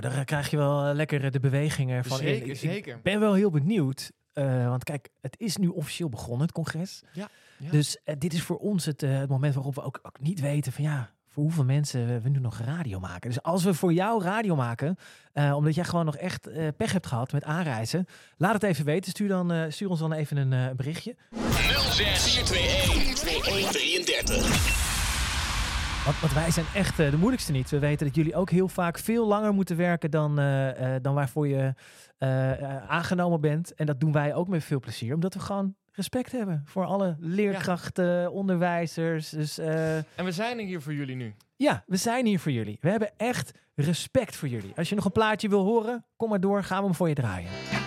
[0.00, 2.20] nou, daar krijg je wel eh, lekker eh, de bewegingen van.
[2.20, 2.26] in.
[2.26, 3.00] Zeker, Ik- ik zeker.
[3.02, 4.12] ben wel heel benieuwd.
[4.32, 7.02] eh, want kijk, het is nu officieel begonnen, het congres.
[7.12, 7.28] Ja,
[7.58, 7.70] ja.
[7.70, 10.84] Dus dit is voor ons het, het moment waarop we ook, ook niet weten van
[10.84, 13.28] ja, voor hoeveel mensen we, we nu nog radio maken.
[13.30, 14.96] Dus als we voor jou radio maken,
[15.32, 18.06] eh, omdat jij gewoon nog echt eh, pech hebt gehad met aanreizen,
[18.36, 19.10] laat het even weten.
[19.10, 21.16] Stuur, dan, eh, stuur ons dan even een eh, berichtje.
[21.90, 24.85] 06 421 33.
[26.06, 27.70] Want, want wij zijn echt eh, de moeilijkste niet.
[27.70, 31.14] We weten dat jullie ook heel vaak veel langer moeten werken dan, eh, eh, dan
[31.14, 31.74] waarvoor je
[32.88, 33.74] aangenomen bent.
[33.74, 37.16] En dat doen wij ook met veel plezier, omdat we gewoon respect hebben voor alle
[37.18, 39.28] leerkrachten, onderwijzers.
[39.28, 41.34] Dus En we zijn er hier voor jullie nu.
[41.56, 42.78] ja, we zijn hier voor jullie.
[42.80, 44.72] We hebben echt respect voor jullie.
[44.76, 47.14] Als je nog een plaatje wil horen, kom maar door, gaan we hem voor je
[47.14, 47.50] draaien.
[47.50, 47.85] What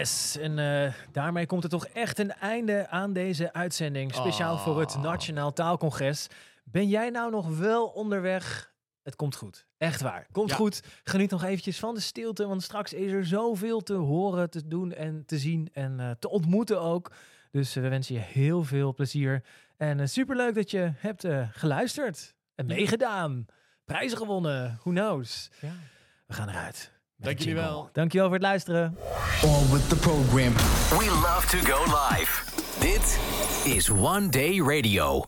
[0.00, 4.14] Yes, en eh, daarmee komt er toch echt een einde aan deze uitzending.
[4.14, 5.02] Speciaal voor het Oh.
[5.02, 6.26] Nationaal Taalcongres.
[6.64, 8.72] Ben jij nou nog wel onderweg?
[9.02, 9.66] Het komt goed.
[9.78, 10.26] Echt waar.
[10.32, 10.56] Komt Ja.
[10.56, 10.82] goed.
[11.04, 14.92] Geniet nog eventjes van de stilte, want straks is er zoveel te horen, te doen
[14.92, 17.12] en te zien en eh, te ontmoeten ook.
[17.50, 19.44] Dus eh, we wensen je heel veel plezier.
[19.76, 23.46] En super superleuk dat je hebt geluisterd en meegedaan.
[23.84, 24.78] Prijzen gewonnen.
[24.82, 25.50] Who knows?
[25.60, 25.72] Ja.
[26.26, 26.92] We gaan eruit.
[27.22, 27.88] Dank jullie wel.
[27.92, 28.96] Dankjewel voor het luisteren.
[29.44, 30.52] On with the program.
[30.98, 32.44] We love to go live.
[32.80, 33.18] Dit
[33.74, 35.24] is One Day Radio.